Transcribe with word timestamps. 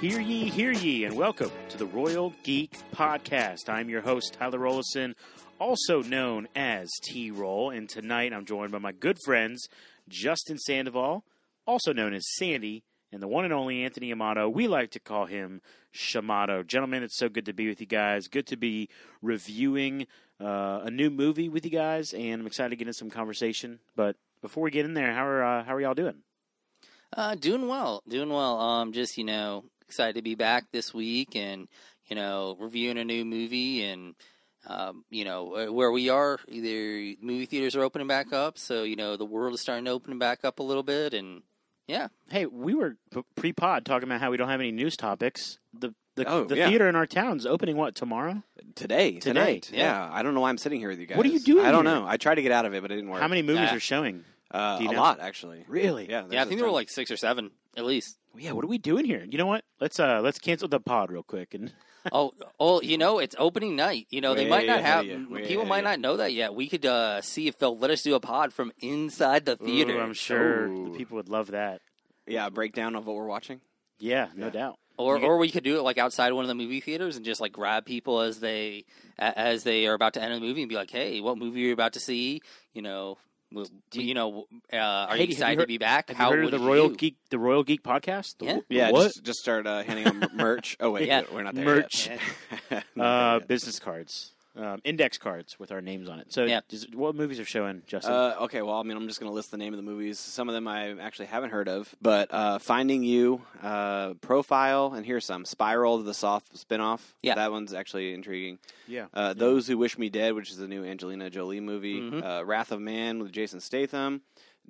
Hear 0.00 0.20
ye, 0.22 0.48
hear 0.48 0.72
ye, 0.72 1.04
and 1.04 1.14
welcome 1.14 1.50
to 1.68 1.76
the 1.76 1.84
Royal 1.84 2.32
Geek 2.42 2.74
Podcast. 2.90 3.68
I'm 3.68 3.90
your 3.90 4.00
host, 4.00 4.32
Tyler 4.32 4.58
Rollison, 4.58 5.14
also 5.58 6.02
known 6.02 6.48
as 6.56 6.88
T 7.02 7.30
Roll, 7.30 7.68
and 7.68 7.86
tonight 7.86 8.32
I'm 8.32 8.46
joined 8.46 8.72
by 8.72 8.78
my 8.78 8.92
good 8.92 9.18
friends, 9.26 9.68
Justin 10.08 10.56
Sandoval, 10.56 11.22
also 11.66 11.92
known 11.92 12.14
as 12.14 12.24
Sandy, 12.38 12.82
and 13.12 13.22
the 13.22 13.28
one 13.28 13.44
and 13.44 13.52
only 13.52 13.84
Anthony 13.84 14.10
Amato. 14.10 14.48
We 14.48 14.68
like 14.68 14.90
to 14.92 15.00
call 15.00 15.26
him 15.26 15.60
Shamato. 15.94 16.66
Gentlemen, 16.66 17.02
it's 17.02 17.18
so 17.18 17.28
good 17.28 17.44
to 17.44 17.52
be 17.52 17.68
with 17.68 17.78
you 17.82 17.86
guys. 17.86 18.26
Good 18.26 18.46
to 18.46 18.56
be 18.56 18.88
reviewing 19.20 20.06
uh, 20.40 20.80
a 20.82 20.90
new 20.90 21.10
movie 21.10 21.50
with 21.50 21.66
you 21.66 21.72
guys, 21.72 22.14
and 22.14 22.40
I'm 22.40 22.46
excited 22.46 22.70
to 22.70 22.76
get 22.76 22.88
into 22.88 22.96
some 22.96 23.10
conversation. 23.10 23.80
But 23.96 24.16
before 24.40 24.62
we 24.62 24.70
get 24.70 24.86
in 24.86 24.94
there, 24.94 25.12
how 25.12 25.26
are 25.26 25.44
uh, 25.44 25.64
how 25.64 25.74
are 25.74 25.80
y'all 25.82 25.92
doing? 25.92 26.22
Uh, 27.14 27.34
doing 27.34 27.68
well, 27.68 28.02
doing 28.08 28.30
well. 28.30 28.58
Um, 28.58 28.92
just 28.94 29.18
you 29.18 29.24
know, 29.24 29.64
excited 29.90 30.14
to 30.14 30.22
be 30.22 30.36
back 30.36 30.70
this 30.72 30.94
week 30.94 31.34
and 31.34 31.66
you 32.06 32.14
know 32.16 32.56
reviewing 32.60 32.96
a 32.98 33.04
new 33.04 33.24
movie 33.24 33.82
and 33.82 34.14
um, 34.68 35.04
you 35.10 35.24
know 35.24 35.56
uh, 35.68 35.72
where 35.72 35.90
we 35.90 36.08
are. 36.10 36.38
Either 36.48 37.16
movie 37.20 37.46
theaters 37.46 37.74
are 37.74 37.82
opening 37.82 38.06
back 38.06 38.32
up, 38.32 38.56
so 38.56 38.84
you 38.84 38.94
know 38.96 39.16
the 39.16 39.24
world 39.24 39.54
is 39.54 39.60
starting 39.60 39.84
to 39.86 39.90
open 39.90 40.18
back 40.18 40.44
up 40.44 40.60
a 40.60 40.62
little 40.62 40.82
bit, 40.84 41.12
and 41.12 41.42
yeah, 41.88 42.06
Hey, 42.28 42.46
we 42.46 42.72
were 42.74 42.96
pre-pod 43.34 43.84
talking 43.84 44.08
about 44.08 44.20
how 44.20 44.30
we 44.30 44.36
don't 44.36 44.48
have 44.48 44.60
any 44.60 44.70
news 44.70 44.96
topics. 44.96 45.58
The 45.76 45.92
the, 46.16 46.28
Oh, 46.28 46.44
the 46.44 46.56
yeah. 46.56 46.68
theater 46.68 46.88
in 46.88 46.94
our 46.96 47.06
town's 47.06 47.46
opening 47.46 47.76
what 47.76 47.94
tomorrow? 47.94 48.42
Today, 48.74 49.12
Today, 49.14 49.20
tonight. 49.20 49.70
yeah. 49.72 49.78
Yeah. 50.06 50.10
I 50.12 50.22
don't 50.22 50.34
know 50.34 50.40
why 50.40 50.50
I'm 50.50 50.58
sitting 50.58 50.78
here 50.80 50.90
with 50.90 50.98
you 51.00 51.06
guys. 51.06 51.16
What 51.16 51.24
are 51.26 51.30
you 51.30 51.40
doing 51.40 51.64
I 51.64 51.70
don't 51.72 51.86
here? 51.86 51.94
know. 51.94 52.06
I 52.06 52.16
tried 52.16 52.34
to 52.36 52.42
get 52.42 52.52
out 52.52 52.64
of 52.66 52.74
it, 52.74 52.82
but 52.82 52.90
it 52.92 52.96
didn't 52.96 53.10
work. 53.10 53.20
How 53.22 53.28
many 53.28 53.42
movies 53.42 53.62
Yeah. 53.70 53.76
are 53.76 53.80
showing? 53.80 54.24
Uh, 54.50 54.78
Do 54.78 54.84
you 54.84 54.90
a 54.90 54.92
know? 54.92 55.00
lot, 55.00 55.20
actually. 55.20 55.64
Really? 55.68 56.10
Yeah. 56.10 56.24
yeah. 56.28 56.42
I 56.42 56.44
think 56.44 56.58
there 56.58 56.66
were 56.66 56.72
like 56.74 56.90
six 56.90 57.10
or 57.10 57.16
seven 57.16 57.52
at 57.76 57.84
least. 57.84 58.16
Yeah. 58.36 58.52
What 58.52 58.64
are 58.64 58.68
we 58.68 58.78
doing 58.78 59.04
here? 59.04 59.26
You 59.28 59.38
know 59.38 59.46
what? 59.46 59.64
Let's 59.80 59.98
uh 60.00 60.20
let's 60.22 60.38
cancel 60.38 60.68
the 60.68 60.80
pod 60.80 61.10
real 61.10 61.22
quick 61.22 61.54
and 61.54 61.72
oh, 62.12 62.32
oh, 62.58 62.80
you 62.80 62.96
know 62.96 63.18
it's 63.18 63.36
opening 63.38 63.76
night. 63.76 64.06
You 64.10 64.20
know 64.20 64.34
they 64.34 64.48
might 64.48 64.60
Way 64.62 64.66
not 64.68 64.78
ahead 64.80 64.86
have 64.90 65.00
of 65.00 65.06
you. 65.06 65.28
Way 65.30 65.42
people 65.42 65.62
ahead 65.62 65.68
might 65.68 65.78
of 65.78 65.82
you. 65.84 65.88
not 65.90 66.00
know 66.00 66.16
that 66.18 66.32
yet. 66.32 66.54
We 66.54 66.68
could 66.68 66.86
uh, 66.86 67.20
see 67.22 67.46
if 67.48 67.58
they'll 67.58 67.76
let 67.76 67.90
us 67.90 68.02
do 68.02 68.14
a 68.14 68.20
pod 68.20 68.52
from 68.52 68.72
inside 68.80 69.44
the 69.44 69.56
theater. 69.56 69.94
Ooh, 69.96 70.00
I'm 70.00 70.14
sure 70.14 70.66
Ooh. 70.68 70.90
the 70.92 70.98
people 70.98 71.16
would 71.16 71.28
love 71.28 71.48
that. 71.50 71.80
Yeah, 72.26 72.46
a 72.46 72.50
breakdown 72.50 72.94
of 72.96 73.06
what 73.06 73.16
we're 73.16 73.26
watching. 73.26 73.60
Yeah, 73.98 74.28
no 74.34 74.46
Yeah. 74.46 74.52
doubt. 74.52 74.76
Or, 74.96 75.14
You 75.16 75.20
get- 75.22 75.26
or 75.28 75.36
we 75.38 75.50
could 75.50 75.64
do 75.64 75.78
it 75.78 75.82
like 75.82 75.98
outside 75.98 76.32
one 76.32 76.44
of 76.44 76.48
the 76.48 76.54
movie 76.54 76.80
theaters 76.80 77.16
and 77.16 77.24
just 77.24 77.40
like 77.40 77.52
grab 77.52 77.84
people 77.86 78.20
as 78.20 78.38
they 78.40 78.84
a- 79.18 79.38
as 79.38 79.64
they 79.64 79.86
are 79.86 79.94
about 79.94 80.14
to 80.14 80.22
enter 80.22 80.34
the 80.36 80.40
movie 80.40 80.62
and 80.62 80.68
be 80.68 80.74
like, 80.76 80.90
"Hey, 80.90 81.20
what 81.20 81.36
movie 81.38 81.64
are 81.64 81.66
you 81.68 81.72
about 81.72 81.94
to 81.94 82.00
see?" 82.00 82.40
You 82.74 82.82
know, 82.82 83.18
w- 83.52 83.68
Do 83.90 84.00
you- 84.00 84.08
you 84.08 84.14
know, 84.14 84.46
uh, 84.72 84.76
are 84.76 85.06
Hey, 85.08 85.10
have 85.10 85.18
you 85.18 85.24
you 85.26 85.32
excited 85.32 85.58
heard- 85.58 85.62
to 85.64 85.66
be 85.68 85.78
back? 85.78 86.08
Have 86.08 86.16
How 86.16 86.30
you 86.30 86.36
heard 86.36 86.44
of 86.46 86.50
the 86.52 86.58
Royal 86.60 86.90
you? 86.90 86.96
Geek 86.96 87.16
the 87.30 87.38
Royal 87.38 87.62
Geek 87.64 87.82
podcast? 87.82 88.38
The 88.38 88.44
Yeah. 88.46 88.58
Yeah, 88.68 88.90
what? 88.90 89.04
just 89.04 89.24
just 89.24 89.38
start 89.40 89.66
uh, 89.66 89.82
handing 89.82 90.06
out 90.06 90.34
merch. 90.34 90.76
Oh 90.80 90.90
wait, 90.90 91.06
Yeah. 91.08 91.22
we're 91.32 91.42
not 91.42 91.54
there 91.54 91.64
Merch. 91.64 92.08
Yet. 92.70 92.84
Uh, 92.98 93.40
business 93.40 93.78
cards, 93.78 94.32
um, 94.56 94.80
index 94.84 95.16
cards 95.18 95.58
with 95.58 95.70
our 95.72 95.80
names 95.80 96.08
on 96.08 96.18
it. 96.20 96.32
So, 96.32 96.44
Yeah. 96.44 96.60
does- 96.68 96.88
what 96.92 97.14
movies 97.14 97.38
are 97.38 97.44
showing, 97.44 97.82
Justin? 97.86 98.12
Uh, 98.12 98.34
okay, 98.42 98.62
well, 98.62 98.74
I 98.80 98.82
mean, 98.82 98.96
I'm 98.96 99.06
just 99.06 99.20
going 99.20 99.30
to 99.30 99.34
list 99.34 99.50
the 99.50 99.56
name 99.56 99.72
of 99.72 99.76
the 99.76 99.82
movies. 99.82 100.18
Some 100.18 100.48
of 100.48 100.54
them 100.54 100.66
I 100.66 100.98
actually 100.98 101.26
haven't 101.26 101.50
heard 101.50 101.68
of, 101.68 101.94
but 102.02 102.32
uh, 102.32 102.58
Finding 102.58 103.02
You, 103.04 103.42
uh, 103.62 104.14
Profile, 104.14 104.92
and 104.94 105.06
here's 105.06 105.24
some 105.24 105.44
Spiral, 105.44 105.98
the 105.98 106.14
Saw 106.14 106.40
spinoff. 106.56 107.00
Yeah. 107.22 107.34
that 107.36 107.52
one's 107.52 107.72
actually 107.72 108.12
intriguing. 108.14 108.58
yeah. 108.88 109.06
Uh, 109.14 109.34
Those 109.34 109.66
Who 109.68 109.78
Wish 109.78 109.96
Me 109.98 110.08
Dead, 110.08 110.34
which 110.34 110.50
is 110.50 110.56
the 110.56 110.66
new 110.68 110.84
Angelina 110.84 111.30
Jolie 111.30 111.60
movie. 111.60 112.00
Mhm. 112.00 112.24
Uh, 112.40 112.44
Wrath 112.44 112.72
of 112.72 112.80
Man 112.80 113.20
with 113.20 113.32
Jason 113.32 113.60
Statham. 113.60 114.22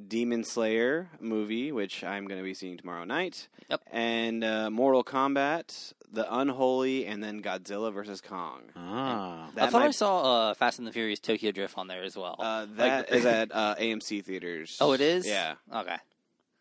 Demon 0.09 0.45
Slayer 0.45 1.09
movie, 1.21 1.73
which 1.73 2.03
I'm 2.05 2.27
going 2.27 2.39
to 2.39 2.45
be 2.45 2.55
seeing 2.55 2.77
tomorrow 2.79 3.05
night. 3.05 3.49
Yep. 3.69 3.83
And 3.93 4.43
uh, 4.43 4.71
Mortal 4.71 5.05
Kombat, 5.05 5.93
The 6.11 6.27
Unholy, 6.35 7.07
and 7.07 7.23
then 7.23 7.43
Godzilla 7.43 7.93
versus 7.93 8.21
Kong. 8.21 8.63
Ah. 8.77 9.49
I 9.49 9.51
That 9.57 9.71
thought 9.71 9.83
I 9.83 9.91
saw 9.91 10.51
uh, 10.51 10.55
Fast 10.55 10.79
and 10.79 10.89
the 10.89 10.93
Furious 10.93 11.21
Tokyo 11.21 11.53
Drift 11.53 11.77
on 11.77 11.87
there 11.87 12.03
as 12.03 12.17
well. 12.17 12.37
uh, 12.39 12.67
Like- 12.69 12.77
that 12.77 13.13
is 13.15 13.27
at 13.27 13.51
uh, 13.55 13.75
AMC 13.79 14.25
theaters. 14.25 14.79
oh, 14.81 14.93
it 14.93 15.01
is. 15.01 15.27
Yeah. 15.27 15.55
Okay. 15.75 15.97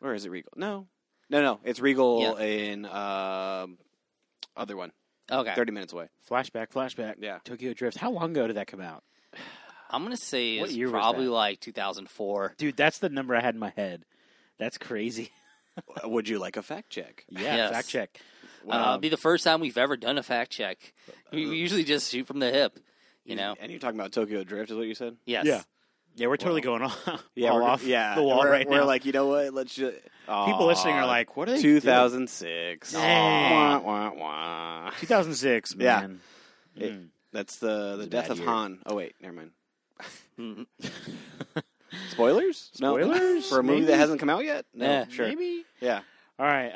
Or 0.01 0.13
is 0.13 0.25
it 0.25 0.29
Regal? 0.31 0.51
No, 0.55 0.87
no, 1.29 1.41
no. 1.41 1.59
It's 1.63 1.79
Regal 1.79 2.37
in 2.37 2.85
um 2.85 3.77
other 4.55 4.77
one. 4.77 4.91
Okay. 5.31 5.53
Thirty 5.55 5.71
minutes 5.73 5.91
away. 5.93 6.07
Flashback, 6.29 6.71
flashback. 6.71 7.15
Yeah. 7.19 7.39
Tokyo 7.43 7.73
Drift. 7.73 7.97
How 7.97 8.09
long 8.11 8.31
ago 8.31 8.47
did 8.47 8.55
that 8.55 8.67
come 8.67 8.79
out? 8.81 9.03
I'm 9.89 10.03
gonna 10.03 10.17
say 10.17 10.59
What 10.59 10.69
it's 10.71 10.91
probably 10.91 11.27
like 11.27 11.59
2004. 11.59 12.55
Dude, 12.57 12.77
that's 12.77 12.99
the 12.99 13.09
number 13.09 13.35
I 13.35 13.41
had 13.41 13.55
in 13.55 13.59
my 13.59 13.73
head. 13.75 14.05
That's 14.57 14.77
crazy. 14.77 15.31
Would 16.03 16.27
you 16.29 16.39
like 16.39 16.57
a 16.57 16.61
fact 16.61 16.89
check? 16.89 17.25
Yeah, 17.29 17.55
Yes. 17.55 17.71
fact 17.71 17.87
check. 17.89 18.19
Uh, 18.69 18.75
it'll 18.75 18.97
be 18.99 19.09
the 19.09 19.17
first 19.17 19.43
time 19.45 19.61
we've 19.61 19.77
ever 19.77 19.95
done 19.97 20.17
a 20.17 20.23
fact 20.23 20.51
check. 20.51 20.93
We 21.31 21.45
Uh, 21.45 21.49
we 21.49 21.57
usually 21.57 21.83
just 21.85 22.11
shoot 22.11 22.27
from 22.27 22.39
the 22.39 22.51
hip. 22.51 22.77
You 23.25 23.35
know. 23.35 23.55
And 23.59 23.71
you're 23.71 23.79
talking 23.79 23.99
about 23.99 24.11
Tokyo 24.11 24.43
Drift, 24.43 24.71
is 24.71 24.77
what 24.77 24.87
you 24.87 24.95
said? 24.95 25.15
Yes. 25.25 25.45
Yeah. 25.45 25.61
Yeah, 26.15 26.27
we're 26.27 26.37
totally 26.37 26.61
going 26.61 26.81
off, 26.81 26.97
Yeah, 27.35 27.49
all 27.51 27.57
we're, 27.57 27.63
off 27.63 27.83
yeah, 27.85 28.15
the 28.15 28.23
wall 28.23 28.39
we're, 28.39 28.51
right 28.51 28.67
we're 28.67 28.79
now. 28.79 28.85
like, 28.85 29.05
you 29.05 29.11
know 29.13 29.27
what? 29.27 29.53
Let's 29.53 29.73
just 29.75 29.95
People 30.25 30.65
listening 30.65 30.95
are 30.95 31.05
like, 31.05 31.37
what 31.37 31.47
are 31.47 31.53
they 31.53 31.61
doing? 31.61 31.75
2006. 31.81 32.91
Dang. 32.91 33.53
Wah, 33.53 33.79
wah, 33.79 34.11
wah. 34.15 34.91
2006, 34.99 35.75
Yeah. 35.77 36.01
man. 36.01 36.21
It- 36.75 36.91
Mm. 36.93 37.07
That's 37.31 37.57
the 37.57 37.95
the 37.97 38.07
death 38.07 38.23
bad 38.29 38.31
of 38.31 38.37
year. 38.39 38.47
Han. 38.47 38.79
Oh 38.87 38.95
wait, 38.95 39.13
never 39.21 39.35
mind. 39.35 39.51
Spoilers? 42.11 42.71
No. 42.79 42.97
Spoilers? 42.99 43.49
for 43.49 43.59
a 43.59 43.63
movie 43.63 43.79
Maybe? 43.81 43.85
that 43.91 43.97
hasn't 43.97 44.19
come 44.19 44.29
out 44.29 44.43
yet? 44.45 44.65
No, 44.73 44.85
Yeah. 44.85 45.05
sure. 45.09 45.27
Maybe. 45.27 45.65
Yeah. 45.81 46.01
All 46.37 46.45
right. 46.45 46.71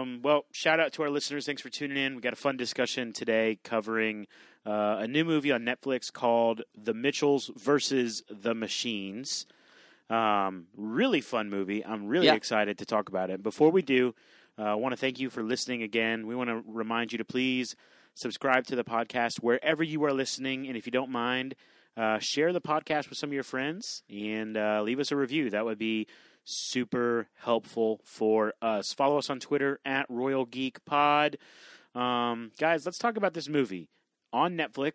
Um, 0.00 0.20
well, 0.22 0.44
shout 0.52 0.80
out 0.80 0.92
to 0.94 1.02
our 1.02 1.10
listeners. 1.10 1.46
Thanks 1.46 1.62
for 1.62 1.70
tuning 1.70 1.96
in. 1.96 2.14
We 2.16 2.20
got 2.20 2.32
a 2.32 2.36
fun 2.36 2.56
discussion 2.56 3.12
today 3.12 3.58
covering 3.64 4.26
uh, 4.66 4.96
a 5.00 5.08
new 5.08 5.24
movie 5.24 5.52
on 5.52 5.62
Netflix 5.62 6.12
called 6.12 6.62
The 6.76 6.92
Mitchells 6.92 7.50
versus 7.56 8.22
the 8.28 8.54
Machines. 8.54 9.46
Um, 10.10 10.66
really 10.76 11.20
fun 11.22 11.48
movie. 11.48 11.84
I'm 11.84 12.06
really 12.08 12.26
Yeah. 12.26 12.34
excited 12.34 12.76
to 12.78 12.84
talk 12.84 13.08
about 13.08 13.30
it. 13.30 13.42
Before 13.42 13.70
we 13.70 13.80
do, 13.80 14.14
uh, 14.58 14.62
I 14.64 14.74
want 14.74 14.92
to 14.92 14.96
thank 14.98 15.18
you 15.20 15.30
for 15.30 15.42
listening 15.42 15.82
again. 15.82 16.26
We 16.26 16.34
want 16.34 16.50
to 16.50 16.62
remind 16.66 17.12
you 17.12 17.18
to 17.18 17.24
please 17.24 17.76
subscribe 18.14 18.66
to 18.66 18.76
the 18.76 18.84
podcast 18.84 19.38
wherever 19.40 19.82
you 19.82 20.04
are 20.04 20.12
listening, 20.12 20.66
and 20.66 20.76
if 20.76 20.86
you 20.86 20.92
don't 20.92 21.10
mind, 21.10 21.54
uh, 21.96 22.18
share 22.18 22.52
the 22.52 22.60
podcast 22.60 23.08
with 23.08 23.18
some 23.18 23.30
of 23.30 23.34
your 23.34 23.42
friends 23.42 24.02
and 24.08 24.56
uh, 24.56 24.82
leave 24.82 25.00
us 25.00 25.10
a 25.10 25.16
review. 25.16 25.50
That 25.50 25.64
would 25.64 25.78
be 25.78 26.06
super 26.44 27.28
helpful 27.40 28.00
for 28.04 28.54
us. 28.62 28.92
Follow 28.94 29.18
us 29.18 29.28
on 29.30 29.40
Twitter 29.40 29.80
at 29.84 30.06
Royal 30.08 30.44
Geek 30.44 30.84
Pod. 30.84 31.36
Um, 31.94 32.52
guys, 32.58 32.86
let's 32.86 32.98
talk 32.98 33.16
about 33.16 33.34
this 33.34 33.48
movie 33.48 33.88
on 34.32 34.56
Netflix. 34.56 34.94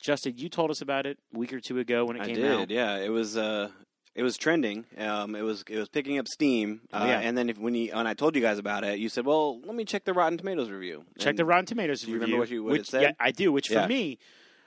Justin, 0.00 0.34
you 0.36 0.48
told 0.48 0.70
us 0.70 0.80
about 0.80 1.06
it 1.06 1.18
a 1.34 1.38
week 1.38 1.52
or 1.52 1.60
two 1.60 1.78
ago 1.78 2.04
when 2.04 2.16
it 2.16 2.22
I 2.22 2.26
came 2.26 2.36
did. 2.36 2.50
out. 2.50 2.70
Yeah, 2.70 2.96
it 2.96 3.10
was. 3.10 3.36
Uh, 3.36 3.68
it 4.14 4.22
was 4.22 4.36
trending. 4.36 4.84
Um, 4.98 5.34
it 5.34 5.42
was. 5.42 5.64
It 5.68 5.78
was 5.78 5.88
picking 5.88 6.18
up 6.18 6.28
steam. 6.28 6.82
Oh, 6.92 7.02
Uh, 7.02 7.06
yeah. 7.06 7.20
And 7.20 7.36
then 7.36 7.48
if, 7.50 7.58
when 7.58 7.74
you 7.74 7.92
when 7.94 8.06
I 8.06 8.14
told 8.14 8.34
you 8.36 8.42
guys 8.42 8.58
about 8.58 8.84
it, 8.84 8.98
you 8.98 9.08
said, 9.08 9.24
"Well, 9.26 9.60
let 9.62 9.74
me 9.74 9.84
check 9.84 10.04
the 10.04 10.12
Rotten 10.12 10.38
Tomatoes 10.38 10.70
review." 10.70 11.04
Check 11.18 11.30
And 11.30 11.38
the 11.38 11.44
Rotten 11.44 11.66
Tomatoes 11.66 12.02
do 12.02 12.08
you 12.08 12.14
review. 12.14 12.26
remember 12.26 12.40
what 12.42 12.50
you- 12.50 12.64
what 12.64 12.80
it 12.80 12.86
said? 12.86 13.02
Yeah, 13.02 13.12
I 13.18 13.30
do. 13.30 13.50
Which 13.52 13.68
for 13.68 13.86
me, 13.88 14.18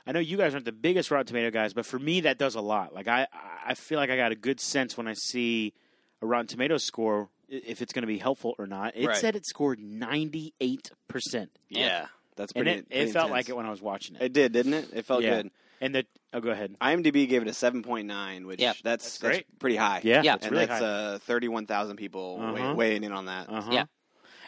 I 0.07 0.11
know 0.11 0.19
you 0.19 0.38
guys 0.38 0.53
aren't 0.53 0.66
the 0.66 0.72
biggest 0.72 1.11
Rotten 1.11 1.28
Tomato 1.28 1.51
guys, 1.51 1.73
but 1.73 1.85
for 1.85 2.00
me 2.00 2.22
that 2.22 2.38
does 2.38 2.56
a 2.56 2.61
lot. 2.61 2.94
Like 2.94 3.07
I, 3.07 3.28
I 3.66 3.73
feel 3.75 4.00
like 4.00 4.09
I 4.09 4.17
got 4.17 4.31
a 4.31 4.35
good 4.35 4.59
sense 4.59 4.97
when 4.97 5.07
I 5.07 5.13
see 5.13 5.73
a 6.22 6.25
Rotten 6.25 6.47
Tomatoes 6.47 6.83
score 6.83 7.29
if 7.47 7.81
it's 7.81 7.94
going 7.94 8.01
to 8.03 8.07
be 8.07 8.17
helpful 8.17 8.56
or 8.57 8.66
not. 8.67 8.95
It 8.95 9.06
Right. 9.07 9.16
said 9.17 9.35
it 9.35 9.45
scored 9.45 9.79
ninety 9.79 10.53
eight 10.59 10.89
percent, 11.07 11.51
Yeah, 11.69 12.07
that's 12.35 12.51
and 12.53 12.63
pretty. 12.66 12.79
it, 12.79 12.89
pretty 12.89 13.09
it 13.09 13.13
felt 13.13 13.29
like 13.31 13.50
it 13.50 13.56
when 13.56 13.66
I 13.67 13.69
was 13.69 13.81
watching 13.83 14.16
it. 14.16 14.22
It 14.23 14.33
did, 14.33 14.51
didn't 14.53 14.73
it? 14.73 14.89
It 14.94 15.06
felt 15.06 15.22
Yeah. 15.23 15.44
good. 15.44 15.51
And 15.81 15.94
the 15.95 16.06
oh, 16.33 16.39
go 16.39 16.50
ahead. 16.51 16.75
IMDb 16.81 17.27
gave 17.27 17.42
it 17.42 17.48
a 17.48 17.54
seven 17.54 17.83
point 17.83 18.07
nine, 18.07 18.45
which 18.48 18.62
Yeah. 18.62 18.69
that's, 18.72 18.81
That's 18.81 19.18
that's 19.19 19.36
great. 19.38 19.60
pretty 19.60 19.75
high. 19.75 20.01
Yeah, 20.04 20.22
Yeah. 20.24 20.36
it's 20.36 20.45
and 20.45 20.51
really 20.54 20.66
that's 20.66 20.81
high. 20.81 20.88
uh, 20.88 21.18
thirty 21.19 21.48
one 21.48 21.66
thousand 21.66 21.98
people 21.98 22.39
Uh-huh. 22.42 22.54
weigh, 22.54 22.74
weighing 22.74 23.04
in 23.04 23.12
on 23.12 23.25
that. 23.25 23.50
Uh-huh. 23.50 23.72
Yeah. 23.72 23.86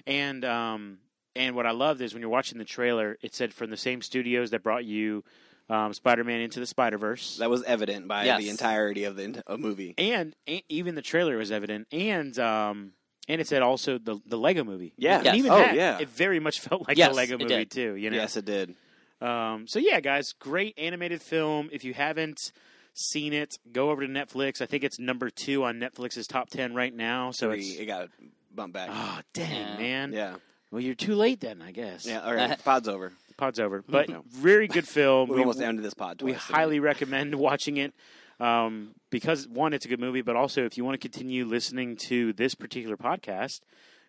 And 0.06 0.44
um 0.46 1.00
and 1.36 1.56
what 1.56 1.66
I 1.68 1.72
loved 1.72 2.02
is 2.02 2.14
when 2.14 2.22
you're 2.22 2.30
watching 2.32 2.58
the 2.58 2.66
trailer, 2.66 3.18
it 3.22 3.36
said 3.36 3.54
from 3.54 3.70
the 3.70 3.78
same 3.78 4.02
studios 4.02 4.52
that 4.52 4.64
brought 4.64 4.86
you 4.86 5.24
um, 5.70 5.94
Spider-Man 5.94 6.40
into 6.40 6.62
the 6.62 6.66
Spider-Verse. 6.66 7.38
That 7.40 7.50
was 7.50 7.62
evident 7.64 8.08
by 8.08 8.24
Yes. 8.24 8.42
the 8.42 8.50
entirety 8.50 9.04
of 9.04 9.18
the 9.18 9.24
ent- 9.26 9.42
uh, 9.48 9.58
movie. 9.58 9.94
and, 9.98 10.34
and 10.48 10.62
even 10.70 10.96
the 10.96 11.02
trailer 11.02 11.36
was 11.38 11.52
evident 11.52 11.88
and 11.92 12.38
um 12.40 12.94
and 13.28 13.42
it 13.42 13.48
said 13.48 13.62
also 13.62 13.98
the 13.98 14.20
the 14.26 14.38
Lego 14.38 14.64
movie. 14.64 14.94
Yeah. 14.98 15.18
And 15.18 15.26
Yes. 15.26 15.36
even 15.36 15.52
Oh, 15.52 15.58
that, 15.58 15.76
yeah. 15.76 16.00
it 16.00 16.10
very 16.10 16.40
much 16.40 16.62
felt 16.62 16.88
like 16.88 16.98
Yes, 16.98 17.10
the 17.10 17.16
Lego 17.16 17.36
it 17.36 17.42
movie 17.42 17.54
did. 17.56 17.72
too, 17.72 17.96
you 17.96 18.10
know. 18.10 18.16
Yes, 18.18 18.38
it 18.38 18.46
did. 18.46 18.76
Um 19.22 19.68
so 19.68 19.80
yeah, 19.80 20.00
guys, 20.00 20.34
great 20.40 20.74
animated 20.78 21.22
film. 21.22 21.70
If 21.72 21.84
you 21.84 21.94
haven't 21.94 22.52
seen 22.94 23.34
it, 23.34 23.58
go 23.72 23.92
over 23.92 24.02
to 24.06 24.12
Netflix. 24.12 24.62
I 24.62 24.66
think 24.66 24.84
it's 24.84 24.98
number 25.00 25.30
2 25.30 25.64
on 25.64 25.80
Netflix's 25.80 26.26
top 26.28 26.50
10 26.50 26.74
right 26.74 26.94
now. 26.94 27.32
So 27.32 27.50
Three, 27.52 27.60
it's 27.60 27.80
it 27.80 27.86
got 27.86 28.10
bumped 28.54 28.74
back. 28.74 28.90
Oh, 28.92 29.20
dang, 29.34 29.52
Yeah. 29.52 29.78
man. 29.78 30.14
yeah, 30.14 30.36
Well, 30.72 30.82
you're 30.82 30.96
too 30.96 31.14
late 31.16 31.40
then, 31.40 31.62
I 31.62 31.72
guess. 31.72 32.06
yeah. 32.08 32.22
All 32.22 32.34
right, 32.34 32.58
pod's 32.64 32.88
over. 32.88 33.14
Pod's 33.38 33.60
over. 33.60 33.84
But 33.88 34.10
No. 34.10 34.24
very 34.28 34.68
good 34.68 34.88
film. 34.98 35.30
We 35.30 35.36
We- 35.36 35.42
almost 35.42 35.62
ended 35.62 35.86
this 35.86 35.94
pod. 35.94 36.22
we 36.24 36.32
twice, 36.32 36.48
didn't 36.48 36.56
highly 36.56 36.80
recommend 36.80 37.36
watching 37.50 37.78
it 37.78 37.94
um, 38.40 38.96
because 39.12 39.48
one, 39.48 39.74
it's 39.74 39.86
a 39.86 39.90
good 39.90 40.00
movie, 40.00 40.22
but 40.24 40.36
also 40.36 40.64
if 40.66 40.76
you 40.78 40.84
want 40.84 41.00
to 41.00 41.10
continue 41.10 41.46
listening 41.46 41.98
to 42.08 42.34
this 42.34 42.56
particular 42.56 42.98
podcast, 42.98 43.60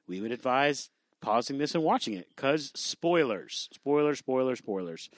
we 0.06 0.20
would 0.22 0.32
advise 0.32 0.88
pausing 1.20 1.58
this 1.58 1.74
and 1.74 1.82
watching 1.82 2.14
it 2.14 2.28
because 2.34 2.72
spoilers, 2.74 3.68
spoilers, 3.72 4.18
spoilers, 4.18 4.58
spoilers. 4.58 5.10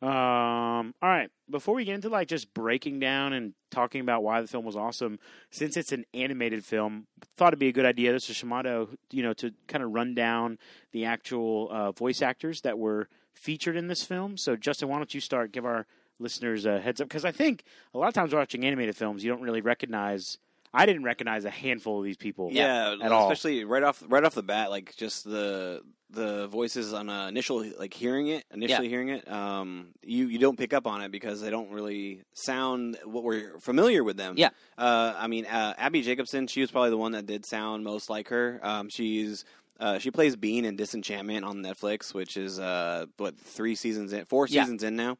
Um, 0.00 0.94
all 1.02 1.08
right, 1.08 1.30
before 1.50 1.74
we 1.74 1.84
get 1.84 1.94
into 1.94 2.08
like 2.08 2.28
just 2.28 2.52
breaking 2.54 3.00
down 3.00 3.32
and 3.32 3.54
talking 3.70 4.00
about 4.00 4.22
why 4.22 4.40
the 4.40 4.46
film 4.46 4.64
was 4.64 4.76
awesome, 4.76 5.18
since 5.50 5.76
it's 5.76 5.92
an 5.92 6.04
animated 6.14 6.64
film, 6.64 7.06
thought 7.36 7.48
it'd 7.48 7.58
be 7.58 7.68
a 7.68 7.72
good 7.72 7.86
idea, 7.86 8.12
Mr. 8.12 8.32
Shamato, 8.32 8.96
you 9.10 9.22
know, 9.22 9.32
to 9.34 9.52
kind 9.66 9.82
of 9.82 9.92
run 9.92 10.14
down 10.14 10.58
the 10.92 11.04
actual 11.04 11.68
uh, 11.70 11.92
voice 11.92 12.22
actors 12.22 12.60
that 12.60 12.78
were 12.78 13.08
featured 13.34 13.76
in 13.76 13.88
this 13.88 14.02
film. 14.02 14.36
So, 14.36 14.56
Justin, 14.56 14.88
why 14.88 14.96
don't 14.96 15.14
you 15.14 15.20
start? 15.20 15.52
Give 15.52 15.64
our 15.64 15.86
listeners 16.18 16.66
a 16.66 16.80
heads 16.80 17.00
up 17.00 17.08
because 17.08 17.24
I 17.24 17.32
think 17.32 17.64
a 17.94 17.98
lot 17.98 18.08
of 18.08 18.14
times 18.14 18.34
watching 18.34 18.64
animated 18.64 18.96
films, 18.96 19.24
you 19.24 19.30
don't 19.30 19.42
really 19.42 19.60
recognize. 19.60 20.38
I 20.72 20.86
didn't 20.86 21.04
recognize 21.04 21.44
a 21.44 21.50
handful 21.50 21.98
of 21.98 22.04
these 22.04 22.16
people. 22.16 22.50
Yeah, 22.52 22.96
at 23.02 23.12
all. 23.12 23.30
especially 23.30 23.64
right 23.64 23.82
off 23.82 24.02
right 24.08 24.24
off 24.24 24.34
the 24.34 24.42
bat, 24.42 24.70
like 24.70 24.94
just 24.96 25.24
the 25.24 25.82
the 26.10 26.46
voices 26.46 26.94
on 26.94 27.10
uh, 27.10 27.26
initial 27.28 27.64
like 27.78 27.92
hearing 27.92 28.28
it, 28.28 28.44
initially 28.52 28.88
hearing 28.88 29.10
it, 29.10 29.30
um, 29.30 29.88
you 30.02 30.26
you 30.28 30.38
don't 30.38 30.56
pick 30.58 30.72
up 30.72 30.86
on 30.86 31.02
it 31.02 31.10
because 31.10 31.40
they 31.40 31.50
don't 31.50 31.70
really 31.70 32.22
sound 32.32 32.98
what 33.04 33.24
we're 33.24 33.58
familiar 33.60 34.02
with 34.02 34.16
them. 34.16 34.34
Yeah. 34.38 34.48
uh, 34.78 35.14
I 35.16 35.26
mean, 35.26 35.44
uh, 35.44 35.74
Abbi 35.76 36.00
Jacobson, 36.00 36.46
she 36.46 36.60
was 36.62 36.70
probably 36.70 36.90
the 36.90 36.96
one 36.96 37.12
that 37.12 37.26
did 37.26 37.44
sound 37.44 37.84
most 37.84 38.08
like 38.08 38.28
her. 38.28 38.58
Um, 38.62 38.88
she's 38.88 39.44
uh, 39.80 39.98
she 39.98 40.10
plays 40.10 40.34
Bean 40.34 40.64
in 40.64 40.76
Disenchantment 40.76 41.44
on 41.44 41.58
Netflix, 41.58 42.14
which 42.14 42.36
is 42.38 42.58
uh, 42.58 43.04
what 43.18 43.38
three 43.38 43.74
seasons 43.74 44.12
in, 44.12 44.24
four 44.24 44.46
Yeah. 44.48 44.62
seasons 44.62 44.82
in 44.82 44.96
now. 44.96 45.18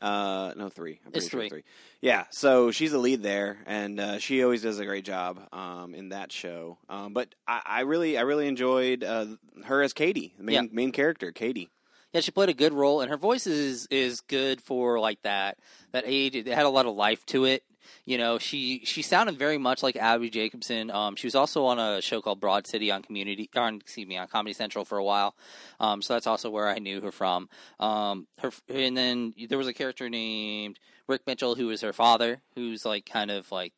Uh, 0.00 0.52
no, 0.56 0.68
three. 0.68 1.00
I'm 1.04 1.12
pretty 1.12 1.18
It's 1.18 1.28
sure 1.30 1.40
three. 1.40 1.48
three. 1.48 1.64
Yeah, 2.02 2.24
so 2.30 2.70
she's 2.70 2.92
the 2.92 2.98
lead 2.98 3.22
there, 3.22 3.58
and 3.66 3.98
uh, 3.98 4.18
she 4.18 4.42
always 4.44 4.62
does 4.62 4.78
a 4.78 4.84
great 4.84 5.04
job 5.04 5.40
um, 5.52 5.94
in 5.94 6.10
that 6.10 6.30
show. 6.32 6.78
Um, 6.88 7.12
but 7.14 7.34
I, 7.48 7.62
I 7.64 7.80
really, 7.80 8.18
I 8.18 8.22
really 8.22 8.46
enjoyed 8.46 9.02
uh, 9.02 9.26
her 9.64 9.82
as 9.82 9.92
Katie, 9.94 10.34
the 10.36 10.44
main 10.44 10.54
Yeah. 10.54 10.62
main 10.70 10.92
character, 10.92 11.32
Katie. 11.32 11.70
Yeah, 12.16 12.22
she 12.22 12.30
played 12.30 12.48
a 12.48 12.54
good 12.54 12.72
role, 12.72 13.02
and 13.02 13.10
her 13.10 13.18
voice 13.18 13.46
is 13.46 13.86
is 13.90 14.22
good 14.22 14.62
for 14.62 14.98
like 14.98 15.20
that 15.20 15.58
that 15.92 16.04
age. 16.06 16.34
It 16.34 16.46
had 16.46 16.64
a 16.64 16.70
lot 16.70 16.86
of 16.86 16.96
life 16.96 17.26
to 17.26 17.44
it. 17.44 17.62
You 18.06 18.16
know, 18.16 18.38
she 18.38 18.80
she 18.86 19.02
sounded 19.02 19.38
very 19.38 19.58
much 19.58 19.82
like 19.82 19.96
Abbi 19.96 20.30
Jacobson. 20.30 20.90
Um, 20.90 21.14
she 21.16 21.26
was 21.26 21.34
also 21.34 21.66
on 21.66 21.78
a 21.78 22.00
show 22.00 22.22
called 22.22 22.40
Broad 22.40 22.66
City 22.66 22.90
on 22.90 23.02
Community, 23.02 23.50
on 23.54 23.74
excuse 23.76 24.06
me, 24.06 24.16
on 24.16 24.28
Comedy 24.28 24.54
Central 24.54 24.86
for 24.86 24.96
a 24.96 25.04
while. 25.04 25.36
Um, 25.78 26.00
so 26.00 26.14
that's 26.14 26.26
also 26.26 26.48
where 26.48 26.70
I 26.70 26.78
knew 26.78 27.02
her 27.02 27.12
from. 27.12 27.50
Um, 27.78 28.26
her 28.38 28.50
and 28.66 28.96
then 28.96 29.34
there 29.50 29.58
was 29.58 29.68
a 29.68 29.74
character 29.74 30.08
named 30.08 30.80
Rick 31.06 31.20
Mitchell 31.26 31.54
who 31.54 31.66
was 31.66 31.82
her 31.82 31.92
father, 31.92 32.40
who's 32.54 32.86
like 32.86 33.04
kind 33.04 33.30
of 33.30 33.52
like 33.52 33.74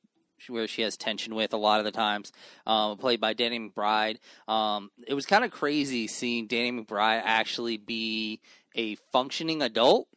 where 0.49 0.67
she 0.67 0.83
has 0.83 0.97
tension 0.97 1.35
with 1.35 1.53
a 1.53 1.57
lot 1.57 1.79
of 1.79 1.85
the 1.85 1.91
times, 1.91 2.33
um, 2.67 2.97
played 2.97 3.21
by 3.21 3.35
Danny 3.35 3.59
McBride. 3.59 4.19
Um, 4.47 4.91
it 5.07 5.15
was 5.15 5.27
kind 5.27 5.45
of 5.45 5.51
crazy 5.51 6.07
seeing 6.07 6.47
Danny 6.47 6.73
McBride 6.73 7.23
actually 7.25 7.77
be 7.77 8.41
a 8.75 8.95
functioning 9.13 9.63
adult, 9.63 10.09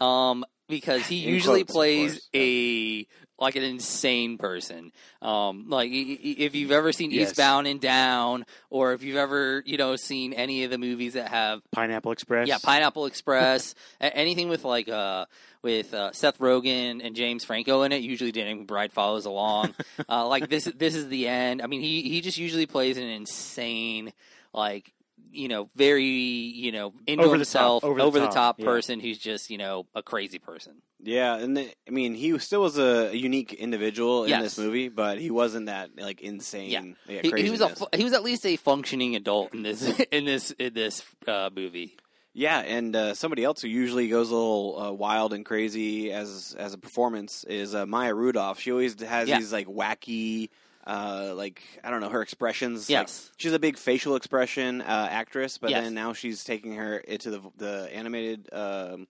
um, 0.00 0.44
because 0.68 1.06
he 1.06 1.24
In 1.24 1.34
usually 1.34 1.64
quotes, 1.64 1.72
plays 1.72 2.28
a 2.34 3.06
like 3.38 3.56
an 3.56 3.62
insane 3.62 4.38
person. 4.38 4.92
Um, 5.22 5.68
like 5.68 5.90
if 5.92 6.54
you've 6.54 6.72
ever 6.72 6.92
seen 6.92 7.10
Yes. 7.10 7.30
Eastbound 7.30 7.66
and 7.66 7.80
Down, 7.80 8.44
or 8.70 8.92
if 8.92 9.02
you've 9.02 9.16
ever 9.16 9.62
you 9.66 9.76
know 9.76 9.96
seen 9.96 10.32
any 10.32 10.64
of 10.64 10.70
the 10.70 10.78
movies 10.78 11.14
that 11.14 11.28
have 11.28 11.62
Pineapple 11.72 12.12
Express. 12.12 12.48
yeah, 12.48 12.58
Pineapple 12.62 13.06
Express, 13.06 13.74
anything 14.00 14.48
with 14.48 14.64
like 14.64 14.88
uh 14.88 15.26
with 15.60 15.92
uh, 15.92 16.12
Seth 16.12 16.38
Rogen 16.38 17.04
and 17.04 17.16
James 17.16 17.44
Franco 17.44 17.82
in 17.82 17.90
it. 17.90 18.02
Usually, 18.02 18.30
Danny 18.30 18.64
McBride 18.64 18.92
follows 18.92 19.26
along. 19.26 19.74
uh, 20.08 20.26
like 20.28 20.48
this, 20.48 20.64
this 20.76 20.94
is 20.94 21.08
the 21.08 21.26
end. 21.26 21.62
I 21.62 21.66
mean, 21.66 21.80
he 21.80 22.02
he 22.02 22.20
just 22.20 22.38
usually 22.38 22.66
plays 22.66 22.96
an 22.96 23.02
insane, 23.04 24.12
like 24.52 24.92
you 25.30 25.48
know, 25.48 25.68
very 25.76 26.04
you 26.04 26.72
know 26.72 26.92
into 27.06 27.22
Over 27.24 27.32
the 27.32 27.38
himself, 27.40 27.82
top, 27.82 27.98
over 27.98 28.18
the 28.20 28.28
top, 28.28 28.58
yeah. 28.58 28.64
person 28.64 29.00
who's 29.00 29.18
just 29.18 29.50
you 29.50 29.58
know 29.58 29.86
a 29.94 30.02
crazy 30.02 30.38
person. 30.38 30.82
Yeah, 31.00 31.36
and 31.36 31.56
the, 31.56 31.70
I 31.86 31.90
mean, 31.92 32.14
he 32.14 32.36
still 32.40 32.60
was 32.62 32.76
a, 32.76 33.14
unique 33.16 33.52
individual 33.54 34.24
in 34.24 34.30
Yes. 34.30 34.42
this 34.42 34.58
movie, 34.58 34.88
but 34.88 35.18
he 35.20 35.30
wasn't 35.30 35.66
that 35.66 35.90
like 35.96 36.20
insane. 36.20 36.70
Yeah. 36.70 36.82
yeah 37.08 37.20
He, 37.22 37.42
he 37.44 37.50
was 37.50 37.60
a 37.60 37.72
he 37.96 38.02
was 38.04 38.12
at 38.14 38.24
least 38.24 38.44
a 38.46 38.56
functioning 38.56 39.14
adult 39.14 39.54
in 39.54 39.62
this 39.62 39.82
in 40.12 40.24
this 40.24 40.50
in 40.52 40.74
this 40.74 41.02
uh, 41.26 41.50
movie. 41.54 41.96
Yeah, 42.34 42.60
and 42.60 42.94
uh, 42.94 43.14
somebody 43.14 43.42
else 43.42 43.62
who 43.62 43.68
usually 43.68 44.06
goes 44.08 44.30
a 44.30 44.34
little 44.34 44.78
uh, 44.80 44.92
wild 44.92 45.32
and 45.32 45.44
crazy 45.44 46.12
as 46.12 46.54
as 46.58 46.72
a 46.74 46.78
performance 46.78 47.44
is 47.44 47.74
uh, 47.74 47.84
Maya 47.86 48.14
Rudolph. 48.14 48.60
She 48.60 48.70
always 48.72 49.00
has 49.02 49.28
Yeah. 49.28 49.38
these 49.38 49.52
like 49.52 49.66
wacky, 49.66 50.50
uh, 50.88 51.34
like 51.36 51.62
I 51.84 51.90
don't 51.90 52.00
know 52.00 52.08
her 52.08 52.22
expressions. 52.22 52.88
Yes. 52.90 53.28
like, 53.30 53.34
she's 53.40 53.52
a 53.52 53.58
big 53.58 53.76
facial 53.78 54.16
expression 54.16 54.80
uh, 54.80 55.08
actress, 55.10 55.58
but 55.58 55.70
Yes. 55.70 55.84
then 55.84 55.94
now 55.94 56.12
she's 56.14 56.42
taking 56.42 56.74
her 56.74 56.96
into 56.98 57.30
the 57.30 57.40
the 57.56 57.90
animated. 57.94 58.48
Um, 58.52 59.06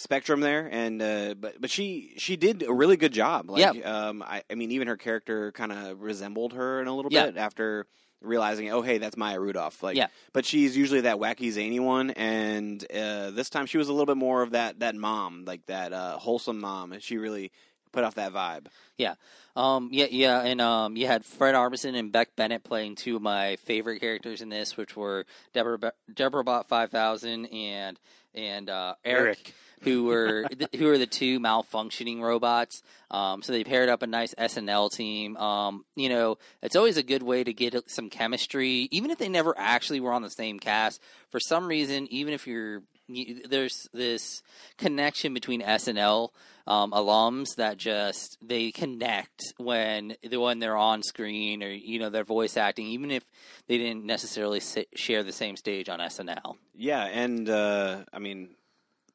spectrum 0.00 0.38
there 0.40 0.68
and 0.70 1.02
uh 1.02 1.34
but 1.34 1.60
but 1.60 1.68
she 1.68 2.14
she 2.18 2.36
did 2.36 2.62
a 2.62 2.72
really 2.72 2.96
good 2.96 3.12
job 3.12 3.50
like 3.50 3.74
Yeah. 3.74 4.06
um 4.06 4.22
i, 4.22 4.44
I 4.48 4.54
mean 4.54 4.70
even 4.70 4.86
her 4.86 4.96
character 4.96 5.50
kind 5.50 5.72
of 5.72 6.00
resembled 6.02 6.52
her 6.52 6.80
in 6.80 6.86
a 6.86 6.94
little 6.94 7.12
Yeah. 7.12 7.26
bit 7.26 7.36
after 7.36 7.84
realizing 8.20 8.70
oh 8.70 8.80
hey 8.80 8.98
that's 8.98 9.16
maya 9.16 9.40
rudolph 9.40 9.82
like 9.82 9.96
Yeah. 9.96 10.06
but 10.32 10.44
she's 10.46 10.76
usually 10.76 11.00
that 11.00 11.16
wacky 11.16 11.50
zany 11.50 11.80
one 11.80 12.10
and 12.12 12.80
uh 12.94 13.32
this 13.32 13.50
time 13.50 13.66
she 13.66 13.76
was 13.76 13.88
a 13.88 13.92
little 13.92 14.06
bit 14.06 14.16
more 14.16 14.42
of 14.42 14.52
that 14.52 14.78
that 14.78 14.94
mom 14.94 15.44
like 15.44 15.66
that 15.66 15.92
uh 15.92 16.16
wholesome 16.16 16.60
mom 16.60 16.92
and 16.92 17.02
she 17.02 17.16
really 17.16 17.50
put 17.92 18.04
off 18.04 18.14
that 18.16 18.32
vibe 18.32 18.66
Um, 19.56 19.88
yeah, 19.92 20.06
yeah, 20.10 20.40
and 20.42 20.60
um, 20.60 20.96
you 20.96 21.06
had 21.08 21.24
Fred 21.24 21.54
Armisen 21.56 21.96
and 21.98 22.12
Beck 22.12 22.36
Bennett 22.36 22.62
playing 22.62 22.94
two 22.94 23.16
of 23.16 23.22
my 23.22 23.56
favorite 23.56 23.98
characters 24.00 24.40
in 24.40 24.50
this, 24.50 24.76
which 24.76 24.96
were 24.96 25.26
Deborah 25.52 25.78
Be- 25.78 25.90
Deborah 26.14 26.44
Bot 26.44 26.68
Five 26.68 26.90
Thousand 26.90 27.46
and 27.46 27.98
and 28.34 28.70
uh, 28.70 28.94
Eric, 29.04 29.26
Eric. 29.26 29.54
who 29.82 30.04
were 30.04 30.44
th- 30.58 30.70
who 30.76 30.88
are 30.90 30.98
the 30.98 31.06
two 31.06 31.40
malfunctioning 31.40 32.20
robots. 32.20 32.82
Um, 33.10 33.42
so 33.42 33.52
they 33.52 33.64
paired 33.64 33.88
up 33.88 34.02
a 34.02 34.06
nice 34.06 34.32
SNL 34.34 34.92
team. 34.92 35.36
Um, 35.36 35.84
you 35.96 36.08
know, 36.08 36.38
it's 36.62 36.76
always 36.76 36.96
a 36.96 37.02
good 37.02 37.22
way 37.24 37.42
to 37.42 37.52
get 37.52 37.90
some 37.90 38.10
chemistry, 38.10 38.88
even 38.92 39.10
if 39.10 39.18
they 39.18 39.28
never 39.28 39.54
actually 39.58 39.98
were 39.98 40.12
on 40.12 40.22
the 40.22 40.30
same 40.30 40.60
cast. 40.60 41.00
For 41.30 41.40
some 41.40 41.66
reason, 41.66 42.06
even 42.12 42.32
if 42.32 42.46
you're 42.46 42.82
you, 43.08 43.42
there's 43.48 43.88
this 43.92 44.42
connection 44.76 45.34
between 45.34 45.62
SNL 45.62 46.28
um, 46.68 46.92
alums 46.92 47.56
that 47.56 47.78
just 47.78 48.36
they 48.40 48.70
connect 48.70 49.42
when 49.56 50.14
the 50.22 50.36
when 50.36 50.60
they're 50.60 50.76
on 50.76 51.02
screen 51.02 51.62
or 51.64 51.70
you 51.70 51.98
know 51.98 52.10
they're 52.10 52.22
voice 52.24 52.56
acting, 52.56 52.86
even 52.86 53.10
if 53.10 53.24
they 53.66 53.78
didn't 53.78 54.04
necessarily 54.04 54.60
sit, 54.60 54.86
share 54.94 55.22
the 55.24 55.32
same 55.32 55.56
stage 55.56 55.88
on 55.88 55.98
SNL. 55.98 56.56
yeah 56.74 57.04
and 57.06 57.48
uh 57.48 58.04
i 58.12 58.18
mean 58.20 58.50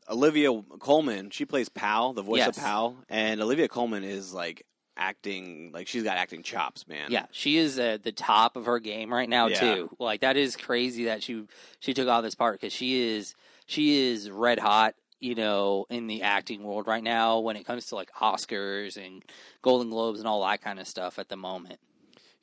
olivia 0.09 0.49
colman 0.79 1.29
she 1.29 1.45
plays 1.45 1.69
pal 1.69 2.11
the 2.13 2.21
voice 2.21 2.39
Yes. 2.39 2.57
of 2.57 2.63
pal 2.63 2.97
and 3.07 3.41
olivia 3.41 3.67
colman 3.69 4.03
is 4.03 4.33
like 4.33 4.65
acting 4.97 5.71
like 5.73 5.87
she's 5.87 6.03
got 6.03 6.17
acting 6.17 6.43
chops 6.43 6.87
man 6.87 7.11
Yeah, 7.11 7.25
she 7.31 7.57
is 7.57 7.79
at 7.79 8.03
the 8.03 8.11
top 8.11 8.55
of 8.55 8.65
her 8.65 8.79
game 8.79 9.11
right 9.13 9.27
now 9.29 9.47
Yeah. 9.47 9.59
too. 9.59 9.89
Like 9.99 10.21
that 10.21 10.37
is 10.37 10.55
crazy 10.55 11.05
that 11.05 11.23
she 11.23 11.45
she 11.79 11.93
took 11.95 12.07
on 12.07 12.23
this 12.23 12.35
part 12.35 12.59
because 12.59 12.73
she 12.73 13.01
is 13.15 13.33
she 13.65 14.09
is 14.11 14.29
red 14.29 14.59
hot. 14.59 14.93
You 15.23 15.35
know, 15.35 15.85
in 15.89 16.07
the 16.07 16.21
acting 16.23 16.63
world 16.63 16.85
right 16.85 17.03
now, 17.03 17.39
when 17.39 17.55
it 17.55 17.65
comes 17.65 17.85
to 17.87 17.95
like 17.95 18.11
Oscars 18.13 18.97
and 18.97 19.23
Golden 19.61 19.89
Globes 19.89 20.19
and 20.19 20.27
all 20.27 20.45
that 20.45 20.61
kind 20.61 20.79
of 20.79 20.87
stuff 20.87 21.17
at 21.17 21.29
the 21.29 21.37
moment. 21.37 21.79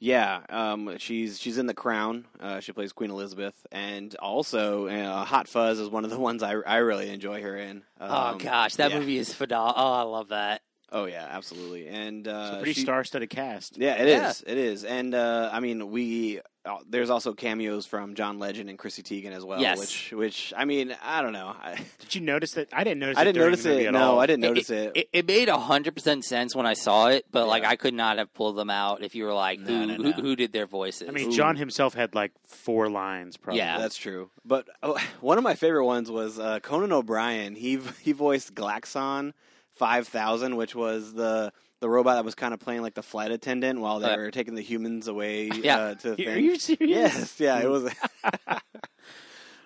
Yeah, 0.03 0.41
um, 0.49 0.97
she's 0.97 1.39
she's 1.39 1.59
in 1.59 1.67
The 1.67 1.75
Crown. 1.75 2.25
Uh, 2.41 2.61
she 2.61 2.73
plays 2.73 2.95
Queen 2.95 3.11
Elizabeth, 3.11 3.55
and 3.71 4.15
also 4.17 4.87
uh, 4.87 5.25
Hot 5.27 5.47
Fuzz 5.47 5.79
is 5.79 5.91
one 5.91 6.05
of 6.05 6.11
the 6.11 6.19
ones 6.29 6.43
I 6.43 6.53
I 6.55 6.77
really 6.79 7.11
enjoy 7.11 7.43
her 7.43 7.55
in. 7.55 7.83
oh 8.01 8.29
Um, 8.29 8.39
gosh, 8.39 8.77
that 8.77 8.93
yeah. 8.93 8.99
movie 8.99 9.19
is 9.19 9.35
phenomenal. 9.35 9.75
Oh, 9.77 9.93
I 9.93 10.03
love 10.03 10.29
that. 10.29 10.60
Oh 10.93 11.05
yeah, 11.07 11.27
absolutely. 11.31 11.89
And 11.89 12.27
uh, 12.27 12.41
It's 12.49 12.55
a 12.55 12.57
pretty 12.59 12.73
she- 12.75 12.81
star-studded 12.83 13.31
cast. 13.31 13.77
Yeah, 13.79 13.95
it 14.01 14.09
is. 14.09 14.43
Yeah. 14.47 14.53
It 14.53 14.59
is. 14.59 14.85
And 14.85 15.15
uh, 15.15 15.49
I 15.53 15.61
mean, 15.61 15.91
we 15.91 16.41
uh, 16.65 16.77
there's 16.89 17.09
also 17.09 17.33
cameos 17.33 17.87
from 17.87 18.15
John 18.15 18.39
Legend 18.39 18.69
and 18.69 18.79
Chrissy 18.79 19.03
Teigen 19.03 19.31
as 19.33 19.45
well. 19.45 19.61
Yes. 19.61 19.79
Which 19.79 20.13
which 20.13 20.53
I 20.57 20.65
mean, 20.65 20.95
I 21.03 21.23
don't 21.23 21.33
know. 21.33 21.55
I, 21.59 21.79
Did 22.01 22.15
you 22.17 22.21
notice 22.21 22.53
that? 22.53 22.69
I 22.73 22.83
didn't 22.85 22.99
notice. 22.99 23.17
I 23.19 23.23
it 23.23 23.25
didn't 23.27 23.35
during 23.37 23.51
notice 23.53 23.63
the 23.63 23.69
movie 23.71 23.85
it. 23.85 23.87
At 23.87 23.93
No, 23.95 24.13
all. 24.13 24.19
I 24.21 24.27
didn't 24.27 24.41
notice 24.43 24.69
it. 24.71 24.93
It, 24.95 25.09
it 25.13 25.27
made 25.27 25.49
hundred 25.49 25.95
percent 25.95 26.25
sense 26.25 26.55
when 26.57 26.67
I 26.67 26.75
saw 26.75 27.07
it, 27.07 27.25
but 27.31 27.47
like 27.47 27.65
I 27.65 27.77
could 27.77 27.95
not 27.95 28.19
have 28.19 28.35
pulled 28.35 28.57
them 28.57 28.69
out 28.69 29.03
if 29.03 29.15
you 29.15 29.25
were 29.25 29.33
like, 29.33 29.61
No, 29.61 29.67
who, 29.67 29.87
no, 29.87 29.95
who 29.95 30.03
no. 30.03 30.11
who 30.13 30.37
did 30.37 30.53
their 30.53 30.67
voices? 30.67 31.09
I 31.09 31.13
mean, 31.13 31.29
Ooh. 31.29 31.33
John 31.33 31.57
himself 31.57 31.95
had 31.95 32.15
like 32.17 32.33
four 32.47 32.91
lines. 32.91 33.37
Probably. 33.37 33.59
Yeah. 33.61 33.79
That's 33.79 33.97
true. 33.97 34.31
But 34.45 34.69
oh, 34.83 34.99
one 35.21 35.39
of 35.39 35.45
my 35.45 35.55
favorite 35.55 35.87
ones 35.87 36.11
was 36.11 36.39
uh, 36.39 36.59
Conan 36.61 36.93
O'Brien. 36.93 37.55
He 37.55 37.79
he 38.03 38.11
voiced 38.13 38.55
Glaxon 38.55 39.33
five 39.81 40.07
thousand, 40.07 40.57
which 40.57 40.75
was 40.75 41.15
the 41.15 41.53
the 41.81 41.89
robot 41.89 42.17
that 42.17 42.25
was 42.27 42.35
kind 42.35 42.53
of 42.53 42.61
playing 42.61 42.83
like 42.83 42.93
the 42.95 43.03
flight 43.03 43.31
attendant 43.31 43.81
while 43.81 43.99
they 44.01 44.11
Uh, 44.13 44.17
were 44.19 44.31
taking 44.31 44.55
the 44.55 44.63
humans 44.63 45.09
away 45.09 45.49
Yeah. 45.53 45.79
uh, 45.79 45.95
to 46.03 46.09
the 46.15 46.23
Are 46.29 46.35
thing. 46.35 46.45
you 46.45 46.59
serious? 46.59 47.15
Yes, 47.15 47.41
yeah, 47.41 47.59
it 47.61 47.69
was. 47.71 47.85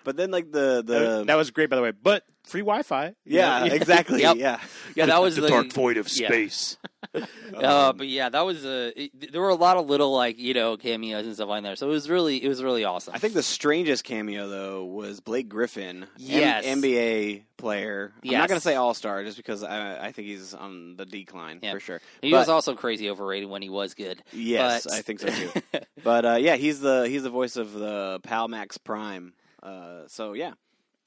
but 0.05 0.15
then 0.15 0.31
like 0.31 0.51
the 0.51 0.81
the 0.85 0.99
That, 0.99 1.27
that 1.27 1.35
was 1.35 1.51
great, 1.51 1.69
by 1.69 1.75
the 1.75 1.81
way. 1.81 1.91
But 1.91 2.23
free 2.45 2.61
Wi-Fi. 2.61 3.13
yeah, 3.25 3.65
exactly. 3.73 4.21
Yep. 4.21 4.37
Yeah, 4.37 4.59
yeah, 4.95 5.07
that 5.07 5.21
was 5.21 5.35
the, 5.35 5.41
the, 5.41 5.47
dark 5.49 5.73
void 5.73 5.97
of 5.97 6.07
yeah. 6.15 6.27
space. 6.27 6.77
uh, 7.55 7.93
but 7.93 8.07
yeah, 8.07 8.29
that 8.29 8.45
was 8.45 8.65
a. 8.65 9.03
It, 9.03 9.31
there 9.31 9.41
were 9.41 9.49
a 9.49 9.55
lot 9.55 9.77
of 9.77 9.87
little 9.87 10.13
like 10.13 10.39
you 10.39 10.53
know 10.53 10.77
cameos 10.77 11.25
and 11.25 11.35
stuff 11.35 11.49
like 11.49 11.63
that. 11.63 11.77
so 11.77 11.87
it 11.87 11.91
was 11.91 12.09
really 12.09 12.43
it 12.43 12.47
was 12.47 12.63
really 12.63 12.85
awesome. 12.85 13.13
I 13.13 13.19
think 13.19 13.33
the 13.33 13.43
strangest 13.43 14.03
cameo 14.03 14.47
though 14.47 14.85
was 14.85 15.19
Blake 15.19 15.49
Griffin, 15.49 16.03
M- 16.03 16.09
Yes. 16.17 16.65
NBA 16.65 17.43
player. 17.57 18.13
I'm 18.23 18.31
not 18.31 18.49
going 18.49 18.59
to 18.59 18.63
say 18.63 18.75
All 18.75 18.93
Star 18.93 19.23
just 19.23 19.37
because 19.37 19.63
I, 19.63 20.07
I 20.07 20.11
think 20.11 20.27
he's 20.27 20.53
on 20.53 20.97
the 20.97 21.05
decline 21.05 21.59
Yeah. 21.61 21.71
for 21.71 21.79
sure. 21.79 22.01
he 22.21 22.31
but- 22.31 22.39
was 22.39 22.49
also 22.49 22.75
crazy 22.75 23.09
overrated 23.09 23.49
when 23.49 23.61
he 23.61 23.69
was 23.69 23.93
good. 23.93 24.21
Yes, 24.31 24.83
but- 24.83 24.93
I 24.93 25.01
think 25.01 25.19
so 25.19 25.27
too. 25.27 25.51
but 26.03 26.25
uh, 26.25 26.35
yeah, 26.39 26.55
he's 26.55 26.79
the 26.79 27.07
he's 27.07 27.23
the 27.23 27.29
voice 27.29 27.55
of 27.55 27.73
the 27.73 28.19
Pal 28.23 28.47
Max 28.47 28.77
Prime. 28.77 29.33
Uh, 29.65 30.07
so 30.07 30.33
yeah, 30.33 30.53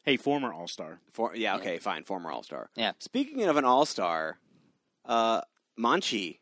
Hey, 0.04 0.16
former 0.16 0.52
All 0.52 0.66
Star. 0.68 1.00
for, 1.12 1.34
yeah, 1.36 1.56
okay, 1.56 1.78
fine, 1.78 2.02
former 2.04 2.30
All 2.30 2.42
Star. 2.42 2.70
Yeah. 2.74 2.92
Speaking 2.98 3.42
of 3.44 3.56
an 3.56 3.64
All 3.64 3.84
Star, 3.86 4.38
uh, 5.04 5.42
Monchi. 5.78 6.38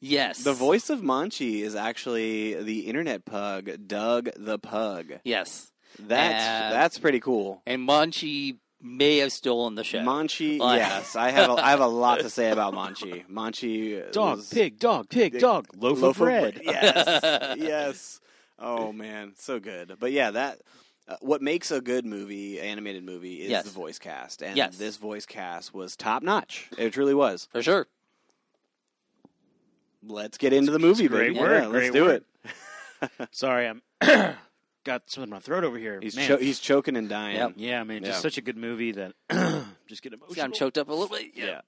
yes, 0.00 0.44
The 0.44 0.52
voice 0.52 0.90
of 0.90 1.00
Monchi 1.00 1.60
is 1.62 1.74
actually 1.74 2.54
the 2.62 2.80
internet 2.80 3.24
pug, 3.24 3.70
Doug 3.86 4.30
the 4.36 4.58
Pug. 4.58 5.14
Yes, 5.24 5.72
That's 5.98 6.44
And- 6.44 6.72
that's 6.74 6.98
pretty 6.98 7.18
cool. 7.20 7.62
and 7.66 7.86
Monchi 7.88 8.58
may 8.82 9.18
have 9.18 9.32
stolen 9.32 9.74
the 9.74 9.84
show. 9.84 9.98
Monchi, 9.98 10.58
Like- 10.58 10.78
yes, 10.78 11.16
I 11.16 11.30
have 11.30 11.50
a, 11.50 11.54
I 11.54 11.70
have 11.70 11.80
a 11.80 11.86
lot 11.88 12.20
to 12.20 12.30
say 12.30 12.50
about 12.50 12.74
Monchi. 12.80 13.26
Monchi, 13.28 14.10
Dog, 14.12 14.36
was- 14.38 14.48
pig, 14.50 14.78
dog, 14.78 15.08
pig, 15.08 15.32
Pig. 15.32 15.40
dog. 15.40 15.66
Loaf, 15.76 16.02
of 16.02 16.16
bread. 16.16 16.60
Yes, 16.62 17.56
yes. 17.58 18.20
Oh 18.58 18.92
man, 18.92 19.32
so 19.36 19.58
good. 19.58 19.96
But 19.98 20.12
yeah, 20.12 20.30
that 20.32 20.60
uh, 21.10 21.16
what 21.20 21.42
makes 21.42 21.70
a 21.70 21.80
good 21.80 22.06
movie, 22.06 22.58
animated 22.60 23.04
movie, 23.04 23.42
is 23.42 23.50
Yes. 23.50 23.64
the 23.64 23.70
voice 23.70 23.98
cast, 23.98 24.42
and 24.42 24.56
Yes. 24.56 24.78
this 24.78 24.96
voice 24.96 25.26
cast 25.26 25.74
was 25.74 25.96
top 25.96 26.22
notch. 26.22 26.68
It 26.78 26.92
truly 26.92 27.14
was. 27.14 27.48
for 27.52 27.62
sure. 27.62 27.86
Let's 30.02 30.38
get 30.38 30.52
into 30.52 30.72
the 30.72 30.78
movie, 30.78 31.04
It's 31.04 31.12
great 31.12 31.28
baby. 31.34 31.40
word, 31.40 31.62
Yeah, 31.62 31.66
let's 31.68 31.90
do 31.90 32.04
word. 32.06 32.24
it. 33.02 33.28
Sorry, 33.32 33.66
I'm 33.68 33.82
got 34.84 35.10
something 35.10 35.24
in 35.24 35.30
my 35.30 35.40
throat 35.40 35.62
over 35.64 35.76
here. 35.78 35.98
He's 36.02 36.16
Man. 36.16 36.26
cho- 36.26 36.36
he's 36.38 36.58
choking 36.58 36.96
and 36.96 37.06
dying. 37.08 37.36
Yep. 37.36 37.52
yeah, 37.56 37.82
man, 37.84 38.02
just 38.04 38.16
Yeah. 38.18 38.20
such 38.22 38.38
a 38.38 38.40
good 38.40 38.56
movie 38.56 38.92
that 38.92 39.12
just 39.86 40.02
get 40.02 40.12
See, 40.12 40.16
emotional. 40.16 40.44
I'm 40.44 40.52
choked 40.52 40.78
up 40.78 40.88
a 40.88 40.92
little 40.94 41.14
bit. 41.14 41.32
Yeah. 41.34 41.60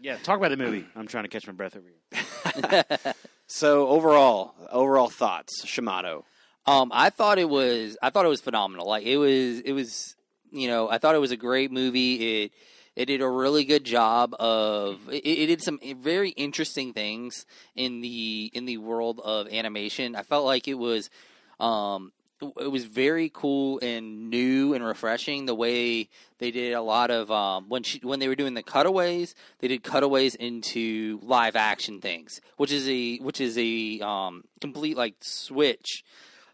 Yeah, 0.00 0.18
talk 0.18 0.36
about 0.38 0.50
the 0.50 0.56
movie. 0.58 0.84
I'm 0.94 1.06
trying 1.06 1.24
to 1.24 1.28
catch 1.28 1.46
my 1.46 1.52
breath 1.54 1.76
over 1.76 1.86
here. 1.88 3.14
So 3.52 3.88
overall, 3.88 4.54
overall 4.70 5.08
thoughts, 5.08 5.64
Shamato. 5.66 6.22
Um, 6.66 6.90
I 6.94 7.10
thought 7.10 7.38
it 7.38 7.48
was 7.48 7.96
I 8.02 8.10
thought 8.10 8.24
it 8.24 8.28
was 8.28 8.40
phenomenal. 8.40 8.86
Like 8.86 9.04
it 9.04 9.16
was 9.16 9.60
it 9.60 9.72
was 9.72 10.16
you 10.50 10.68
know 10.68 10.90
I 10.90 10.98
thought 10.98 11.14
it 11.14 11.18
was 11.18 11.30
a 11.30 11.36
great 11.36 11.72
movie. 11.72 12.44
It 12.44 12.52
it 12.96 13.06
did 13.06 13.22
a 13.22 13.28
really 13.28 13.64
good 13.64 13.84
job 13.84 14.34
of 14.38 15.08
it, 15.08 15.24
it 15.24 15.46
did 15.46 15.62
some 15.62 15.78
very 16.00 16.30
interesting 16.30 16.92
things 16.92 17.46
in 17.74 18.00
the 18.00 18.50
in 18.52 18.66
the 18.66 18.78
world 18.78 19.20
of 19.24 19.48
animation. 19.48 20.14
I 20.16 20.22
felt 20.22 20.44
like 20.44 20.68
it 20.68 20.74
was 20.74 21.10
um 21.58 22.12
it 22.42 22.70
was 22.70 22.84
very 22.84 23.30
cool 23.32 23.78
and 23.80 24.30
new 24.30 24.74
and 24.74 24.84
refreshing 24.84 25.46
the 25.46 25.54
way 25.54 26.08
they 26.38 26.50
did 26.50 26.72
a 26.72 26.80
lot 26.80 27.10
of 27.10 27.30
um, 27.30 27.68
when 27.68 27.82
she, 27.82 27.98
when 27.98 28.18
they 28.18 28.28
were 28.28 28.34
doing 28.34 28.54
the 28.54 28.62
cutaways 28.62 29.34
they 29.58 29.68
did 29.68 29.82
cutaways 29.82 30.34
into 30.36 31.20
live 31.22 31.54
action 31.54 32.00
things 32.00 32.40
which 32.56 32.72
is 32.72 32.88
a 32.88 33.18
which 33.18 33.40
is 33.40 33.58
a 33.58 34.00
um, 34.00 34.44
complete 34.60 34.96
like 34.96 35.14
switch 35.20 36.02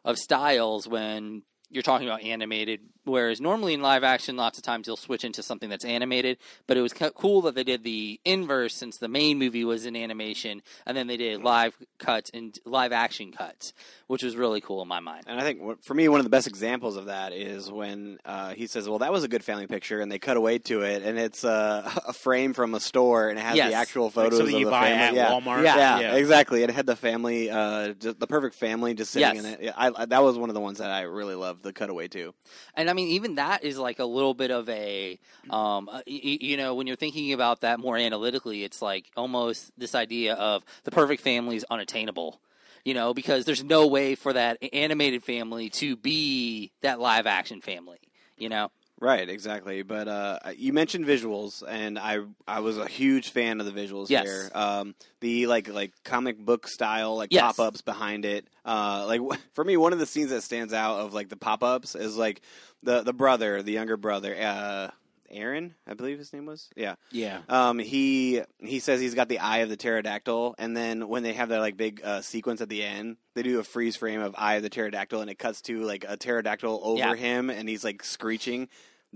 of 0.07 0.19
styles 0.19 0.89
when 0.89 1.43
you're 1.69 1.83
talking 1.83 2.07
about 2.07 2.23
animated 2.23 2.81
whereas 3.07 3.41
normally 3.41 3.73
in 3.75 3.81
live 3.81 4.05
action 4.05 4.37
lots 4.37 4.59
of 4.59 4.65
times 4.65 4.87
you'll 4.87 4.97
switch 4.97 5.25
into 5.25 5.43
something 5.43 5.71
that's 5.71 5.85
animated 5.85 6.37
but 6.67 6.77
it 6.77 6.83
was 6.83 6.93
cool 6.93 7.41
that 7.43 7.55
they 7.55 7.65
did 7.65 7.83
the 7.85 8.21
inverse 8.25 8.75
since 8.75 8.99
the 8.99 9.09
main 9.09 9.39
movie 9.39 9.65
was 9.65 9.87
in 9.87 9.97
animation 9.97 10.61
and 10.85 10.97
then 10.97 11.07
they 11.07 11.17
did 11.17 11.43
live 11.43 11.77
cuts 11.99 12.31
and 12.35 12.59
live 12.65 12.93
action 12.93 13.33
cuts 13.33 13.73
which 14.09 14.23
was 14.23 14.37
really 14.37 14.61
cool 14.61 14.83
in 14.83 14.89
my 14.89 15.01
mind 15.01 15.25
And 15.27 15.41
I 15.41 15.43
think 15.43 15.83
for 15.83 15.95
me, 15.95 16.09
one 16.09 16.21
of 16.21 16.25
the 16.25 16.31
best 16.31 16.47
examples 16.47 16.97
of 16.97 17.07
that 17.07 17.33
is 17.33 17.71
when 17.73 18.19
uh, 18.25 18.51
he 18.55 18.67
says, 18.69 18.89
"Well, 18.89 19.01
that 19.01 19.11
was 19.13 19.25
a 19.25 19.29
good 19.29 19.43
family 19.43 19.67
picture," 19.67 20.01
and 20.01 20.13
they 20.13 20.21
cut 20.21 20.37
away 20.37 20.59
to 20.61 20.83
it, 20.83 21.03
and 21.03 21.19
it's 21.19 21.45
uh, 21.45 21.91
a 22.07 22.13
frame 22.13 22.53
from 22.55 22.75
a 22.77 22.81
store, 22.81 23.31
and 23.31 23.39
it 23.39 23.43
has 23.43 23.57
Yes. 23.57 23.71
the 23.71 23.75
actual 23.77 24.05
Like 24.05 24.13
photos 24.15 24.39
something 24.39 24.55
of 24.55 24.61
you 24.61 24.67
the 24.67 24.71
buy 24.71 24.91
family. 24.91 25.19
at 25.19 25.31
yeah. 25.31 25.33
Walmart. 25.41 25.65
Yeah, 25.65 25.99
Yeah. 26.01 26.15
exactly. 26.15 26.63
It 26.63 26.71
had 26.71 26.87
the 26.87 26.95
family, 26.95 27.51
uh, 27.51 27.95
just 27.95 28.21
the 28.21 28.27
perfect 28.29 28.55
family, 28.55 28.95
just 28.95 29.11
sitting 29.11 29.35
Yes. 29.35 29.45
in 29.45 29.51
it. 29.55 29.61
Yeah, 29.63 29.73
I, 29.77 29.91
I, 30.03 30.05
that 30.07 30.23
was 30.23 30.39
one 30.39 30.51
of 30.51 30.55
the 30.55 30.61
ones 30.61 30.79
that 30.79 30.91
I 30.93 31.03
really 31.03 31.35
loved. 31.35 31.65
The 31.65 31.73
cutaway 31.73 32.07
to. 32.09 32.33
and 32.75 32.89
I 32.89 32.93
mean, 32.97 33.09
even 33.09 33.37
that 33.37 33.63
is 33.63 33.79
like 33.79 33.99
a 34.01 34.05
little 34.05 34.35
bit 34.35 34.51
of 34.51 34.69
a, 34.69 35.19
um, 35.51 35.89
uh, 35.89 36.01
y- 36.07 36.39
you 36.41 36.57
know, 36.57 36.75
when 36.75 36.87
you're 36.87 36.97
thinking 36.97 37.33
about 37.33 37.61
that 37.61 37.79
more 37.79 37.97
analytically, 37.97 38.65
it's 38.65 38.83
like 38.83 39.11
almost 39.17 39.71
this 39.79 39.95
idea 39.95 40.35
of 40.35 40.65
the 40.85 40.91
perfect 40.91 41.23
family 41.23 41.57
is 41.57 41.65
unattainable, 41.71 42.41
you 42.85 42.95
know, 42.95 43.15
because 43.15 43.45
there's 43.45 43.63
no 43.63 43.87
way 43.87 44.15
for 44.15 44.33
that 44.33 44.59
animated 44.73 45.23
family 45.23 45.71
to 45.71 45.97
be 45.97 46.73
that 46.83 46.99
live 46.99 47.27
action 47.27 47.61
family, 47.61 47.99
you 48.37 48.49
know. 48.49 48.71
Right, 48.99 49.29
exactly. 49.29 49.83
But 49.83 50.09
uh, 50.09 50.39
you 50.57 50.73
mentioned 50.73 51.05
visuals, 51.05 51.63
and 51.67 51.99
I 51.99 52.21
I 52.49 52.61
was 52.61 52.79
a 52.79 52.87
huge 52.87 53.31
fan 53.31 53.61
of 53.61 53.67
the 53.67 53.73
visuals 53.73 54.09
Yes. 54.09 54.23
here. 54.25 54.51
Um, 54.55 54.95
the 55.21 55.47
like 55.47 55.69
like 55.69 55.93
comic 56.03 56.39
book 56.39 56.67
style 56.67 57.15
like 57.17 57.31
Yes. 57.31 57.43
pop 57.43 57.59
ups 57.61 57.83
behind 57.83 58.25
it. 58.25 58.49
Uh, 58.65 59.05
like 59.07 59.21
for 59.55 59.65
me, 59.65 59.77
one 59.77 59.93
of 59.93 59.99
the 59.99 60.07
scenes 60.07 60.31
that 60.31 60.43
stands 60.43 60.73
out 60.73 61.01
of 61.01 61.13
like 61.13 61.29
the 61.29 61.37
pop 61.37 61.63
ups 61.63 61.95
is 61.95 62.17
like 62.17 62.41
the 62.83 63.03
the 63.03 63.13
brother, 63.13 63.63
the 63.63 63.73
younger 63.73 63.99
brother, 63.99 64.35
uh, 64.35 64.89
Aaron, 65.31 65.75
I 65.87 65.95
believe 65.95 66.19
his 66.19 66.33
name 66.33 66.47
was. 66.47 66.69
Yeah. 66.77 66.95
Yeah. 67.11 67.41
Um, 67.49 67.79
he 67.79 68.43
he 68.59 68.79
says 68.81 69.01
he's 69.01 69.15
got 69.15 69.29
the 69.29 69.39
eye 69.41 69.59
of 69.59 69.69
the 69.69 69.77
pterodactyl, 69.77 70.55
and 70.59 70.77
then 70.77 71.09
when 71.09 71.23
they 71.23 71.33
have 71.35 71.49
that 71.51 71.61
like 71.61 71.77
big 71.77 72.01
uh, 72.05 72.21
sequence 72.21 72.61
at 72.61 72.69
the 72.69 72.83
end, 72.83 73.17
they 73.35 73.43
do 73.43 73.59
a 73.59 73.65
freeze 73.65 73.97
frame 73.97 74.21
of 74.21 74.35
eye 74.39 74.55
of 74.55 74.63
the 74.63 74.71
pterodactyl, 74.71 75.21
and 75.21 75.31
it 75.31 75.39
cuts 75.39 75.61
to 75.63 75.81
like 75.83 76.05
a 76.09 76.17
pterodactyl 76.17 76.81
over 76.83 76.99
Yeah. 76.99 77.15
him, 77.15 77.51
and 77.51 77.69
he's 77.69 77.85
like 77.85 78.03
screeching. 78.05 78.69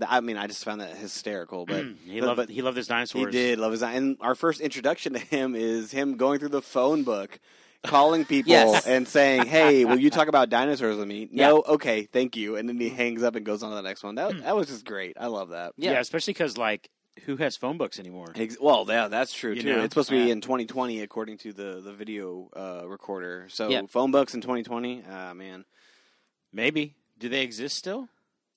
I 0.07 0.19
mean, 0.21 0.37
I 0.37 0.47
just 0.47 0.63
found 0.65 0.81
that 0.81 0.95
hysterical. 0.95 1.65
But 1.65 1.85
he 2.05 2.21
loved 2.21 2.37
but 2.37 2.49
he 2.49 2.61
loved 2.61 2.77
his 2.77 2.87
dinosaurs. 2.87 3.25
he 3.25 3.31
did 3.31 3.59
love 3.59 3.71
his. 3.71 3.83
And 3.83 4.17
our 4.21 4.35
first 4.35 4.59
introduction 4.61 5.13
to 5.13 5.19
him 5.19 5.55
is 5.55 5.91
him 5.91 6.17
going 6.17 6.39
through 6.39 6.49
the 6.49 6.61
phone 6.61 7.03
book. 7.03 7.39
Calling 7.83 8.25
people 8.25 8.51
Yes. 8.51 8.85
and 8.85 9.07
saying, 9.07 9.47
"Hey, 9.47 9.85
will 9.85 9.99
you 9.99 10.11
talk 10.11 10.27
about 10.27 10.49
dinosaurs 10.49 10.97
with 10.97 11.07
me?" 11.07 11.27
No, 11.31 11.63
okay, 11.67 12.03
thank 12.03 12.37
you. 12.37 12.55
And 12.55 12.69
then 12.69 12.79
he 12.79 12.89
hangs 12.89 13.23
up 13.23 13.35
and 13.35 13.43
goes 13.45 13.63
on 13.63 13.69
to 13.71 13.75
the 13.75 13.81
next 13.81 14.03
one. 14.03 14.15
That 14.15 14.43
that 14.43 14.55
was 14.55 14.67
just 14.67 14.85
great. 14.85 15.17
I 15.19 15.25
love 15.27 15.49
that. 15.49 15.73
Yeah, 15.77 15.93
Yeah. 15.93 15.99
especially 15.99 16.33
because 16.33 16.57
like 16.57 16.89
who 17.25 17.37
has 17.37 17.57
phone 17.57 17.77
books 17.77 17.99
anymore? 17.99 18.31
Ex- 18.35 18.57
Well, 18.59 18.85
yeah, 18.87 19.07
that's 19.07 19.33
true 19.33 19.53
You 19.53 19.61
too. 19.63 19.69
know? 19.75 19.83
It's 19.83 19.93
supposed 19.93 20.09
to 20.09 20.15
be 20.15 20.25
Yeah. 20.25 20.31
in 20.33 20.41
2020, 20.41 21.01
according 21.01 21.39
to 21.39 21.53
the 21.53 21.81
the 21.83 21.91
video 21.93 22.49
uh, 22.55 22.87
recorder. 22.87 23.47
So 23.49 23.67
Yeah. 23.69 23.81
phone 23.89 24.11
books 24.11 24.33
in 24.35 24.41
2020. 24.41 25.03
Ah, 25.09 25.33
man, 25.33 25.65
Maybe. 26.53 26.95
Do 27.17 27.29
they 27.29 27.41
exist 27.41 27.77
still? 27.77 28.09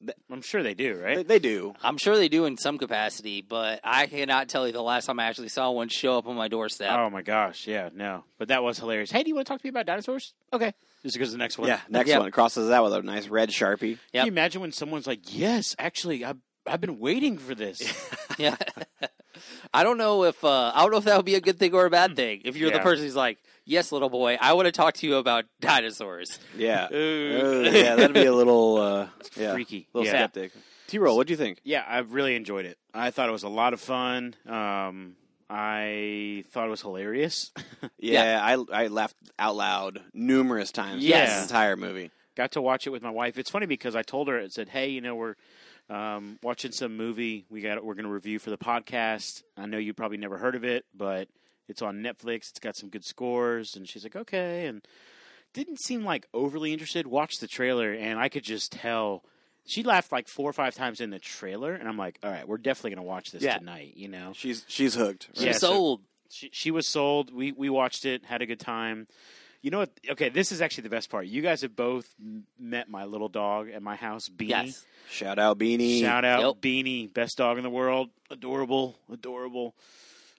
Th- 0.04 0.16
I'm 0.30 0.42
sure 0.42 0.62
they 0.62 0.74
do, 0.74 1.00
right? 1.02 1.16
they, 1.16 1.22
they 1.22 1.38
do. 1.38 1.74
I'm 1.82 1.96
sure 1.98 2.16
they 2.16 2.28
do 2.28 2.44
in 2.44 2.56
some 2.56 2.78
capacity, 2.78 3.40
but 3.42 3.80
I 3.82 4.06
cannot 4.06 4.48
tell 4.48 4.66
you 4.66 4.72
the 4.72 4.82
last 4.82 5.06
time 5.06 5.18
I 5.20 5.24
actually 5.24 5.48
saw 5.48 5.70
one 5.70 5.88
show 5.88 6.18
up 6.18 6.26
on 6.26 6.36
my 6.36 6.48
doorstep. 6.48 6.90
Oh 6.92 7.10
my 7.10 7.22
gosh, 7.22 7.66
yeah, 7.66 7.88
no. 7.94 8.24
But 8.38 8.48
that 8.48 8.62
was 8.62 8.78
hilarious. 8.78 9.10
Hey, 9.10 9.22
do 9.22 9.28
you 9.28 9.34
want 9.34 9.46
to 9.46 9.52
talk 9.52 9.60
to 9.60 9.66
me 9.66 9.70
about 9.70 9.86
dinosaurs? 9.86 10.34
Okay. 10.52 10.72
Just 11.02 11.14
because 11.16 11.32
the 11.32 11.38
next 11.38 11.58
one. 11.58 11.68
Yeah, 11.68 11.80
next 11.88 12.08
Yeah. 12.10 12.18
one 12.18 12.30
crosses 12.30 12.68
that 12.68 12.82
with 12.82 12.92
a 12.92 13.02
nice 13.02 13.28
red 13.28 13.50
sharpie. 13.50 13.98
Can 14.12 14.26
you 14.26 14.32
imagine 14.32 14.60
when 14.60 14.72
someone's 14.72 15.06
like, 15.06 15.20
"Yes, 15.34 15.74
actually, 15.78 16.24
I've 16.24 16.38
I've 16.66 16.80
been 16.80 16.98
waiting 16.98 17.38
for 17.38 17.54
this." 17.54 17.80
Yeah. 18.38 18.56
I 19.72 19.82
don't 19.84 19.98
know 19.98 20.24
if 20.24 20.42
uh, 20.44 20.72
I 20.74 20.82
don't 20.82 20.90
know 20.90 20.98
if 20.98 21.04
that 21.04 21.16
would 21.16 21.26
be 21.26 21.34
a 21.34 21.40
good 21.40 21.58
thing 21.58 21.74
or 21.74 21.86
a 21.86 21.90
bad 21.90 22.16
thing. 22.16 22.42
If 22.44 22.56
you're 22.56 22.70
the 22.70 22.78
person 22.80 23.04
who's 23.04 23.16
like, 23.16 23.38
"Yes, 23.64 23.92
little 23.92 24.10
boy, 24.10 24.36
I 24.40 24.52
want 24.54 24.66
to 24.66 24.72
talk 24.72 24.94
to 24.94 25.06
you 25.06 25.16
about 25.16 25.44
dinosaurs." 25.60 26.38
Yeah, 26.56 26.86
Uh, 26.92 26.96
yeah, 27.70 27.96
that'd 27.96 28.14
be 28.14 28.24
a 28.26 28.32
little 28.34 28.76
uh, 28.78 29.06
yeah, 29.36 29.52
freaky. 29.52 29.88
little 29.92 30.06
Yeah. 30.06 30.12
skeptic. 30.20 30.52
T 30.86 30.98
roll, 30.98 31.16
what 31.16 31.26
do 31.26 31.32
you 31.32 31.36
think? 31.38 31.60
yeah, 31.64 31.82
I 31.88 31.98
really 32.00 32.36
enjoyed 32.36 32.66
it. 32.66 32.78
I 32.92 33.10
thought 33.10 33.28
it 33.28 33.32
was 33.32 33.42
a 33.42 33.48
lot 33.48 33.72
of 33.72 33.80
fun. 33.80 34.34
Um, 34.46 35.16
I 35.48 36.44
thought 36.50 36.66
it 36.66 36.70
was 36.70 36.82
hilarious. 36.82 37.52
Yeah, 37.98 38.38
I 38.42 38.84
I 38.84 38.86
laughed 38.88 39.16
out 39.38 39.56
loud 39.56 40.00
numerous 40.12 40.70
times. 40.72 41.02
throughout 41.02 41.18
Yes. 41.18 41.34
this 41.42 41.50
entire 41.50 41.76
movie. 41.76 42.10
Got 42.36 42.52
to 42.52 42.60
watch 42.62 42.86
it 42.86 42.90
with 42.90 43.02
my 43.02 43.10
wife. 43.10 43.38
It's 43.38 43.48
funny 43.50 43.64
because 43.66 43.94
I 43.96 44.02
told 44.02 44.28
her, 44.28 44.38
I 44.40 44.48
said, 44.48 44.68
"Hey, 44.70 44.88
you 44.88 45.00
know, 45.00 45.14
we're 45.14 45.36
um, 45.90 46.38
watching 46.42 46.72
some 46.72 46.96
movie. 46.96 47.44
We 47.50 47.60
got 47.60 47.84
we're 47.84 47.94
going 47.94 48.06
to 48.06 48.12
review 48.12 48.38
for 48.38 48.50
the 48.50 48.58
podcast. 48.58 49.42
I 49.56 49.66
know 49.66 49.78
you 49.78 49.92
probably 49.94 50.16
never 50.18 50.38
heard 50.38 50.54
of 50.54 50.64
it, 50.64 50.84
but 50.94 51.28
it's 51.68 51.82
on 51.82 52.02
Netflix. 52.02 52.50
It's 52.50 52.58
got 52.60 52.76
some 52.76 52.88
good 52.90 53.04
scores." 53.04 53.74
And 53.76 53.88
she's 53.88 54.02
like, 54.04 54.16
"Okay," 54.16 54.66
and 54.66 54.86
didn't 55.52 55.80
seem 55.80 56.04
like 56.04 56.26
overly 56.34 56.72
interested. 56.72 57.06
Watched 57.06 57.40
the 57.40 57.46
trailer, 57.46 57.92
and 57.92 58.18
I 58.18 58.28
could 58.28 58.44
just 58.44 58.72
tell. 58.72 59.24
She 59.66 59.82
laughed 59.82 60.12
like 60.12 60.28
four 60.28 60.50
or 60.50 60.52
five 60.52 60.74
times 60.74 61.00
in 61.00 61.08
the 61.10 61.18
trailer, 61.18 61.72
and 61.74 61.88
I'm 61.88 61.96
like, 61.96 62.18
"All 62.22 62.30
right, 62.30 62.46
we're 62.46 62.58
definitely 62.58 62.90
going 62.90 63.04
to 63.04 63.08
watch 63.08 63.30
this 63.30 63.42
Yeah. 63.42 63.58
tonight." 63.58 63.94
You 63.96 64.08
know, 64.08 64.32
She's 64.34 64.64
she's 64.68 64.94
hooked. 64.94 65.28
She's 65.34 65.44
Yeah, 65.44 65.52
so- 65.52 65.68
sold. 65.72 66.00
she, 66.30 66.50
she 66.52 66.70
was 66.70 66.86
sold. 66.86 67.32
We 67.32 67.52
we 67.52 67.70
watched 67.70 68.04
it, 68.04 68.24
had 68.26 68.42
a 68.42 68.46
good 68.46 68.60
time. 68.60 69.06
You 69.64 69.70
know 69.70 69.78
what? 69.78 69.90
Okay, 70.10 70.28
this 70.28 70.52
is 70.52 70.60
actually 70.60 70.82
the 70.82 70.90
best 70.90 71.08
part. 71.08 71.26
You 71.26 71.40
guys 71.40 71.62
have 71.62 71.74
both 71.74 72.14
met 72.60 72.90
my 72.90 73.06
little 73.06 73.30
dog 73.30 73.70
at 73.70 73.82
my 73.82 73.96
house, 73.96 74.28
Beanie. 74.28 74.48
Yes. 74.66 74.84
Shout 75.10 75.38
out 75.38 75.58
Beanie. 75.58 76.02
Shout 76.02 76.22
out 76.22 76.42
Yep. 76.42 76.54
Beanie, 76.56 77.10
best 77.10 77.38
dog 77.38 77.56
in 77.56 77.62
the 77.62 77.70
world. 77.70 78.10
Adorable, 78.28 78.98
adorable. 79.10 79.74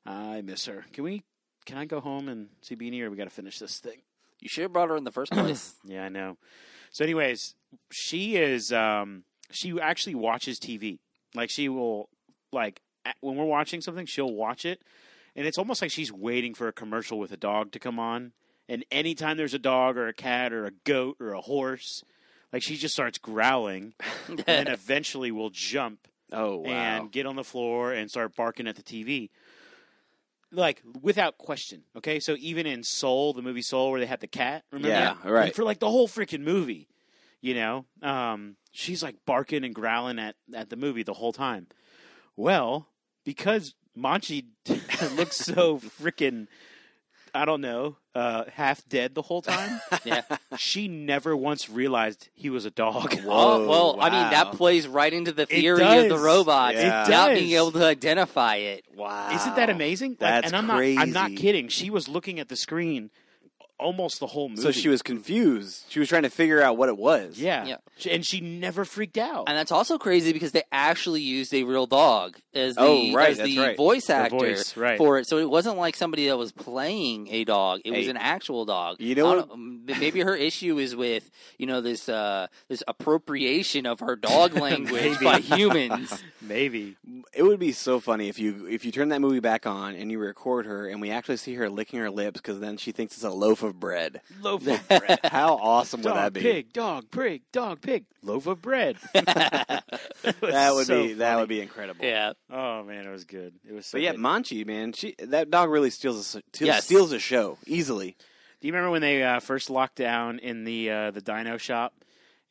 I 0.06 0.42
miss 0.42 0.68
her. 0.68 0.86
Can 0.94 1.04
we 1.06 1.24
"Can 1.66 1.80
I 1.80 1.86
go 1.86 2.02
home 2.02 2.30
and 2.30 2.50
see 2.62 2.76
Beanie, 2.76 3.02
or 3.02 3.10
we 3.10 3.18
got 3.18 3.24
to 3.24 3.32
finish 3.32 3.58
this 3.58 3.80
thing?" 3.80 3.98
You 4.42 4.48
should 4.48 4.62
have 4.62 4.74
brought 4.74 4.90
her 4.90 4.96
in 4.96 5.06
the 5.06 5.12
first 5.12 5.32
place. 5.32 5.74
Yeah, 5.84 6.04
I 6.06 6.10
know. 6.10 6.38
So, 6.92 7.04
anyways, 7.04 7.56
she 7.92 8.36
is. 8.38 8.72
Um, 8.72 9.24
she 9.50 9.74
actually 9.82 10.14
watches 10.14 10.60
TV. 10.60 11.00
Like 11.34 11.50
she 11.50 11.68
will, 11.68 12.10
like 12.54 12.80
when 13.22 13.38
we're 13.38 13.46
watching 13.46 13.82
something, 13.82 14.06
she'll 14.06 14.32
watch 14.32 14.66
it, 14.66 14.84
and 15.36 15.48
it's 15.48 15.58
almost 15.58 15.82
like 15.82 15.90
she's 15.90 16.12
waiting 16.14 16.54
for 16.54 16.68
a 16.68 16.72
commercial 16.74 17.18
with 17.18 17.32
a 17.32 17.38
dog 17.38 17.72
to 17.72 17.80
come 17.80 17.98
on. 17.98 18.34
And 18.68 18.84
anytime 18.92 19.38
there's 19.38 19.54
a 19.54 19.60
dog 19.60 19.98
or 19.98 20.08
a 20.08 20.14
cat 20.14 20.52
or 20.52 20.66
a 20.66 20.72
goat 20.72 21.18
or 21.20 21.34
a 21.34 21.42
horse, 21.42 22.04
like 22.52 22.64
she 22.64 22.78
just 22.78 22.94
starts 22.94 23.18
growling, 23.18 23.94
and 24.28 24.40
then 24.40 24.68
eventually 24.70 25.32
will 25.32 25.52
jump 25.52 26.08
Oh 26.32 26.58
wow. 26.58 26.70
and 26.72 27.12
get 27.12 27.26
on 27.26 27.36
the 27.36 27.44
floor 27.44 27.94
and 27.94 28.10
start 28.10 28.36
barking 28.36 28.68
at 28.68 28.76
the 28.76 28.82
TV. 28.82 29.30
Like 30.52 30.82
without 31.02 31.38
question. 31.38 31.84
Okay, 31.98 32.20
so 32.20 32.36
even 32.40 32.66
in 32.66 32.84
Soul, 32.84 33.34
the 33.34 33.42
movie 33.42 33.62
Soul, 33.62 33.92
where 33.92 34.00
they 34.00 34.06
had 34.06 34.22
the 34.22 34.28
cat, 34.28 34.64
remember? 34.72 34.90
Yeah, 34.98 35.16
that? 35.24 35.30
right. 35.30 35.46
And 35.48 35.56
for 35.56 35.64
like 35.64 35.80
the 35.80 35.90
whole 35.90 36.08
freaking 36.08 36.42
movie, 36.42 36.88
you 37.42 37.54
know, 37.56 37.86
um, 38.02 38.56
she's 38.72 39.04
like 39.04 39.18
barking 39.26 39.64
and 39.64 39.76
growling 39.76 40.18
at 40.18 40.36
at 40.54 40.70
the 40.70 40.76
movie 40.78 41.04
the 41.04 41.14
whole 41.14 41.34
time. 41.34 41.68
Well, 42.38 42.88
because 43.26 43.74
Monchi 43.98 44.46
looks 45.18 45.38
so 45.38 45.78
freaking, 46.02 46.48
I 47.36 47.46
don't 47.46 47.62
know, 47.62 47.98
uh, 48.16 48.46
half 48.54 48.88
dead 48.88 49.14
the 49.14 49.22
whole 49.22 49.42
time. 49.42 49.82
yeah. 50.06 50.22
she 50.58 50.88
never 50.88 51.36
once 51.36 51.70
realized 51.70 52.30
he 52.34 52.50
was 52.50 52.66
a 52.66 52.72
dog. 52.72 53.14
Oh, 53.28 53.68
well, 53.68 53.98
I 54.00 54.10
mean, 54.10 54.32
that 54.32 54.54
plays 54.54 54.88
right 54.88 55.12
into 55.12 55.32
the 55.32 55.46
theory 55.46 55.84
of 55.84 56.04
the 56.04 56.10
does. 56.10 56.22
robots 56.22 56.78
Yeah. 56.78 57.06
It 57.06 57.10
not 57.10 57.34
being 57.34 57.52
able 57.52 57.72
to 57.74 57.86
identify 57.86 58.56
it. 58.56 58.86
wow. 58.96 59.36
Isn't 59.36 59.56
that 59.58 59.70
amazing? 59.70 60.12
Like, 60.12 60.20
That's 60.20 60.48
and 60.48 60.56
I'm 60.56 60.68
not 60.68 60.82
I'm 60.82 61.12
not 61.12 61.36
kidding. 61.36 61.68
She 61.68 61.90
was 61.90 62.08
looking 62.08 62.40
at 62.40 62.48
the 62.48 62.56
screen 62.56 63.12
almost 63.80 64.20
the 64.20 64.28
whole 64.28 64.50
movie. 64.50 64.62
So 64.62 64.72
she 64.72 64.88
was 64.90 65.02
confused. 65.02 65.86
She 65.90 66.00
was 66.00 66.08
trying 66.10 66.24
to 66.24 66.30
figure 66.30 66.62
out 66.62 66.78
what 66.78 66.90
it 66.90 66.98
was. 66.98 67.38
Yeah. 67.40 67.66
Yeah. 67.66 67.78
She- 67.98 68.12
And 68.12 68.26
she 68.26 68.40
never 68.42 68.86
freaked 68.86 69.18
out. 69.18 69.46
And 69.48 69.58
that's 69.58 69.72
also 69.72 69.98
crazy 69.98 70.32
because 70.34 70.52
they 70.54 70.64
actually 70.72 71.22
used 71.22 71.54
a 71.54 71.64
real 71.64 71.86
dog 71.86 72.38
as 72.54 72.76
the, 72.76 72.82
Oh, 72.82 73.14
right, 73.14 73.30
as 73.32 73.38
the 73.40 73.58
right. 73.60 73.78
voice 73.78 74.10
actor 74.10 74.38
voice, 74.38 74.78
right. 74.78 74.98
for 74.98 75.18
it. 75.20 75.28
So 75.28 75.38
it 75.40 75.50
wasn't 75.50 75.78
like 75.78 75.96
somebody 75.96 76.28
that 76.28 76.38
was 76.38 76.52
playing 76.52 77.28
a 77.30 77.44
dog. 77.44 77.82
It 77.86 77.92
was 77.92 78.08
an 78.08 78.18
actual 78.18 78.66
dog. 78.66 78.98
you 79.00 79.16
know 79.16 79.36
what- 79.46 79.50
Maybe 80.00 80.22
her 80.22 80.36
issue 80.36 80.78
is 80.80 80.96
with 80.96 81.30
you 81.60 81.68
know 81.68 81.80
this 81.82 82.10
uh, 82.10 82.48
this 82.70 82.82
appropriation 82.88 83.86
of 83.86 84.00
her 84.00 84.16
dog 84.16 84.54
language 84.56 85.20
by 85.22 85.40
humans. 85.40 86.24
Maybe. 86.42 86.96
It 87.34 87.44
would 87.44 87.60
be 87.60 87.72
so 87.72 88.00
funny 88.00 88.30
if 88.30 88.40
you 88.40 88.68
if 88.68 88.84
you 88.86 88.92
turn 88.92 89.10
that 89.10 89.22
movie 89.22 89.40
back 89.40 89.66
on 89.66 89.96
and 89.96 90.12
you 90.12 90.20
record 90.20 90.66
her 90.66 90.88
and 90.88 91.02
we 91.02 91.12
actually 91.12 91.38
see 91.38 91.56
her 91.56 91.70
licking 91.70 92.00
her 92.00 92.10
lips 92.10 92.40
because 92.42 92.60
then 92.60 92.78
she 92.78 92.92
thinks 92.92 93.16
it's 93.16 93.24
a 93.24 93.30
loaf 93.30 93.64
of 93.66 93.80
bread. 93.80 94.22
Loaf 94.42 94.66
of 94.68 94.88
bread. 94.88 95.20
How 95.24 95.56
awesome 95.56 96.02
would 96.04 96.14
that 96.16 96.32
be? 96.34 96.42
pig, 96.42 96.72
dog, 96.74 97.12
pig, 97.12 97.42
dog, 97.52 97.82
pig. 97.82 98.06
Loaf 98.24 98.48
of 98.48 98.62
bread. 98.62 98.98
That 100.42 100.74
would 100.74 100.88
so 100.88 101.04
be 101.04 101.14
that 101.16 101.38
would 101.38 101.50
be 101.50 101.62
incredible. 101.62 102.04
yeah. 102.06 102.34
Oh 102.50 102.84
man, 102.84 103.06
it 103.06 103.12
was 103.12 103.26
good. 103.26 103.54
It 103.68 103.74
was 103.74 103.86
so 103.86 103.98
But 103.98 104.02
yeah, 104.02 104.12
good. 104.12 104.20
Monchi, 104.22 104.66
man, 104.66 104.94
she 104.94 105.16
that 105.20 105.50
dog 105.52 105.70
really 105.70 105.90
steals 105.90 106.18
a, 106.18 106.24
steals, 106.24 106.46
Yes. 106.62 106.86
steals 106.86 107.12
a 107.12 107.20
show 107.20 107.58
easily. 107.68 108.16
Do 108.62 108.68
you 108.68 108.74
remember 108.74 108.92
when 108.92 109.02
they 109.02 109.22
uh, 109.24 109.40
first 109.40 109.70
locked 109.70 109.96
down 109.98 110.40
in 110.40 110.64
the 110.64 110.90
uh, 110.90 111.12
the 111.12 111.22
dino 111.22 111.58
shop? 111.58 111.94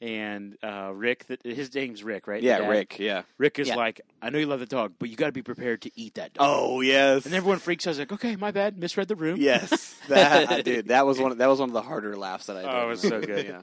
And 0.05 0.59
uh, 0.63 0.91
Rick, 0.95 1.25
his 1.45 1.75
name's 1.75 2.05
Rick, 2.05 2.27
right? 2.27 2.43
Yeah, 2.43 2.59
dad? 2.59 2.69
Rick. 2.69 2.99
Yeah. 2.99 3.23
Rick 3.39 3.59
is 3.59 3.69
Yeah. 3.69 3.77
like, 3.77 4.03
I 4.21 4.29
know 4.29 4.37
you 4.39 4.45
love 4.45 4.61
the 4.61 4.67
dog, 4.67 4.93
but 4.99 5.09
you 5.09 5.17
got 5.17 5.27
to 5.27 5.33
be 5.33 5.41
prepared 5.41 5.81
to 5.83 5.91
eat 5.97 6.17
that 6.17 6.35
dog. 6.35 6.47
Oh 6.47 6.83
yes. 6.83 7.25
And 7.25 7.35
everyone 7.35 7.59
freaks 7.59 7.87
out. 7.87 7.97
Like, 7.97 8.13
okay, 8.13 8.37
my 8.37 8.51
bad, 8.51 8.79
misread 8.79 9.09
the 9.09 9.17
room. 9.17 9.41
yes, 9.41 9.95
that 10.09 10.63
dude. 10.67 10.89
That 10.89 11.07
was 11.07 11.19
one. 11.19 11.39
That 11.39 11.47
was 11.47 11.59
one 11.59 11.71
of 11.71 11.73
the 11.73 11.81
harder 11.81 12.17
laughs 12.19 12.47
that 12.47 12.57
I. 12.59 12.61
did. 12.61 12.69
Oh, 12.71 12.83
it 12.83 12.89
was 12.91 13.01
so 13.01 13.21
good. 13.23 13.47
yeah. 13.49 13.63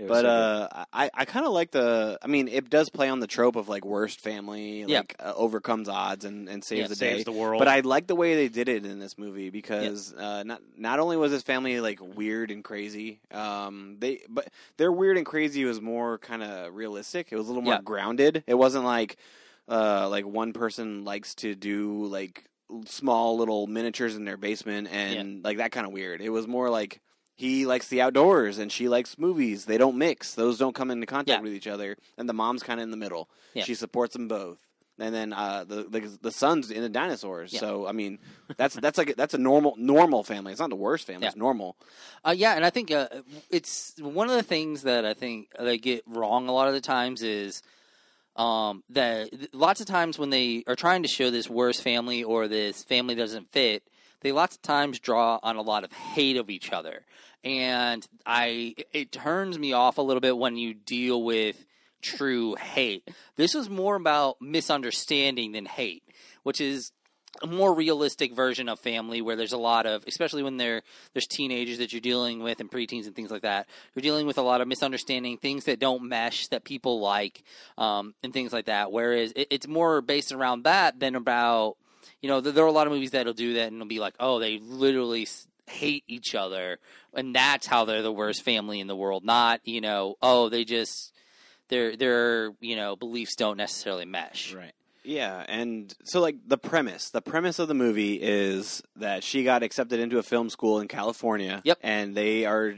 It 0.00 0.08
But 0.08 0.24
uh, 0.24 0.68
I 0.94 1.10
I 1.12 1.24
kind 1.26 1.44
of 1.44 1.52
like 1.52 1.72
the. 1.72 2.18
I 2.22 2.26
mean, 2.26 2.48
it 2.48 2.70
does 2.70 2.88
play 2.88 3.10
on 3.10 3.20
the 3.20 3.26
trope 3.26 3.56
of 3.56 3.68
like 3.68 3.84
worst 3.84 4.20
family, 4.20 4.84
Yeah. 4.86 5.00
like 5.00 5.14
uh, 5.20 5.34
overcomes 5.36 5.90
odds 5.90 6.24
and, 6.24 6.48
and 6.48 6.64
saves 6.64 6.80
Yeah, 6.80 6.86
the 6.88 6.94
saves 6.94 7.18
day. 7.18 7.24
the 7.24 7.32
world. 7.32 7.58
But 7.58 7.68
I 7.68 7.80
like 7.80 8.06
the 8.06 8.16
way 8.16 8.34
they 8.34 8.48
did 8.48 8.68
it 8.70 8.86
in 8.86 8.98
this 8.98 9.18
movie 9.18 9.50
because 9.50 10.14
uh, 10.14 10.42
not 10.42 10.62
not 10.78 11.00
only 11.00 11.18
was 11.18 11.32
his 11.32 11.42
family 11.42 11.80
like 11.80 12.00
weird 12.00 12.50
and 12.50 12.64
crazy, 12.64 13.20
um, 13.30 13.96
they 13.98 14.22
but 14.28 14.48
their 14.78 14.90
weird 14.90 15.18
and 15.18 15.26
crazy 15.26 15.64
was 15.66 15.82
more 15.82 16.16
kind 16.18 16.42
of 16.42 16.74
realistic. 16.74 17.28
It 17.30 17.36
was 17.36 17.46
a 17.46 17.50
little 17.50 17.62
more 17.62 17.82
grounded. 17.82 18.42
It 18.46 18.54
wasn't 18.54 18.86
like 18.86 19.16
uh, 19.68 20.08
like 20.08 20.24
one 20.24 20.54
person 20.54 21.04
likes 21.04 21.34
to 21.36 21.54
do 21.54 22.06
like 22.06 22.44
small 22.86 23.36
little 23.36 23.66
miniatures 23.66 24.16
in 24.16 24.24
their 24.24 24.36
basement 24.38 24.88
and 24.90 25.44
like 25.44 25.58
that 25.58 25.72
kind 25.72 25.86
of 25.86 25.92
weird. 25.92 26.22
It 26.22 26.30
was 26.30 26.46
more 26.46 26.70
like 26.70 27.00
he 27.40 27.64
likes 27.66 27.88
the 27.88 28.00
outdoors 28.02 28.58
and 28.58 28.70
she 28.70 28.88
likes 28.88 29.18
movies. 29.18 29.64
They 29.64 29.78
don't 29.78 29.96
mix; 29.96 30.34
those 30.34 30.58
don't 30.58 30.74
come 30.74 30.90
into 30.90 31.06
contact 31.06 31.38
Yeah. 31.38 31.40
with 31.42 31.54
each 31.54 31.66
other. 31.66 31.96
And 32.18 32.28
the 32.28 32.34
mom's 32.34 32.62
kind 32.62 32.78
of 32.80 32.84
in 32.84 32.90
the 32.90 32.96
middle. 32.96 33.28
Yeah. 33.54 33.64
She 33.64 33.74
supports 33.74 34.12
them 34.14 34.28
both. 34.28 34.58
And 34.98 35.14
then 35.14 35.32
uh, 35.32 35.64
the, 35.64 35.84
the 35.84 36.00
the 36.20 36.30
son's 36.30 36.70
in 36.70 36.82
the 36.82 36.90
dinosaurs. 36.90 37.54
Yeah. 37.54 37.60
So 37.60 37.86
I 37.86 37.92
mean, 37.92 38.18
that's 38.58 38.74
that's 38.74 38.98
like 38.98 39.16
that's 39.16 39.32
a 39.32 39.38
normal 39.38 39.74
normal 39.78 40.22
family. 40.22 40.52
It's 40.52 40.60
not 40.60 40.68
the 40.68 40.76
worst 40.76 41.06
family. 41.06 41.26
It's 41.26 41.36
normal. 41.36 41.76
Uh, 42.22 42.34
yeah, 42.36 42.52
and 42.54 42.66
I 42.66 42.70
think 42.70 42.90
uh, 42.90 43.08
it's 43.48 43.94
one 43.98 44.28
of 44.28 44.36
the 44.36 44.42
things 44.42 44.82
that 44.82 45.06
I 45.06 45.14
think 45.14 45.48
they 45.58 45.78
get 45.78 46.02
wrong 46.06 46.48
a 46.48 46.52
lot 46.52 46.68
of 46.68 46.74
the 46.74 46.82
times 46.82 47.22
is 47.22 47.62
um, 48.36 48.82
that 48.90 49.30
lots 49.54 49.80
of 49.80 49.86
times 49.86 50.18
when 50.18 50.28
they 50.30 50.64
are 50.66 50.76
trying 50.76 51.02
to 51.02 51.08
show 51.08 51.30
this 51.30 51.48
worst 51.48 51.82
family 51.82 52.22
or 52.22 52.46
this 52.48 52.84
family 52.84 53.14
doesn't 53.14 53.50
fit, 53.52 53.82
they 54.20 54.32
lots 54.32 54.56
of 54.56 54.62
times 54.62 54.98
draw 54.98 55.38
on 55.42 55.56
a 55.56 55.62
lot 55.62 55.82
of 55.84 55.92
hate 55.92 56.36
of 56.36 56.50
each 56.50 56.72
other, 56.72 57.04
and 57.44 58.06
I 58.26 58.74
it 58.92 59.12
turns 59.12 59.58
me 59.58 59.72
off 59.72 59.98
a 59.98 60.02
little 60.02 60.20
bit 60.20 60.36
when 60.36 60.56
you 60.56 60.74
deal 60.74 61.22
with 61.22 61.64
true 62.02 62.54
hate. 62.54 63.08
This 63.36 63.54
is 63.54 63.68
more 63.68 63.96
about 63.96 64.40
misunderstanding 64.40 65.52
than 65.52 65.66
hate, 65.66 66.02
which 66.42 66.60
is 66.60 66.92
a 67.42 67.46
more 67.46 67.74
realistic 67.74 68.34
version 68.34 68.68
of 68.68 68.78
family 68.80 69.22
where 69.22 69.36
there's 69.36 69.52
a 69.52 69.58
lot 69.58 69.86
of 69.86 70.04
especially 70.06 70.42
when 70.42 70.56
there 70.56 70.82
there's 71.12 71.26
teenagers 71.26 71.78
that 71.78 71.92
you're 71.92 72.00
dealing 72.00 72.42
with 72.42 72.60
and 72.60 72.70
preteens 72.70 73.06
and 73.06 73.14
things 73.14 73.30
like 73.30 73.42
that 73.42 73.68
you're 73.94 74.02
dealing 74.02 74.26
with 74.26 74.36
a 74.36 74.42
lot 74.42 74.60
of 74.60 74.68
misunderstanding 74.68 75.38
things 75.38 75.64
that 75.64 75.78
don't 75.78 76.02
mesh 76.02 76.48
that 76.48 76.64
people 76.64 77.00
like 77.00 77.44
um, 77.78 78.14
and 78.22 78.32
things 78.32 78.52
like 78.52 78.66
that 78.66 78.90
whereas 78.90 79.32
it, 79.36 79.46
it's 79.50 79.68
more 79.68 80.00
based 80.00 80.32
around 80.32 80.64
that 80.64 80.98
than 80.98 81.14
about 81.14 81.76
you 82.20 82.28
know 82.28 82.40
there, 82.40 82.52
there 82.52 82.64
are 82.64 82.68
a 82.68 82.72
lot 82.72 82.88
of 82.88 82.92
movies 82.92 83.12
that'll 83.12 83.32
do 83.32 83.54
that 83.54 83.68
and 83.68 83.76
it'll 83.76 83.86
be 83.86 84.00
like 84.00 84.14
oh 84.18 84.40
they 84.40 84.58
literally 84.58 85.24
hate 85.70 86.04
each 86.06 86.34
other 86.34 86.78
and 87.14 87.34
that's 87.34 87.66
how 87.66 87.84
they're 87.84 88.02
the 88.02 88.12
worst 88.12 88.42
family 88.42 88.80
in 88.80 88.86
the 88.86 88.96
world 88.96 89.24
not 89.24 89.60
you 89.64 89.80
know 89.80 90.16
oh 90.20 90.48
they 90.48 90.64
just 90.64 91.12
their 91.68 91.96
their 91.96 92.50
you 92.60 92.76
know 92.76 92.96
beliefs 92.96 93.34
don't 93.36 93.56
necessarily 93.56 94.04
mesh 94.04 94.52
right. 94.52 94.74
Yeah, 95.02 95.44
and 95.48 95.94
so 96.04 96.20
like 96.20 96.36
the 96.46 96.58
premise, 96.58 97.10
the 97.10 97.22
premise 97.22 97.58
of 97.58 97.68
the 97.68 97.74
movie 97.74 98.14
is 98.20 98.82
that 98.96 99.24
she 99.24 99.44
got 99.44 99.62
accepted 99.62 99.98
into 99.98 100.18
a 100.18 100.22
film 100.22 100.50
school 100.50 100.78
in 100.80 100.88
California. 100.88 101.62
Yep. 101.64 101.78
and 101.82 102.14
they 102.14 102.44
are 102.44 102.74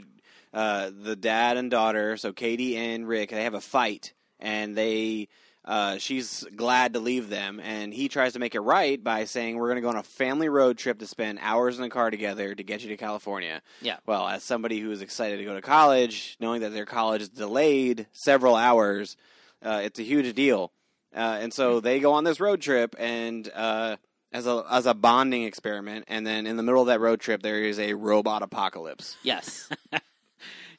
uh, 0.53 0.89
the 0.97 1.15
dad 1.15 1.57
and 1.57 1.69
daughter. 1.69 2.15
So 2.15 2.31
Katie 2.31 2.77
and 2.77 3.07
Rick, 3.07 3.31
they 3.31 3.43
have 3.43 3.53
a 3.53 3.61
fight, 3.61 4.13
and 4.39 4.75
they. 4.75 5.27
Uh, 5.65 5.97
she's 5.97 6.43
glad 6.55 6.93
to 6.93 6.99
leave 6.99 7.29
them, 7.29 7.59
and 7.61 7.93
he 7.93 8.09
tries 8.09 8.33
to 8.33 8.39
make 8.39 8.53
it 8.53 8.59
right 8.59 9.01
by 9.01 9.23
saying, 9.23 9.57
"We're 9.57 9.67
going 9.67 9.77
to 9.77 9.81
go 9.81 9.89
on 9.89 9.95
a 9.95 10.03
family 10.03 10.49
road 10.49 10.77
trip 10.77 10.99
to 10.99 11.07
spend 11.07 11.39
hours 11.41 11.77
in 11.77 11.85
a 11.85 11.89
car 11.89 12.11
together 12.11 12.53
to 12.53 12.63
get 12.63 12.81
you 12.83 12.89
to 12.89 12.97
California." 12.97 13.61
Yeah. 13.81 13.97
Well, 14.05 14.27
as 14.27 14.43
somebody 14.43 14.79
who 14.79 14.91
is 14.91 15.01
excited 15.01 15.37
to 15.37 15.45
go 15.45 15.53
to 15.53 15.61
college, 15.61 16.35
knowing 16.39 16.61
that 16.61 16.73
their 16.73 16.85
college 16.85 17.21
is 17.21 17.29
delayed 17.29 18.07
several 18.11 18.55
hours, 18.55 19.15
uh, 19.63 19.81
it's 19.83 19.99
a 19.99 20.03
huge 20.03 20.33
deal. 20.35 20.71
Uh, 21.15 21.37
and 21.41 21.53
so 21.53 21.79
they 21.79 21.99
go 21.99 22.13
on 22.13 22.23
this 22.25 22.39
road 22.41 22.59
trip, 22.59 22.95
and 22.99 23.49
uh, 23.53 23.95
as 24.33 24.47
a 24.47 24.65
as 24.69 24.85
a 24.85 24.93
bonding 24.93 25.43
experiment, 25.43 26.05
and 26.09 26.27
then 26.27 26.45
in 26.45 26.57
the 26.57 26.63
middle 26.63 26.81
of 26.81 26.87
that 26.87 26.99
road 26.99 27.21
trip, 27.21 27.41
there 27.41 27.61
is 27.61 27.79
a 27.79 27.93
robot 27.93 28.41
apocalypse. 28.41 29.15
yes 29.23 29.69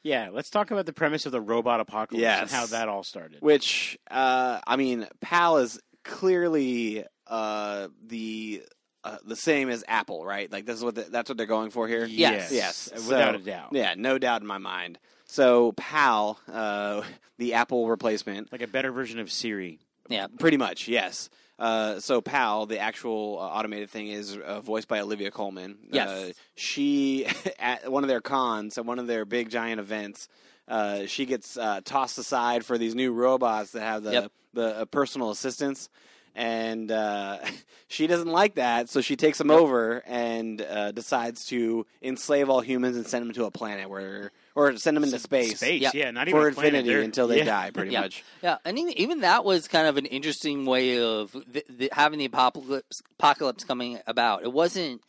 Yeah, 0.05 0.29
let's 0.31 0.51
talk 0.51 0.69
about 0.69 0.85
the 0.85 0.93
premise 0.93 1.25
of 1.25 1.31
the 1.31 1.41
robot 1.41 1.79
apocalypse 1.79 2.23
and 2.41 2.49
how 2.49 2.67
that 2.67 2.87
all 2.87 3.01
started. 3.03 3.41
Which, 3.41 3.97
uh, 4.11 4.59
I 4.67 4.75
mean, 4.75 5.07
PAL 5.19 5.57
is 5.57 5.79
clearly 6.03 7.03
uh, 7.25 7.87
the 8.05 8.61
uh, 9.03 9.17
the 9.25 9.35
same 9.35 9.69
as 9.69 9.83
Apple, 9.87 10.23
right? 10.23 10.51
Like 10.51 10.65
this 10.67 10.77
is 10.77 10.83
what 10.83 10.93
the, 10.93 11.01
that's 11.03 11.27
what 11.29 11.37
they're 11.37 11.47
going 11.47 11.71
for 11.71 11.87
here. 11.87 12.05
Yes. 12.05 12.51
yes, 12.51 12.89
without 12.93 13.33
So- 13.35 13.41
a 13.41 13.43
doubt. 13.43 13.69
Yeah, 13.71 13.95
no 13.97 14.17
doubt 14.19 14.41
in 14.41 14.47
my 14.47 14.59
mind. 14.59 14.99
So 15.25 15.71
PAL, 15.73 16.39
uh, 16.53 17.01
the 17.39 17.55
Apple 17.55 17.87
replacement, 17.89 18.51
Like 18.51 18.61
a 18.61 18.67
better 18.67 18.91
version 18.91 19.17
of 19.19 19.31
Siri. 19.31 19.79
Yeah 20.09 20.27
Pretty 20.39 20.57
much, 20.57 20.87
yes. 20.87 21.29
Uh, 21.57 21.99
so 22.01 22.19
PAL, 22.21 22.65
the 22.65 22.79
actual 22.79 23.37
uh, 23.39 23.43
automated 23.45 23.89
thing, 23.89 24.09
is 24.09 24.37
uh, 24.37 24.59
voiced 24.59 24.87
by 24.89 24.99
Olivia 24.99 25.31
Colman. 25.31 25.77
Yes. 25.89 26.09
Uh, 26.09 26.31
she 26.55 27.27
at 27.59 27.89
one 27.91 28.03
of 28.03 28.09
their 28.09 28.21
cons, 28.21 28.77
at 28.77 28.85
one 28.85 28.99
of 28.99 29.07
their 29.07 29.23
big 29.25 29.49
giant 29.49 29.79
events, 29.79 30.27
uh, 30.67 31.05
she 31.05 31.25
gets 31.25 31.57
uh, 31.57 31.79
tossed 31.85 32.17
aside 32.17 32.65
for 32.65 32.77
these 32.77 32.93
new 32.93 33.13
robots 33.13 33.71
that 33.71 33.81
have 33.81 34.03
the 34.03 34.11
Yep. 34.11 34.31
the 34.53 34.77
uh, 34.79 34.85
personal 34.85 35.29
assistants. 35.31 35.89
and 36.35 36.91
uh, 36.91 37.37
she 37.87 38.07
doesn't 38.07 38.27
like 38.27 38.55
that, 38.55 38.89
so 38.89 38.99
she 38.99 39.15
takes 39.15 39.39
him 39.39 39.49
over 39.49 40.03
and 40.05 40.61
uh, 40.61 40.91
decides 40.91 41.45
to 41.45 41.85
enslave 42.01 42.49
all 42.49 42.59
humans 42.61 42.97
and 42.97 43.07
send 43.07 43.25
them 43.25 43.33
to 43.33 43.45
a 43.45 43.51
planet 43.51 43.89
where, 43.89 44.31
or 44.55 44.75
send 44.77 44.95
them 44.97 45.03
into 45.03 45.19
space, 45.19 45.57
Space, 45.57 45.81
Yeah. 45.81 45.91
yeah, 45.93 46.11
not 46.11 46.27
even 46.29 46.39
for 46.39 46.47
a 46.47 46.51
planet. 46.53 46.69
infinity 46.75 46.89
They're- 46.95 47.01
until 47.03 47.27
they 47.27 47.39
yeah. 47.39 47.43
die, 47.45 47.71
pretty 47.73 47.91
Yeah. 47.91 48.01
much. 48.01 48.23
Yeah, 48.41 48.57
and 48.65 48.79
even, 48.79 48.97
even 48.97 49.19
that 49.21 49.43
was 49.45 49.67
kind 49.67 49.85
of 49.87 49.97
an 49.97 50.05
interesting 50.05 50.65
way 50.65 50.99
of 51.01 51.31
th- 51.51 51.65
th- 51.77 51.89
having 51.93 52.19
the 52.19 52.25
apocalypse, 52.25 53.01
apocalypse 53.19 53.63
coming 53.65 53.99
about. 54.07 54.43
It 54.43 54.53
wasn't 54.53 55.01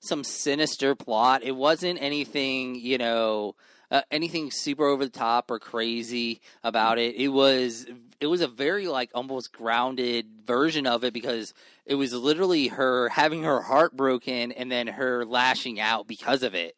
some 0.00 0.24
sinister 0.24 0.94
plot. 0.94 1.42
It 1.42 1.52
wasn't 1.56 2.00
anything, 2.00 2.76
you 2.76 2.96
know, 2.98 3.54
uh, 3.90 4.02
anything 4.10 4.50
super 4.50 4.86
over 4.86 5.04
the 5.04 5.10
top 5.10 5.50
or 5.50 5.58
crazy 5.58 6.40
about 6.64 6.98
it. 6.98 7.14
It 7.16 7.28
was 7.28 7.86
it 8.20 8.26
was 8.26 8.40
a 8.40 8.48
very 8.48 8.86
like 8.88 9.10
almost 9.14 9.52
grounded 9.52 10.26
version 10.46 10.86
of 10.86 11.02
it 11.04 11.12
because 11.12 11.52
it 11.86 11.96
was 11.96 12.12
literally 12.14 12.68
her 12.68 13.08
having 13.10 13.42
her 13.42 13.60
heart 13.60 13.96
broken 13.96 14.52
and 14.52 14.70
then 14.72 14.86
her 14.86 15.24
lashing 15.26 15.78
out 15.80 16.06
because 16.06 16.42
of 16.44 16.54
it. 16.54 16.74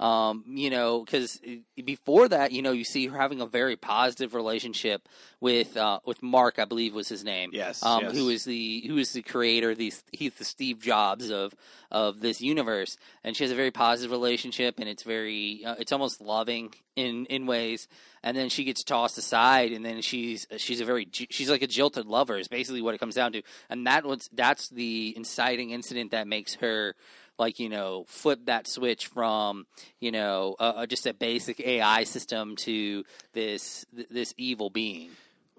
Um, 0.00 0.44
you 0.48 0.70
know, 0.70 1.04
because 1.04 1.40
before 1.84 2.28
that, 2.28 2.52
you 2.52 2.62
know, 2.62 2.72
you 2.72 2.84
see 2.84 3.06
her 3.06 3.16
having 3.16 3.40
a 3.40 3.46
very 3.46 3.76
positive 3.76 4.34
relationship 4.34 5.08
with 5.40 5.76
uh, 5.76 6.00
with 6.04 6.22
Mark, 6.22 6.58
I 6.58 6.64
believe 6.64 6.94
was 6.94 7.08
his 7.08 7.24
name. 7.24 7.50
Yes, 7.52 7.82
um, 7.84 8.02
yes. 8.02 8.12
who 8.12 8.28
is 8.28 8.44
the 8.44 8.84
who 8.86 8.98
is 8.98 9.12
the 9.12 9.22
creator? 9.22 9.74
The 9.74 9.92
he's 10.12 10.34
the 10.34 10.44
Steve 10.44 10.80
Jobs 10.80 11.30
of 11.30 11.54
of 11.90 12.20
this 12.20 12.40
universe, 12.40 12.96
and 13.22 13.36
she 13.36 13.44
has 13.44 13.52
a 13.52 13.54
very 13.54 13.70
positive 13.70 14.10
relationship, 14.10 14.78
and 14.78 14.88
it's 14.88 15.02
very 15.02 15.64
uh, 15.64 15.76
it's 15.78 15.92
almost 15.92 16.20
loving 16.20 16.74
in 16.96 17.26
in 17.26 17.46
ways. 17.46 17.88
And 18.22 18.34
then 18.34 18.48
she 18.48 18.64
gets 18.64 18.82
tossed 18.82 19.18
aside, 19.18 19.72
and 19.72 19.84
then 19.84 20.00
she's 20.00 20.46
she's 20.56 20.80
a 20.80 20.84
very 20.84 21.06
she's 21.12 21.50
like 21.50 21.62
a 21.62 21.66
jilted 21.66 22.06
lover 22.06 22.38
is 22.38 22.48
basically 22.48 22.80
what 22.80 22.94
it 22.94 22.98
comes 22.98 23.14
down 23.14 23.32
to, 23.32 23.42
and 23.68 23.86
that 23.86 24.04
was 24.04 24.28
that's 24.32 24.70
the 24.70 25.12
inciting 25.16 25.70
incident 25.70 26.12
that 26.12 26.26
makes 26.26 26.54
her 26.54 26.94
like 27.38 27.58
you 27.58 27.68
know 27.68 28.04
flip 28.08 28.40
that 28.46 28.66
switch 28.66 29.06
from 29.08 29.66
you 30.00 30.12
know 30.12 30.54
uh, 30.58 30.86
just 30.86 31.06
a 31.06 31.14
basic 31.14 31.60
AI 31.60 32.04
system 32.04 32.56
to 32.56 33.04
this 33.32 33.84
th- 33.94 34.08
this 34.10 34.34
evil 34.36 34.70
being. 34.70 35.10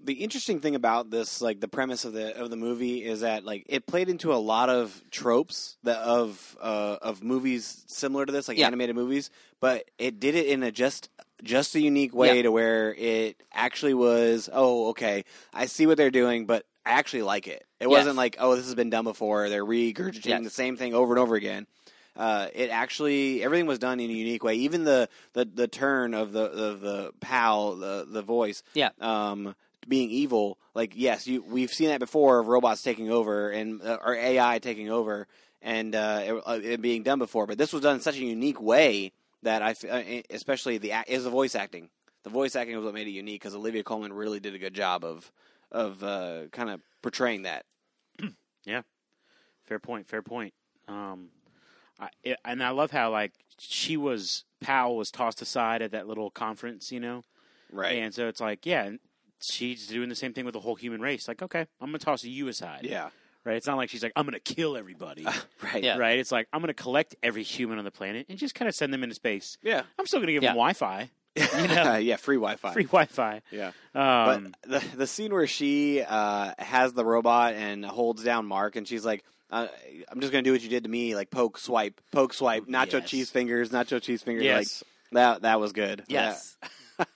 the 0.04 0.14
interesting 0.14 0.60
thing 0.60 0.76
about 0.76 1.10
this 1.10 1.42
like 1.42 1.60
the 1.60 1.68
premise 1.68 2.06
of 2.06 2.14
the 2.14 2.36
of 2.42 2.50
the 2.50 2.58
movie 2.58 3.04
is 3.04 3.22
that 3.22 3.44
like 3.44 3.66
it 3.68 3.86
played 3.88 4.10
into 4.10 4.34
a 4.34 4.42
lot 4.54 4.70
of 4.70 5.02
tropes 5.10 5.78
that 5.84 5.98
of 6.00 6.58
uh, 6.62 6.98
of 7.02 7.24
movies 7.24 7.84
similar 7.88 8.26
to 8.26 8.32
this 8.32 8.48
like 8.48 8.58
Yeah. 8.58 8.68
animated 8.68 8.96
movies 8.96 9.30
but 9.60 9.90
it 9.98 10.20
did 10.20 10.36
it 10.36 10.48
in 10.48 10.64
a 10.64 10.72
just 10.72 11.10
just 11.44 11.76
a 11.76 11.80
unique 11.82 12.14
way 12.14 12.38
Yeah. 12.38 12.44
to 12.44 12.52
where 12.52 12.94
it 12.94 13.42
actually 13.54 13.94
was 13.94 14.50
oh 14.54 14.90
okay 14.90 15.24
i 15.54 15.66
see 15.66 15.86
what 15.88 15.98
they're 15.98 16.12
doing 16.12 16.46
but 16.46 16.66
i 16.86 16.92
actually 16.92 17.24
like 17.24 17.48
it 17.48 17.66
it 17.80 17.88
Yes. 17.88 17.92
wasn't 17.92 18.16
like 18.18 18.36
oh 18.40 18.56
this 18.56 18.66
has 18.66 18.76
been 18.76 18.90
done 18.90 19.04
before 19.04 19.50
they're 19.50 19.66
regurgitating 19.66 20.26
Yes. 20.26 20.44
the 20.44 20.50
same 20.50 20.78
thing 20.78 20.94
over 20.94 21.14
and 21.14 21.20
over 21.20 21.36
again 21.36 21.68
uh, 22.18 22.48
it 22.54 22.70
actually 22.70 23.44
everything 23.44 23.66
was 23.66 23.78
done 23.78 24.00
in 24.00 24.10
a 24.10 24.14
unique 24.14 24.42
way. 24.42 24.56
Even 24.56 24.86
the 24.86 25.10
the, 25.34 25.44
the 25.44 25.68
turn 25.68 26.14
of 26.14 26.32
the 26.32 26.48
the, 26.48 26.76
the 26.78 27.12
pal 27.20 27.76
the 27.76 28.08
the 28.10 28.22
voice 28.22 28.64
Yeah. 28.74 28.92
um, 29.02 29.54
being 29.86 30.10
evil. 30.10 30.58
Like 30.74 30.94
yes, 30.96 31.28
you 31.28 31.44
we've 31.44 31.72
seen 31.74 31.90
that 31.90 32.00
before 32.00 32.40
of 32.40 32.48
robots 32.48 32.82
taking 32.84 33.12
over 33.12 33.50
and 33.50 33.82
uh, 33.82 33.98
or 34.02 34.16
AI 34.16 34.60
taking 34.60 34.90
over 34.90 35.28
and 35.62 35.94
uh, 35.94 36.22
it, 36.24 36.34
uh, 36.48 36.60
it 36.64 36.82
being 36.82 37.04
done 37.04 37.20
before. 37.20 37.48
But 37.48 37.58
this 37.58 37.74
was 37.74 37.82
done 37.82 37.96
in 37.96 38.02
such 38.02 38.16
a 38.16 38.24
unique 38.24 38.62
way 38.62 39.12
that 39.44 39.62
I, 39.62 39.72
uh, 39.90 40.22
especially 40.30 40.78
the 40.78 40.94
is 41.08 41.26
the 41.26 41.30
voice 41.30 41.54
acting. 41.54 41.90
The 42.24 42.30
voice 42.30 42.56
acting 42.56 42.78
was 42.78 42.86
what 42.86 42.94
made 42.94 43.08
it 43.08 43.12
unique 43.12 43.42
because 43.42 43.56
Olivia 43.56 43.84
Colman 43.84 44.14
really 44.14 44.40
did 44.40 44.56
a 44.56 44.58
good 44.58 44.74
job 44.74 45.04
of 45.04 45.30
of 45.72 46.04
uh, 46.04 46.44
kind 46.52 46.70
of 46.70 46.82
portraying 47.02 47.44
that. 47.44 47.66
Yeah, 48.66 48.82
fair 49.66 49.78
point. 49.78 50.08
Fair 50.08 50.24
point. 50.24 50.54
Um, 50.88 51.30
I, 52.00 52.10
it, 52.24 52.38
and 52.44 52.64
I 52.64 52.70
love 52.72 52.90
how 52.90 53.12
like 53.12 53.32
she 53.60 53.96
was 53.96 54.44
PAL 54.62 54.96
was 54.96 55.12
tossed 55.12 55.40
aside 55.42 55.84
at 55.84 55.92
that 55.92 56.08
little 56.08 56.32
conference, 56.32 56.92
you 56.92 57.00
know, 57.00 57.22
Right. 57.72 57.98
and 58.00 58.12
so 58.14 58.28
it's 58.28 58.42
like, 58.42 58.66
yeah, 58.66 58.90
she's 59.40 59.86
doing 59.88 60.10
the 60.10 60.16
same 60.16 60.34
thing 60.34 60.46
with 60.46 60.54
the 60.54 60.60
whole 60.60 60.74
human 60.76 61.00
race. 61.00 61.28
Like, 61.28 61.44
okay, 61.44 61.68
I'm 61.80 61.88
gonna 61.90 62.00
toss 62.00 62.24
you 62.24 62.48
aside. 62.48 62.82
yeah. 62.90 63.10
Right. 63.44 63.58
It's 63.58 63.68
not 63.68 63.78
like 63.78 63.90
she's 63.92 64.02
like, 64.02 64.14
I'm 64.16 64.26
gonna 64.26 64.40
kill 64.40 64.76
everybody. 64.76 65.28
Right. 65.64 65.84
Yeah. 65.84 65.98
Right. 66.00 66.18
It's 66.18 66.32
like 66.32 66.48
I'm 66.52 66.62
gonna 66.62 66.74
collect 66.74 67.16
every 67.22 67.44
human 67.44 67.78
on 67.78 67.86
the 67.86 67.92
planet 67.92 68.26
and 68.30 68.40
just 68.40 68.56
kind 68.56 68.68
of 68.68 68.74
send 68.74 68.92
them 68.92 69.04
into 69.04 69.14
space. 69.14 69.60
Yeah. 69.62 69.84
I'm 70.00 70.08
still 70.08 70.20
gonna 70.20 70.32
give 70.32 70.42
Yeah. 70.42 70.50
them 70.50 70.56
Wi-Fi. 70.58 71.12
You 71.62 71.68
know, 71.68 71.96
yeah. 71.98 72.16
Free 72.16 72.36
Wi-Fi. 72.38 72.74
free 72.74 72.84
Wi-Fi. 72.86 73.42
Yeah. 73.52 73.72
Um, 73.94 74.54
but 74.64 74.70
the 74.70 74.98
the 74.98 75.08
scene 75.08 75.34
where 75.34 75.48
she 75.48 76.02
uh, 76.02 76.54
has 76.58 76.94
the 76.94 77.04
robot 77.04 77.54
and 77.56 77.84
holds 77.84 78.24
down 78.24 78.46
Mark, 78.46 78.76
and 78.76 78.88
she's 78.88 79.06
like, 79.06 79.24
uh, 79.52 79.68
"I'm 80.10 80.20
just 80.22 80.32
gonna 80.32 80.44
do 80.44 80.52
what 80.54 80.62
you 80.62 80.70
did 80.70 80.84
to 80.84 80.90
me, 80.90 81.14
like 81.16 81.30
poke, 81.30 81.58
swipe, 81.58 82.00
poke, 82.12 82.34
swipe, 82.34 82.66
nacho 82.68 83.00
Yes. 83.02 83.10
cheese 83.10 83.30
fingers, 83.30 83.70
nacho 83.70 84.02
cheese 84.02 84.22
fingers." 84.22 84.44
yes, 84.46 84.84
Like 85.12 85.22
that 85.22 85.42
that 85.42 85.60
was 85.60 85.74
good. 85.74 86.04
Yes. 86.08 86.58
it 87.00 87.08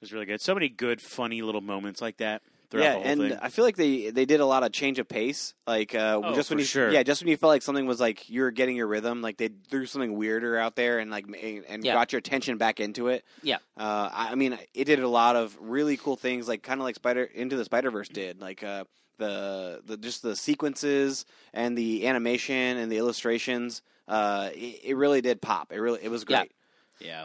was 0.00 0.12
really 0.12 0.26
good. 0.26 0.40
So 0.40 0.52
many 0.54 0.68
good, 0.68 1.00
funny 1.00 1.40
little 1.42 1.60
moments 1.62 2.00
like 2.02 2.18
that 2.18 2.42
throughout 2.72 2.82
Yeah, 2.84 2.92
the 2.94 2.98
whole 2.98 3.06
and 3.06 3.20
thing. 3.20 3.38
I 3.40 3.48
feel 3.50 3.64
like 3.64 3.76
they 3.76 4.10
they 4.10 4.24
did 4.24 4.40
a 4.40 4.46
lot 4.46 4.64
of 4.64 4.72
change 4.72 4.98
of 4.98 5.06
pace. 5.06 5.54
Like 5.66 5.94
uh, 5.94 6.20
Oh, 6.24 6.34
just 6.34 6.50
when 6.50 6.56
for 6.56 6.60
you 6.62 6.66
sure. 6.66 6.90
yeah, 6.90 7.04
just 7.04 7.22
when 7.22 7.28
you 7.28 7.36
felt 7.36 7.50
like 7.50 7.62
something 7.62 7.86
was 7.86 8.00
like 8.00 8.28
you 8.28 8.42
were 8.42 8.50
getting 8.50 8.74
your 8.74 8.88
rhythm, 8.88 9.22
like 9.22 9.36
they 9.36 9.50
threw 9.68 9.86
something 9.86 10.16
weirder 10.16 10.58
out 10.58 10.74
there 10.74 10.98
and 10.98 11.10
like 11.10 11.26
and 11.68 11.84
Yeah. 11.84 11.92
got 11.92 12.12
your 12.12 12.18
attention 12.18 12.58
back 12.58 12.80
into 12.80 13.06
it. 13.08 13.24
Yeah. 13.42 13.58
Uh, 13.76 14.08
I, 14.12 14.32
I 14.32 14.34
mean, 14.34 14.58
it 14.74 14.84
did 14.86 14.98
a 15.00 15.08
lot 15.08 15.36
of 15.36 15.56
really 15.60 15.96
cool 15.96 16.16
things, 16.16 16.48
like 16.48 16.62
kind 16.64 16.80
of 16.80 16.84
like 16.84 16.96
Spider 16.96 17.22
Into 17.24 17.56
the 17.56 17.64
Spider 17.64 17.90
Verse 17.92 18.08
did, 18.08 18.40
like 18.40 18.64
uh, 18.64 18.84
the 19.18 19.82
the 19.86 19.96
just 19.96 20.22
the 20.22 20.34
sequences 20.34 21.24
and 21.54 21.78
the 21.78 22.06
animation 22.08 22.78
and 22.78 22.90
the 22.90 22.96
illustrations. 22.98 23.82
Uh, 24.08 24.50
it, 24.54 24.80
it 24.84 24.96
really 24.96 25.20
did 25.20 25.40
pop. 25.40 25.72
It 25.72 25.78
really 25.78 26.00
it 26.02 26.10
was 26.10 26.24
great. 26.24 26.50
yeah, 26.98 27.06
Yeah, 27.06 27.24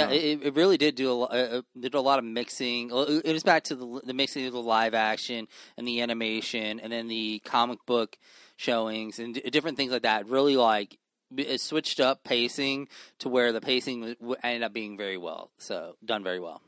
Um, 0.00 0.12
it, 0.12 0.42
it 0.42 0.54
really 0.54 0.76
did 0.78 0.94
do 0.94 1.10
a, 1.10 1.20
uh, 1.24 1.26
uh, 1.58 1.62
did 1.78 1.94
a 1.94 2.00
lot 2.00 2.18
of 2.18 2.24
mixing. 2.24 2.90
It 2.90 3.32
was 3.32 3.42
back 3.42 3.64
to 3.64 3.74
the, 3.74 4.00
the 4.04 4.14
mixing 4.14 4.46
of 4.46 4.52
the 4.52 4.62
live 4.62 4.94
action 4.94 5.48
and 5.76 5.86
the 5.86 6.00
animation, 6.00 6.80
and 6.80 6.92
then 6.92 7.08
the 7.08 7.40
comic 7.44 7.84
book 7.86 8.16
showings 8.56 9.18
and 9.18 9.34
d- 9.34 9.50
different 9.50 9.76
things 9.76 9.92
like 9.92 10.02
that. 10.02 10.26
Really, 10.26 10.56
like 10.56 10.98
it 11.36 11.60
switched 11.60 11.98
up 12.00 12.24
pacing 12.24 12.88
to 13.20 13.28
where 13.28 13.52
the 13.52 13.60
pacing 13.60 14.16
ended 14.42 14.62
up 14.62 14.72
being 14.72 14.96
very 14.96 15.16
well. 15.16 15.50
So 15.58 15.96
done 16.04 16.22
very 16.22 16.40
well. 16.40 16.60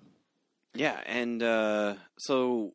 Yeah, 0.74 0.98
and 1.06 1.42
uh, 1.42 1.94
so 2.18 2.72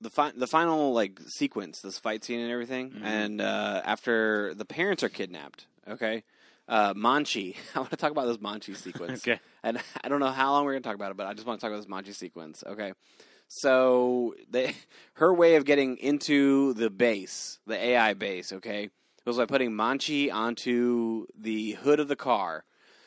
the 0.00 0.10
fi- 0.10 0.32
the 0.36 0.46
final 0.48 0.92
like 0.92 1.20
sequence, 1.28 1.80
this 1.80 1.98
fight 1.98 2.24
scene 2.24 2.40
and 2.40 2.50
everything, 2.50 2.90
Mhm. 2.90 3.04
and 3.04 3.40
uh, 3.40 3.80
after 3.84 4.52
the 4.54 4.64
parents 4.64 5.02
are 5.02 5.08
kidnapped, 5.08 5.66
okay, 5.88 6.24
uh, 6.72 6.94
Monchi. 6.94 7.54
I 7.74 7.80
want 7.80 7.90
to 7.90 7.96
talk 7.96 8.10
about 8.10 8.26
this 8.26 8.38
Monchi 8.38 8.74
sequence, 8.82 9.20
okay. 9.28 9.38
and 9.62 9.78
I 10.02 10.08
don't 10.08 10.18
know 10.18 10.30
how 10.30 10.52
long 10.52 10.64
we're 10.64 10.72
going 10.72 10.82
to 10.82 10.88
talk 10.88 10.96
about 10.96 11.10
it, 11.12 11.16
but 11.16 11.26
I 11.26 11.34
just 11.34 11.46
want 11.46 11.60
to 11.60 11.66
talk 11.66 11.70
about 11.70 11.86
this 11.86 11.92
Monchi 11.92 12.16
sequence, 12.16 12.64
okay. 12.66 12.94
So 13.46 14.34
they, 14.50 14.74
her 15.14 15.32
way 15.32 15.56
of 15.56 15.66
getting 15.66 15.98
into 15.98 16.72
the 16.72 16.88
base, 16.88 17.60
the 17.66 17.76
AI 17.76 18.14
base, 18.14 18.52
okay, 18.54 18.88
was 19.26 19.36
by 19.36 19.44
putting 19.44 19.70
Monchi 19.72 20.32
onto 20.32 21.26
the 21.38 21.72
hood 21.72 22.00
of 22.00 22.08
the 22.08 22.16
car. 22.16 22.64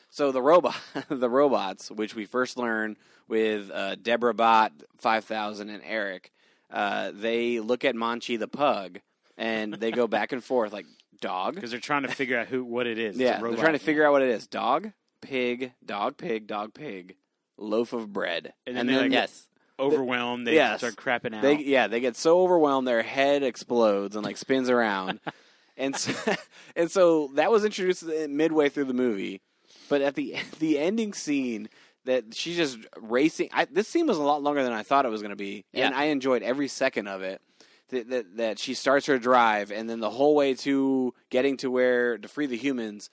So 0.08 0.30
the 0.30 0.40
robot, 0.40 0.76
the 1.08 1.28
robots, 1.28 1.90
which 1.90 2.14
we 2.14 2.24
first 2.24 2.56
learn 2.56 2.96
with 3.28 3.70
uh, 3.72 3.96
Deborah 3.96 4.32
Bot, 4.32 4.72
Five 4.98 5.24
Thousand, 5.24 5.68
and 5.68 5.82
Eric, 5.84 6.30
uh, 6.70 7.10
they 7.12 7.58
look 7.58 7.84
at 7.84 7.96
Monchi 7.96 8.38
the 8.38 8.48
pug, 8.48 9.00
and 9.36 9.74
they 9.74 9.90
go 9.90 10.06
back 10.06 10.32
and 10.32 10.42
forth 10.42 10.72
like 10.72 10.86
dog. 11.20 11.54
Because 11.54 11.70
they're 11.70 11.80
trying 11.80 12.02
to 12.02 12.08
figure 12.08 12.38
out 12.38 12.46
who 12.48 12.64
what 12.64 12.86
it 12.86 12.98
is. 12.98 13.16
It's 13.16 13.22
Yeah, 13.22 13.40
they're 13.40 13.56
trying 13.56 13.72
to 13.72 13.78
figure 13.78 14.04
out 14.04 14.12
what 14.12 14.22
it 14.22 14.28
is: 14.30 14.46
dog, 14.46 14.92
pig, 15.20 15.72
dog, 15.84 16.16
pig, 16.16 16.46
dog, 16.46 16.74
pig, 16.74 17.16
loaf 17.58 17.92
of 17.92 18.12
bread, 18.12 18.52
And 18.66 18.76
then 18.76 18.86
they, 18.86 18.96
like, 18.96 19.12
Yes. 19.12 19.48
overwhelmed. 19.78 20.46
They 20.46 20.54
Yes. 20.54 20.80
start 20.80 20.96
crapping 20.96 21.34
out. 21.34 21.42
They 21.42 21.56
yeah, 21.56 21.86
they 21.86 22.00
get 22.00 22.16
so 22.16 22.40
overwhelmed 22.42 22.86
their 22.86 23.02
head 23.02 23.42
explodes 23.42 24.16
and 24.16 24.24
like 24.24 24.36
spins 24.36 24.70
around, 24.70 25.20
and 25.76 25.96
so, 25.96 26.12
and 26.76 26.90
so 26.90 27.30
that 27.34 27.50
was 27.50 27.64
introduced 27.64 28.04
midway 28.04 28.68
through 28.68 28.84
the 28.86 28.94
movie, 28.94 29.40
but 29.88 30.00
at 30.02 30.14
the 30.14 30.36
the 30.58 30.78
ending 30.78 31.12
scene 31.12 31.68
that 32.04 32.34
she's 32.34 32.56
just 32.56 32.78
racing. 33.00 33.48
I, 33.52 33.64
this 33.64 33.88
scene 33.88 34.06
was 34.06 34.16
a 34.16 34.22
lot 34.22 34.40
longer 34.42 34.62
than 34.62 34.72
I 34.72 34.84
thought 34.84 35.04
it 35.06 35.10
was 35.10 35.22
going 35.22 35.30
to 35.30 35.36
be, 35.36 35.64
and 35.74 35.92
I 35.94 36.04
enjoyed 36.04 36.42
every 36.44 36.68
second 36.68 37.08
of 37.08 37.22
it. 37.22 37.40
That, 37.90 38.10
that 38.10 38.36
that 38.36 38.58
she 38.58 38.74
starts 38.74 39.06
her 39.06 39.18
drive, 39.18 39.70
and 39.70 39.88
then 39.88 40.00
the 40.00 40.10
whole 40.10 40.34
way 40.34 40.54
to 40.54 41.14
getting 41.30 41.56
to 41.58 41.70
where 41.70 42.18
to 42.18 42.26
free 42.28 42.46
the 42.46 42.56
humans. 42.56 43.10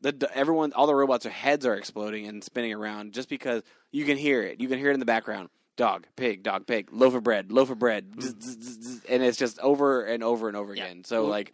The, 0.00 0.28
everyone, 0.34 0.72
all 0.72 0.88
the 0.88 0.94
robots, 0.96 1.24
heads 1.26 1.64
are 1.64 1.74
exploding 1.76 2.26
and 2.26 2.42
spinning 2.42 2.72
around 2.72 3.12
just 3.12 3.28
because 3.28 3.62
you 3.92 4.04
can 4.04 4.16
hear 4.16 4.42
it. 4.42 4.60
You 4.60 4.68
can 4.68 4.78
hear 4.78 4.90
it 4.90 4.94
in 4.94 5.00
the 5.00 5.06
background 5.06 5.48
dog, 5.76 6.06
pig, 6.16 6.42
dog, 6.42 6.66
pig, 6.66 6.88
loaf 6.92 7.14
of 7.14 7.22
bread, 7.22 7.50
loaf 7.52 7.70
of 7.70 7.78
bread, 7.78 8.12
zzz, 8.20 9.04
and 9.08 9.22
it's 9.22 9.38
just 9.38 9.58
over 9.60 10.04
and 10.04 10.22
over 10.22 10.48
and 10.48 10.56
over 10.56 10.74
Yeah. 10.74 10.84
again. 10.84 11.04
So 11.04 11.26
like, 11.26 11.52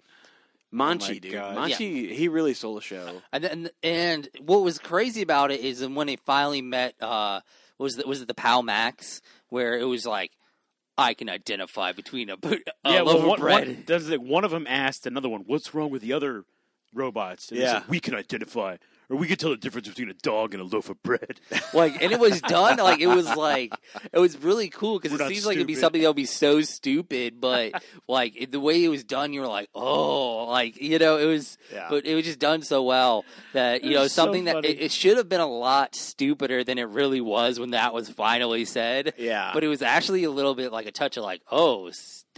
Monchi, 0.73 1.09
my 1.09 1.19
dude, 1.19 1.33
God. 1.33 1.57
Monchi, 1.57 2.11
he 2.11 2.29
really 2.29 2.55
stole 2.55 2.75
the 2.75 2.81
show. 2.81 3.23
And 3.33 3.45
then, 3.45 3.71
and 3.83 4.29
what 4.41 4.63
was 4.63 4.79
crazy 4.79 5.23
about 5.23 5.51
it 5.51 5.61
is 5.61 5.87
when 5.87 6.07
they 6.07 6.17
finally 6.17 6.63
met, 6.63 6.95
uh, 7.01 7.41
was 7.79 7.97
the, 7.97 8.07
was 8.07 8.21
it 8.21 8.29
the 8.29 8.35
Pal 8.35 8.63
Max 8.63 9.23
where 9.49 9.79
it 9.79 9.85
was 9.85 10.05
like 10.07 10.33
I 10.99 11.15
can 11.15 11.31
identify 11.31 11.93
between 11.93 12.31
a, 12.31 12.37
a 12.85 12.91
yeah, 12.93 13.03
loaf 13.03 13.07
well, 13.07 13.19
of 13.21 13.25
one, 13.29 13.41
bread. 13.41 13.69
one, 13.69 13.85
does 13.87 14.11
it, 14.11 14.21
one 14.23 14.45
of 14.45 14.51
them 14.53 14.67
asked 14.69 15.07
another 15.07 15.29
one, 15.31 15.43
"What's 15.47 15.75
wrong 15.75 15.91
with 15.91 16.03
the 16.03 16.13
other 16.13 16.45
robots?" 16.95 17.51
And 17.51 17.61
Yeah. 17.61 17.81
said, 17.81 17.89
we 17.89 18.01
can 18.01 18.15
identify, 18.15 18.77
or 19.11 19.17
we 19.17 19.27
could 19.27 19.39
tell 19.39 19.51
the 19.51 19.57
difference 19.57 19.89
between 19.89 20.11
a 20.11 20.15
dog 20.15 20.53
and 20.53 20.61
a 20.63 20.67
loaf 20.67 20.91
of 20.91 21.03
bread. 21.03 21.41
like 21.75 22.03
and 22.03 22.13
it 22.13 22.21
was 22.21 22.41
done 22.43 22.77
like 22.79 23.01
it 23.01 23.07
was 23.07 23.27
like 23.37 23.73
it 24.13 24.19
was 24.19 24.37
really 24.39 24.69
cool 24.69 24.99
because 24.99 25.13
it 25.19 25.23
not 25.23 25.29
seems 25.31 25.47
like 25.47 25.57
it'd 25.57 25.67
be 25.67 25.75
something 25.75 26.03
that 26.03 26.09
would 26.09 26.17
be 26.17 26.27
so 26.27 26.61
stupid 26.61 27.41
but 27.41 27.83
like 28.09 28.35
it, 28.41 28.53
the 28.53 28.61
way 28.61 28.85
it 28.85 28.89
was 28.89 29.05
done 29.05 29.33
you 29.33 29.41
were 29.41 29.47
like 29.47 29.69
oh 29.75 30.45
like 30.47 30.81
you 30.81 30.99
know 30.99 31.17
it 31.17 31.27
was 31.27 31.57
Yeah. 31.73 31.87
but 31.91 32.05
it 32.07 32.15
was 32.15 32.25
just 32.25 32.39
done 32.39 32.63
so 32.63 32.83
well 32.83 33.25
that 33.55 33.83
you 33.85 33.91
It 33.93 33.95
know 33.95 34.03
was 34.03 34.13
so 34.13 34.25
something 34.25 34.45
that 34.45 34.65
it, 34.65 34.81
it 34.81 34.93
should 34.93 35.17
have 35.17 35.29
been 35.29 35.41
a 35.41 35.47
lot 35.47 35.95
stupider 35.95 36.63
than 36.65 36.79
it 36.79 36.89
really 36.89 37.21
was 37.21 37.59
when 37.59 37.71
that 37.71 37.95
was 37.95 38.09
finally 38.09 38.65
said 38.65 39.15
yeah. 39.17 39.51
but 39.55 39.65
it 39.65 39.69
was 39.69 39.83
actually 39.83 40.25
a 40.25 40.31
little 40.31 40.55
bit 40.55 40.71
like 40.73 40.87
a 40.87 40.93
touch 40.93 41.17
of 41.17 41.25
like 41.25 41.43
oh 41.51 41.91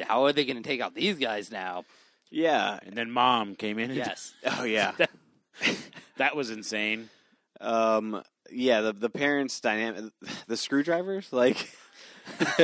how 0.02 0.24
are 0.24 0.33
they 0.33 0.44
going 0.44 0.56
to 0.56 0.62
take 0.62 0.80
out 0.80 0.94
these 0.94 1.16
guys 1.18 1.50
now 1.50 1.85
yeah. 2.30 2.78
and 2.85 2.94
then 2.94 3.11
mom 3.11 3.56
came 3.56 3.78
in. 3.78 3.90
And 3.90 3.96
yes 3.98 4.33
Oh 4.46 4.64
yeah. 4.64 4.92
That 6.20 6.37
was 6.37 6.50
insane. 6.50 7.11
Um. 7.61 8.22
Yeah. 8.50 8.80
The 8.83 8.92
the 8.92 9.11
parents' 9.11 9.61
dynamic. 9.61 10.12
The 10.46 10.56
screwdrivers. 10.56 11.33
Like. 11.33 11.68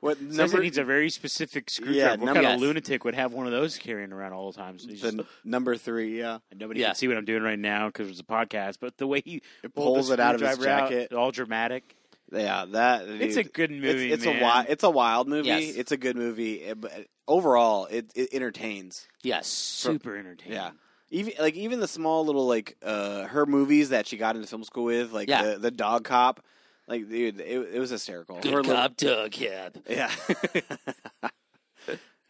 what 0.00 0.18
Says 0.18 0.36
number? 0.36 0.58
it 0.58 0.62
needs 0.62 0.78
a 0.78 0.84
very 0.84 1.10
specific 1.10 1.70
screwdriver. 1.70 1.98
Yeah, 1.98 2.10
what 2.12 2.20
number- 2.20 2.42
kind 2.42 2.54
of 2.54 2.60
lunatic 2.60 3.04
would 3.04 3.14
have 3.14 3.32
one 3.32 3.46
of 3.46 3.52
those 3.52 3.78
carrying 3.78 4.12
around 4.12 4.32
all 4.32 4.50
the 4.50 4.58
time? 4.58 4.78
So 4.78 4.88
the 4.88 4.94
just- 4.94 5.16
number 5.44 5.76
three. 5.76 6.18
Yeah. 6.18 6.38
and 6.50 6.58
nobody 6.58 6.80
Yeah. 6.80 6.86
can 6.88 6.94
see 6.96 7.08
what 7.08 7.16
I'm 7.16 7.24
doing 7.24 7.42
right 7.42 7.58
now 7.58 7.86
because 7.86 8.10
it's 8.10 8.20
a 8.20 8.24
podcast. 8.24 8.78
But 8.80 8.96
the 8.96 9.06
way 9.06 9.22
he 9.24 9.42
It 9.62 9.74
pulls 9.74 10.10
it 10.10 10.20
out 10.20 10.34
of 10.34 10.40
his 10.40 10.50
screwdriver 10.52 10.82
out, 10.84 10.90
jacket. 10.90 11.12
all 11.12 11.30
dramatic. 11.30 11.94
Yeah. 12.32 12.64
That. 12.70 13.08
It's 13.08 13.36
a 13.36 13.44
good 13.44 13.70
movie. 13.70 14.12
It's, 14.12 14.24
it's 14.24 14.36
a 14.36 14.42
wild. 14.42 14.66
It's 14.68 14.84
a 14.84 14.90
wild 14.90 15.28
movie. 15.28 15.48
Yes. 15.48 15.76
It's 15.76 15.92
a 15.92 15.96
good 15.96 16.16
movie. 16.16 16.64
eh, 16.64 16.74
But 16.74 16.92
overall, 17.28 17.86
it, 17.86 18.10
it 18.14 18.30
entertains. 18.32 19.06
yes 19.22 19.46
super 19.46 20.16
entertaining. 20.16 20.54
Yeah. 20.54 20.70
Even 21.10 21.32
like 21.38 21.54
even 21.54 21.80
the 21.80 21.88
small 21.88 22.24
little 22.26 22.46
like 22.46 22.76
uh 22.82 23.24
her 23.24 23.46
movies 23.46 23.88
that 23.90 24.06
she 24.06 24.16
got 24.16 24.36
into 24.36 24.46
film 24.48 24.64
school 24.64 24.84
with, 24.84 25.12
like 25.12 25.28
Yeah. 25.28 25.42
the 25.54 25.58
the 25.58 25.70
dog 25.70 26.04
cop, 26.04 26.44
like 26.86 27.08
dude, 27.08 27.40
it, 27.40 27.74
it 27.74 27.78
was 27.80 27.90
hysterical. 27.90 28.36
Her 28.36 28.42
good 28.42 28.54
little- 28.66 28.74
cop 28.74 28.96
dog 28.96 29.32
cop 29.32 29.76
yeah. 29.88 30.10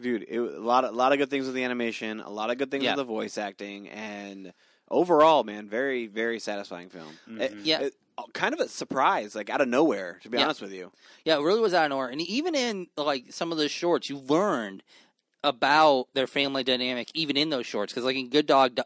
dude, 0.01 0.25
it, 0.29 0.39
a 0.39 0.61
lot 0.61 0.85
of 0.85 0.93
a 0.95 0.97
lot 0.97 1.13
of 1.13 1.19
good 1.19 1.31
things 1.31 1.47
with 1.47 1.55
the 1.55 1.65
animation, 1.65 2.21
a 2.21 2.31
lot 2.31 2.51
of 2.51 2.59
good 2.59 2.71
things 2.71 2.85
Yeah. 2.85 2.93
with 2.93 2.99
the 2.99 3.05
voice 3.05 3.37
acting, 3.39 3.89
and 3.89 4.53
overall, 4.91 5.45
man, 5.45 5.69
very 5.69 6.07
very 6.07 6.39
satisfying 6.39 6.89
film. 6.89 7.19
It- 7.41 7.55
Mhm. 7.55 7.61
Yeah. 7.65 7.81
it- 7.81 7.95
kind 8.33 8.53
of 8.53 8.59
a 8.59 8.69
surprise, 8.69 9.37
like 9.37 9.49
out 9.49 9.61
of 9.61 9.69
nowhere, 9.69 10.19
to 10.23 10.29
be 10.29 10.39
Yeah. 10.39 10.45
honest 10.45 10.61
with 10.61 10.73
you. 10.73 10.91
Yeah, 11.25 11.39
it 11.39 11.43
really 11.43 11.61
was 11.61 11.73
out 11.73 11.85
of 11.85 11.91
nowhere. 11.91 12.09
And 12.09 12.21
even 12.21 12.55
in 12.57 12.89
like 12.97 13.33
some 13.33 13.53
of 13.53 13.59
the 13.59 13.69
shorts, 13.69 14.09
you 14.09 14.19
learned 14.19 14.83
about 15.45 16.09
their 16.15 16.27
family 16.27 16.65
dynamic, 16.65 17.09
even 17.15 17.37
in 17.37 17.51
those 17.51 17.67
shorts. 17.67 17.93
Because 17.93 18.05
like 18.05 18.17
in 18.17 18.29
Good 18.29 18.47
Dog, 18.47 18.75
Do- 18.77 18.83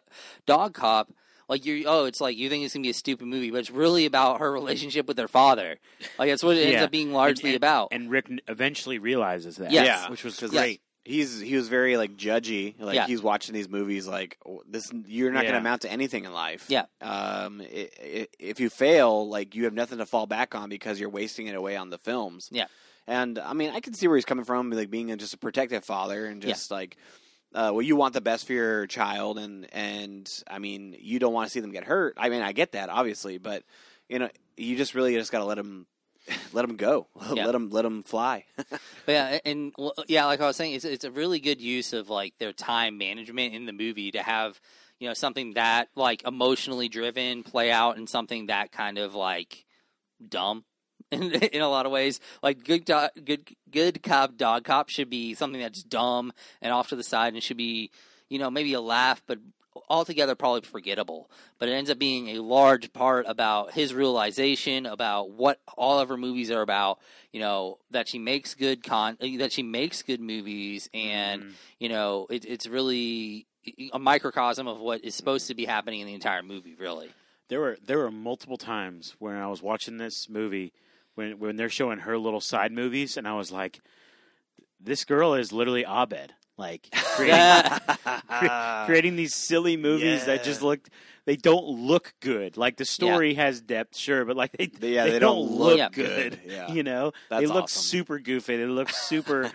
Dog 0.46 0.74
Cop, 0.74 1.12
like 1.48 1.66
you, 1.66 1.84
oh, 1.86 2.04
it's 2.06 2.20
like 2.20 2.36
you 2.36 2.48
think 2.48 2.64
it's 2.64 2.74
gonna 2.74 2.82
be 2.82 2.90
a 2.90 2.94
stupid 2.94 3.26
movie, 3.26 3.50
but 3.50 3.58
it's 3.58 3.70
really 3.70 4.06
about 4.06 4.40
her 4.40 4.50
relationship 4.50 5.06
with 5.06 5.18
her 5.18 5.28
father. 5.28 5.76
Like 6.18 6.30
that's 6.30 6.42
what 6.42 6.56
it 6.56 6.66
ends 6.68 6.82
up 6.82 6.90
being 6.90 7.12
largely 7.12 7.50
and, 7.50 7.56
about. 7.56 7.88
And 7.92 8.10
Rick 8.10 8.30
eventually 8.48 8.98
realizes 8.98 9.56
that. 9.56 9.70
Yes. 9.70 9.86
Yeah, 9.86 10.10
which 10.10 10.24
was 10.24 10.38
great. 10.38 10.80
He's 11.04 11.40
he 11.40 11.56
was 11.56 11.68
very 11.68 11.96
like 11.96 12.16
judgy. 12.16 12.78
Like 12.78 12.94
Yeah. 12.94 13.06
he's 13.06 13.22
watching 13.22 13.54
these 13.54 13.68
movies 13.68 14.06
like 14.06 14.38
"Oh, 14.46 14.62
this. 14.68 14.92
You're 15.06 15.32
not 15.32 15.44
gonna 15.44 15.58
amount 15.58 15.82
to 15.82 15.90
anything 15.90 16.24
in 16.24 16.32
life. 16.32 16.66
Yeah. 16.68 16.84
Um. 17.00 17.60
i 17.60 17.88
i 18.00 18.28
if 18.38 18.60
you 18.60 18.70
fail, 18.70 19.28
like 19.28 19.56
you 19.56 19.64
have 19.64 19.74
nothing 19.74 19.98
to 19.98 20.06
fall 20.06 20.26
back 20.26 20.54
on 20.54 20.68
because 20.68 21.00
you're 21.00 21.10
wasting 21.10 21.48
it 21.48 21.56
away 21.56 21.76
on 21.76 21.90
the 21.90 21.98
films. 21.98 22.48
Yeah. 22.52 22.66
And 23.06 23.38
I 23.38 23.52
mean, 23.52 23.70
I 23.70 23.80
can 23.80 23.94
see 23.94 24.06
where 24.06 24.16
he's 24.16 24.24
coming 24.24 24.44
from, 24.44 24.70
like 24.70 24.90
being 24.90 25.10
a, 25.10 25.16
just 25.16 25.34
a 25.34 25.38
protective 25.38 25.84
father 25.84 26.26
and 26.26 26.40
just 26.42 26.70
like. 26.70 26.96
Uh, 27.54 27.68
well, 27.70 27.82
you 27.82 27.96
want 27.96 28.14
the 28.14 28.20
best 28.22 28.46
for 28.46 28.54
your 28.54 28.86
child, 28.86 29.38
and 29.38 29.66
and 29.74 30.42
I 30.48 30.58
mean, 30.58 30.96
you 30.98 31.18
don't 31.18 31.34
want 31.34 31.48
to 31.48 31.52
see 31.52 31.60
them 31.60 31.70
get 31.70 31.84
hurt. 31.84 32.14
I 32.16 32.30
mean, 32.30 32.40
I 32.40 32.52
get 32.52 32.72
that, 32.72 32.88
obviously, 32.88 33.36
but 33.36 33.62
you 34.08 34.18
know, 34.18 34.30
you 34.56 34.74
just 34.74 34.94
really 34.94 35.12
just 35.14 35.30
got 35.30 35.40
to 35.40 35.44
let 35.44 35.56
them, 35.56 35.86
let 36.54 36.66
them 36.66 36.76
go, 36.76 37.08
Yeah. 37.34 37.44
let 37.44 37.52
them, 37.52 37.68
let 37.68 37.82
them 37.82 38.04
fly. 38.04 38.46
But 39.04 39.12
yeah, 39.12 39.38
and 39.44 39.74
well, 39.76 39.92
yeah, 40.08 40.24
like 40.24 40.40
I 40.40 40.46
was 40.46 40.56
saying, 40.56 40.72
it's 40.72 40.86
it's 40.86 41.04
a 41.04 41.10
really 41.10 41.40
good 41.40 41.60
use 41.60 41.92
of 41.92 42.08
like 42.08 42.38
their 42.38 42.54
time 42.54 42.96
management 42.96 43.52
in 43.52 43.66
the 43.66 43.72
movie 43.74 44.12
to 44.12 44.22
have 44.22 44.58
you 44.98 45.08
know 45.08 45.14
something 45.14 45.52
that 45.52 45.88
like 45.94 46.26
emotionally 46.26 46.88
driven 46.88 47.42
play 47.42 47.70
out 47.70 47.98
in 47.98 48.06
something 48.06 48.46
that 48.46 48.72
kind 48.72 48.96
of 48.96 49.14
like 49.14 49.66
dumb 50.26 50.64
in, 51.12 51.32
in 51.32 51.62
a 51.62 51.68
lot 51.68 51.86
of 51.86 51.92
ways. 51.92 52.20
Like 52.42 52.64
good 52.64 52.84
do- 52.84 53.08
good 53.24 53.54
good 53.70 54.02
cop 54.02 54.36
dog 54.36 54.64
cop 54.64 54.88
should 54.88 55.10
be 55.10 55.34
something 55.34 55.60
that's 55.60 55.82
dumb 55.82 56.32
and 56.60 56.72
off 56.72 56.88
to 56.88 56.96
the 56.96 57.02
side 57.04 57.34
and 57.34 57.42
should 57.42 57.56
be 57.56 57.90
you 58.28 58.38
know 58.38 58.50
maybe 58.50 58.72
a 58.72 58.80
laugh, 58.80 59.22
but 59.26 59.38
altogether 59.88 60.34
probably 60.34 60.60
forgettable. 60.62 61.30
But 61.58 61.68
it 61.68 61.72
ends 61.72 61.90
up 61.90 61.98
being 61.98 62.28
a 62.28 62.38
large 62.42 62.92
part 62.92 63.24
about 63.28 63.72
his 63.72 63.94
realization 63.94 64.84
about 64.86 65.30
what 65.30 65.60
all 65.76 65.98
of 65.98 66.08
her 66.08 66.16
movies 66.16 66.50
are 66.50 66.62
about. 66.62 66.98
You 67.32 67.40
know 67.40 67.78
that 67.90 68.08
she 68.08 68.18
makes 68.18 68.54
good 68.54 68.82
con 68.82 69.16
that 69.38 69.52
she 69.52 69.62
makes 69.62 70.02
good 70.02 70.20
movies, 70.20 70.88
and 70.92 71.42
Mhm. 71.42 71.52
you 71.78 71.88
know 71.88 72.26
it, 72.30 72.44
it's 72.44 72.66
really 72.66 73.46
a 73.92 73.98
microcosm 73.98 74.66
of 74.66 74.80
what 74.80 75.04
is 75.04 75.14
supposed 75.14 75.46
to 75.46 75.54
be 75.54 75.64
happening 75.64 76.00
in 76.00 76.06
the 76.06 76.14
entire 76.14 76.42
movie. 76.42 76.74
Really, 76.74 77.10
There 77.48 77.60
were 77.60 77.78
there 77.84 77.98
were 77.98 78.10
multiple 78.10 78.56
times 78.58 79.14
when 79.18 79.36
I 79.36 79.46
was 79.46 79.62
watching 79.62 79.96
this 79.98 80.28
movie 80.28 80.72
when 81.14 81.38
when 81.38 81.56
they're 81.56 81.68
showing 81.68 82.00
her 82.00 82.16
little 82.18 82.40
side 82.40 82.72
movies, 82.72 83.16
and 83.16 83.26
I 83.28 83.34
was 83.34 83.50
like, 83.52 83.80
"This 84.80 85.04
girl 85.04 85.34
is 85.34 85.52
literally 85.52 85.84
Abed." 85.84 86.32
Like 86.58 86.88
creating, 86.92 87.70
creating 88.86 89.16
these 89.16 89.34
silly 89.34 89.76
movies 89.76 90.26
that 90.26 90.42
just 90.44 90.60
Yeah. 90.60 90.68
look 90.68 90.88
they 91.24 91.36
don't 91.36 91.64
look 91.66 92.14
good. 92.20 92.56
Like 92.56 92.76
the 92.76 92.84
story 92.84 93.34
has 93.34 93.60
depth, 93.60 93.96
sure, 93.96 94.24
but 94.24 94.36
like 94.36 94.52
they 94.52 94.70
yeah, 94.94 95.04
they, 95.04 95.12
they 95.12 95.18
don't, 95.18 95.36
don't 95.48 95.58
look 95.58 95.78
look 95.80 95.92
good. 95.92 96.32
good. 96.32 96.40
Yeah. 96.44 96.68
You 96.72 96.82
know, 96.82 97.12
That's 97.28 97.40
they 97.40 97.46
look 97.46 97.64
awesome. 97.64 97.82
super 97.82 98.18
goofy. 98.18 98.56
They 98.56 98.64
look 98.66 98.90
super 98.90 99.50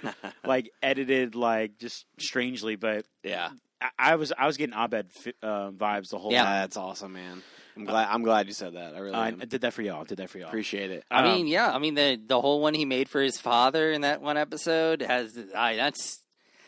like 0.46 0.72
edited, 0.82 1.36
like 1.36 1.78
just 1.78 2.06
strangely. 2.20 2.76
But 2.76 3.06
yeah, 3.24 3.50
I, 3.82 3.89
I 3.98 4.15
was 4.15 4.34
I 4.38 4.46
was 4.48 4.58
getting 4.58 4.76
Abed 4.76 5.12
uh, 5.41 5.72
vibes 5.72 6.10
the 6.10 6.17
whole 6.20 6.32
Yeah. 6.32 6.43
time. 6.43 6.62
that's 6.62 6.78
awesome, 6.78 7.13
man. 7.13 7.43
I'm 7.77 7.85
glad. 7.85 8.07
I'm 8.09 8.23
glad 8.23 8.47
you 8.47 8.53
said 8.53 8.73
that. 8.73 8.95
I 8.95 8.99
really 8.99 9.15
I, 9.15 9.27
am. 9.29 9.37
Did 9.39 9.61
that 9.61 9.73
for 9.73 9.81
y'all. 9.81 10.01
I 10.01 10.03
did 10.05 10.17
that 10.17 10.29
for 10.29 10.37
y'all. 10.39 10.47
appreciate 10.47 10.91
it. 10.91 11.03
I 11.11 11.19
Um, 11.23 11.35
mean, 11.35 11.47
yeah, 11.47 11.71
I 11.73 11.77
mean 11.79 11.93
the 11.95 12.19
the 12.25 12.41
whole 12.41 12.61
one 12.61 12.73
he 12.73 12.85
made 12.85 13.07
for 13.09 13.21
his 13.21 13.39
father 13.39 13.91
in 13.91 14.01
that 14.01 14.21
one 14.21 14.37
episode 14.37 15.01
has 15.01 15.37
I, 15.55 15.75
that's 15.75 16.21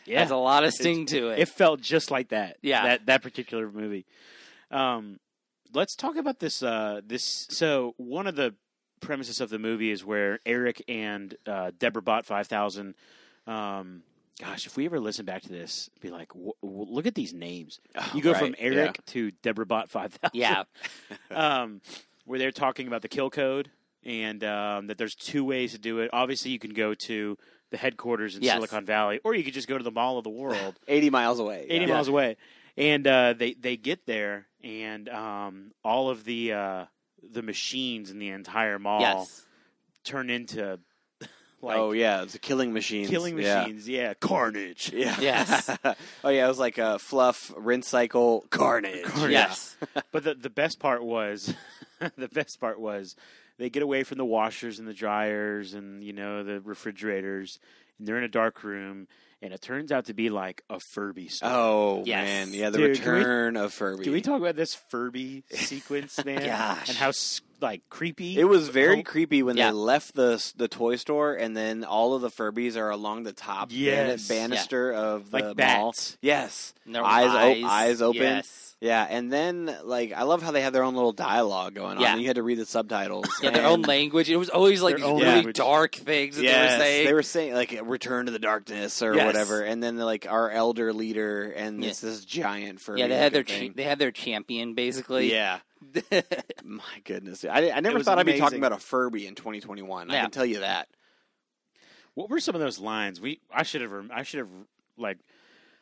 yeah, 0.06 0.20
has 0.20 0.30
a 0.30 0.36
lot 0.36 0.64
of 0.64 0.72
sting 0.72 1.06
to 1.06 1.30
it. 1.30 1.40
it 1.40 1.48
felt 1.48 1.80
just 1.80 2.10
like 2.10 2.28
that. 2.30 2.56
Yeah. 2.62 2.84
that 2.84 3.06
that 3.06 3.22
particular 3.22 3.70
movie. 3.70 4.06
Um, 4.70 5.18
let's 5.74 5.94
talk 5.96 6.16
about 6.16 6.38
this. 6.38 6.62
Uh, 6.62 7.00
this 7.04 7.46
so 7.50 7.94
one 7.96 8.26
of 8.26 8.36
the 8.36 8.54
premises 9.00 9.40
of 9.40 9.50
the 9.50 9.58
movie 9.58 9.90
is 9.90 10.04
where 10.04 10.38
Eric 10.46 10.82
and 10.88 11.34
uh, 11.46 11.70
Deborah 11.78 12.02
Bot 12.02 12.26
Five 12.26 12.46
Thousand. 12.46 12.94
Um, 13.46 14.02
gosh, 14.40 14.66
if 14.66 14.76
we 14.76 14.86
ever 14.86 14.98
listen 14.98 15.24
back 15.24 15.42
to 15.42 15.48
this, 15.48 15.90
be 16.00 16.10
like, 16.10 16.28
w- 16.28 16.52
w- 16.62 16.86
look 16.90 17.06
at 17.06 17.14
these 17.14 17.32
names. 17.34 17.78
You 18.14 18.22
go 18.22 18.32
from 18.34 18.48
Right, 18.48 18.56
Eric 18.58 19.04
to 19.06 19.30
Deborah 19.42 19.66
Bot 19.66 19.90
Five 19.90 20.14
Thousand. 20.14 20.38
yeah, 20.38 20.64
um, 21.30 21.80
where 22.24 22.38
they're 22.38 22.52
talking 22.52 22.86
about 22.86 23.02
the 23.02 23.08
kill 23.08 23.30
code 23.30 23.70
and 24.04 24.42
um, 24.44 24.86
that 24.86 24.96
there's 24.98 25.14
two 25.14 25.44
ways 25.44 25.72
to 25.72 25.78
do 25.78 25.98
it. 25.98 26.10
Obviously, 26.12 26.50
you 26.50 26.58
can 26.58 26.72
go 26.72 26.94
to 26.94 27.36
the 27.70 27.76
headquarters 27.76 28.34
in 28.36 28.42
Yes. 28.42 28.54
Silicon 28.54 28.84
Valley, 28.86 29.20
or 29.24 29.34
you 29.34 29.44
could 29.44 29.54
just 29.54 29.68
go 29.68 29.76
to 29.78 29.84
the 29.84 29.90
Mall 29.90 30.18
of 30.18 30.24
the 30.24 30.30
World, 30.30 30.78
80 30.88 31.10
miles 31.10 31.38
away. 31.38 31.66
80 31.68 31.84
yeah. 31.84 31.92
miles 31.92 32.08
away. 32.08 32.36
And 32.76 33.06
uh, 33.06 33.34
they 33.34 33.52
they 33.54 33.76
get 33.76 34.06
there, 34.06 34.46
and 34.62 35.08
um, 35.08 35.72
all 35.84 36.08
of 36.08 36.24
the 36.24 36.52
uh, 36.52 36.84
the 37.30 37.42
machines 37.42 38.10
in 38.10 38.18
the 38.18 38.28
entire 38.30 38.78
mall 38.78 39.00
yes, 39.00 39.46
turn 40.04 40.30
into 40.30 40.78
like 41.62 41.76
oh 41.78 41.92
yeah, 41.92 42.22
it's 42.22 42.34
a 42.34 42.38
killing 42.38 42.72
machine. 42.72 43.06
killing 43.08 43.36
machines. 43.36 43.88
Yeah, 43.88 44.14
carnage. 44.14 44.90
Yeah. 44.94 45.16
Yes. 45.20 45.70
oh 46.24 46.28
yeah, 46.30 46.44
it 46.44 46.48
was 46.48 46.58
like 46.58 46.78
a 46.78 46.98
fluff 46.98 47.52
rinse 47.56 47.88
cycle 47.88 48.46
carnage. 48.50 49.04
Carnage. 49.04 49.30
yes, 49.32 49.76
But 50.12 50.24
the 50.24 50.34
the 50.34 50.50
best 50.50 50.78
part 50.78 51.02
was 51.04 51.54
the 52.16 52.28
best 52.28 52.60
part 52.60 52.80
was 52.80 53.16
they 53.58 53.68
get 53.70 53.82
away 53.82 54.04
from 54.04 54.18
the 54.18 54.24
washers 54.24 54.78
and 54.78 54.88
the 54.88 54.94
dryers 54.94 55.74
and 55.74 56.02
you 56.02 56.12
know 56.12 56.42
the 56.44 56.60
refrigerators 56.60 57.58
and 57.98 58.08
they're 58.08 58.18
in 58.18 58.24
a 58.24 58.28
dark 58.28 58.62
room 58.64 59.06
and 59.42 59.54
it 59.54 59.60
turns 59.62 59.90
out 59.90 60.04
to 60.06 60.12
be 60.14 60.28
like 60.28 60.62
a 60.68 60.78
Furby 60.80 61.28
store. 61.28 61.50
Oh 61.50 62.02
Yes. 62.06 62.26
man, 62.26 62.54
yeah, 62.54 62.70
the 62.70 62.78
Dude, 62.78 63.00
can 63.00 63.12
we- 63.12 63.18
return 63.18 63.56
of 63.56 63.72
Furby. 63.72 64.04
Can 64.04 64.12
we 64.12 64.20
talk 64.20 64.38
about 64.40 64.56
this 64.56 64.74
Furby 64.74 65.44
sequence, 65.50 66.22
man? 66.24 66.44
Gosh. 66.44 66.88
And 66.88 66.98
how 66.98 67.08
s- 67.08 67.40
like 67.60 67.82
creepy 67.90 68.38
It 68.38 68.44
was 68.44 68.68
very 68.68 69.00
Oh, 69.00 69.02
creepy 69.02 69.42
when 69.42 69.56
Yeah. 69.56 69.66
they 69.70 69.72
left 69.76 70.14
the 70.14 70.52
the 70.56 70.68
toy 70.68 70.96
store, 70.96 71.34
and 71.34 71.56
then 71.56 71.84
all 71.84 72.14
of 72.14 72.22
the 72.22 72.30
Furbies 72.30 72.76
are 72.76 72.90
along 72.90 73.24
the 73.24 73.32
top 73.32 73.68
Yes. 73.70 74.28
ban- 74.28 74.50
banister 74.50 74.92
of 74.92 75.30
the 75.30 75.36
like 75.36 75.44
mall. 75.44 75.54
bats. 75.54 76.18
Yes, 76.22 76.74
And 76.86 76.94
their 76.94 77.04
eyes 77.04 77.30
o- 77.62 77.66
eyes 77.66 78.02
open. 78.02 78.22
Yes, 78.22 78.76
Yeah, 78.80 79.06
and 79.08 79.30
then 79.30 79.74
like 79.84 80.12
I 80.12 80.22
love 80.22 80.42
how 80.42 80.52
they 80.52 80.62
have 80.62 80.72
their 80.72 80.84
own 80.84 80.94
little 80.94 81.12
dialogue 81.12 81.74
going 81.74 81.96
on. 81.98 82.02
Yeah. 82.02 82.12
and 82.12 82.20
you 82.22 82.26
had 82.28 82.36
to 82.36 82.42
read 82.42 82.58
the 82.58 82.64
subtitles. 82.66 83.26
Yeah, 83.42 83.50
their 83.50 83.66
own 83.66 83.82
language. 83.82 84.30
It 84.30 84.36
was 84.36 84.48
always 84.48 84.80
like 84.82 84.96
Their 84.96 85.04
these 85.04 85.12
own 85.12 85.20
really 85.20 85.32
language. 85.34 85.56
dark 85.56 85.94
things 85.96 86.36
that 86.36 86.44
Yes, 86.44 86.72
they 86.72 86.78
were 86.78 86.82
saying. 86.84 87.06
they 87.06 87.12
were 87.12 87.22
saying 87.22 87.54
like 87.54 87.80
return 87.84 88.26
to 88.26 88.32
the 88.32 88.38
darkness 88.38 89.02
or 89.02 89.14
Yes. 89.14 89.26
whatever, 89.26 89.60
and 89.62 89.82
then 89.82 89.98
like 89.98 90.26
our 90.30 90.50
elder 90.50 90.92
leader 90.94 91.52
and 91.54 91.82
Yeah. 91.82 91.88
this 91.90 92.00
this 92.00 92.24
giant 92.24 92.80
furry 92.80 93.00
yeah, 93.00 93.06
they 93.08 93.16
had 93.18 93.32
their 93.32 93.42
cha- 93.42 93.68
they 93.74 93.82
had 93.84 93.98
their 93.98 94.10
champion 94.12 94.74
basically. 94.74 95.30
yeah. 95.30 95.58
My 96.64 96.82
goodness, 97.04 97.44
I, 97.44 97.70
I 97.70 97.80
never 97.80 98.02
thought 98.02 98.18
I'd 98.18 98.26
be 98.26 98.38
talking 98.38 98.58
about 98.58 98.72
a 98.72 98.78
Furby 98.78 99.26
in 99.26 99.34
2021. 99.34 100.10
I 100.10 100.14
Yeah. 100.14 100.22
can 100.22 100.30
tell 100.30 100.44
you 100.46 100.60
that. 100.60 100.88
What 102.14 102.28
were 102.28 102.40
some 102.40 102.54
of 102.54 102.60
those 102.60 102.78
lines? 102.78 103.20
We 103.20 103.40
I 103.52 103.62
should 103.62 103.80
have 103.82 103.92
rem- 103.92 104.10
I 104.12 104.22
should 104.24 104.38
have 104.40 104.48
like 104.98 105.18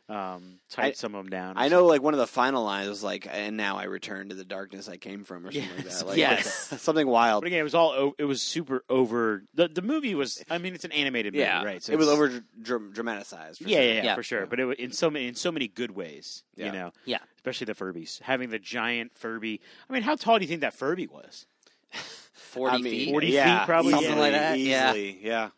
um, 0.09 0.59
typed 0.71 0.89
I- 0.89 0.93
some 0.99 1.15
of 1.15 1.23
them 1.25 1.31
down. 1.31 1.57
or 1.57 1.61
I 1.61 1.69
know 1.69 1.85
like 1.87 2.03
one 2.03 2.15
of 2.15 2.19
the 2.21 2.27
final 2.27 2.65
lines 2.65 2.89
was 2.89 3.03
like, 3.03 3.27
"And 3.31 3.57
now 3.57 3.77
I 3.77 3.85
return 3.85 4.31
to 4.31 4.35
the 4.35 4.45
darkness 4.45 4.89
I 4.89 4.97
came 4.97 5.25
from," 5.25 5.47
or 5.47 5.53
something 5.53 5.71
like 5.77 5.85
Yes. 5.85 5.99
that. 6.01 6.07
Like, 6.09 6.17
Yes. 6.19 6.55
something 6.83 7.07
wild. 7.07 7.43
But 7.43 7.49
again, 7.49 7.61
it 7.61 7.65
was 7.65 7.75
all 7.75 8.15
it 8.19 8.25
was 8.25 8.41
super 8.41 8.85
over. 8.89 9.43
The 9.55 9.69
the 9.69 9.83
movie 9.83 10.15
was. 10.15 10.43
I 10.51 10.59
mean, 10.59 10.75
it's 10.75 10.85
an 10.85 10.93
animated 10.93 11.35
movie, 11.35 11.43
Yeah, 11.45 11.63
right? 11.63 11.83
So 11.83 11.93
it 11.93 11.99
was 11.99 12.09
over 12.09 12.43
dr- 12.63 12.93
dramatized. 12.95 13.59
For 13.63 13.69
Yeah, 13.69 13.77
sure. 13.79 13.85
yeah, 13.87 13.93
yeah, 13.95 14.03
Yeah. 14.05 14.15
for 14.15 14.23
sure. 14.23 14.47
But 14.47 14.61
it 14.61 14.65
wa- 14.67 14.73
in 14.79 14.93
so 14.93 15.11
many 15.11 15.27
in 15.29 15.35
so 15.35 15.53
many 15.53 15.69
good 15.69 15.91
ways, 15.91 16.43
Yeah. 16.57 16.67
you 16.67 16.73
know. 16.73 16.93
Yeah. 17.05 17.19
especially 17.37 17.67
the 17.67 17.75
Furbies 17.75 18.21
having 18.23 18.51
the 18.51 18.59
giant 18.59 19.13
Furby. 19.17 19.61
I 19.89 19.93
mean, 19.93 20.03
how 20.03 20.17
tall 20.17 20.39
do 20.39 20.45
you 20.45 20.49
think 20.49 20.61
that 20.63 20.75
Furby 20.75 21.07
was? 21.07 21.47
forty 22.33 22.75
I 22.75 22.79
mean, 22.79 22.93
feet. 22.93 23.11
40 23.11 23.27
yeah, 23.29 23.59
feet, 23.61 23.67
probably, 23.67 23.91
easily, 23.93 24.05
Something 24.07 24.21
like 24.21 24.33
that. 24.33 24.57
Easily, 24.59 25.19
yeah. 25.23 25.29
Yeah, 25.29 25.49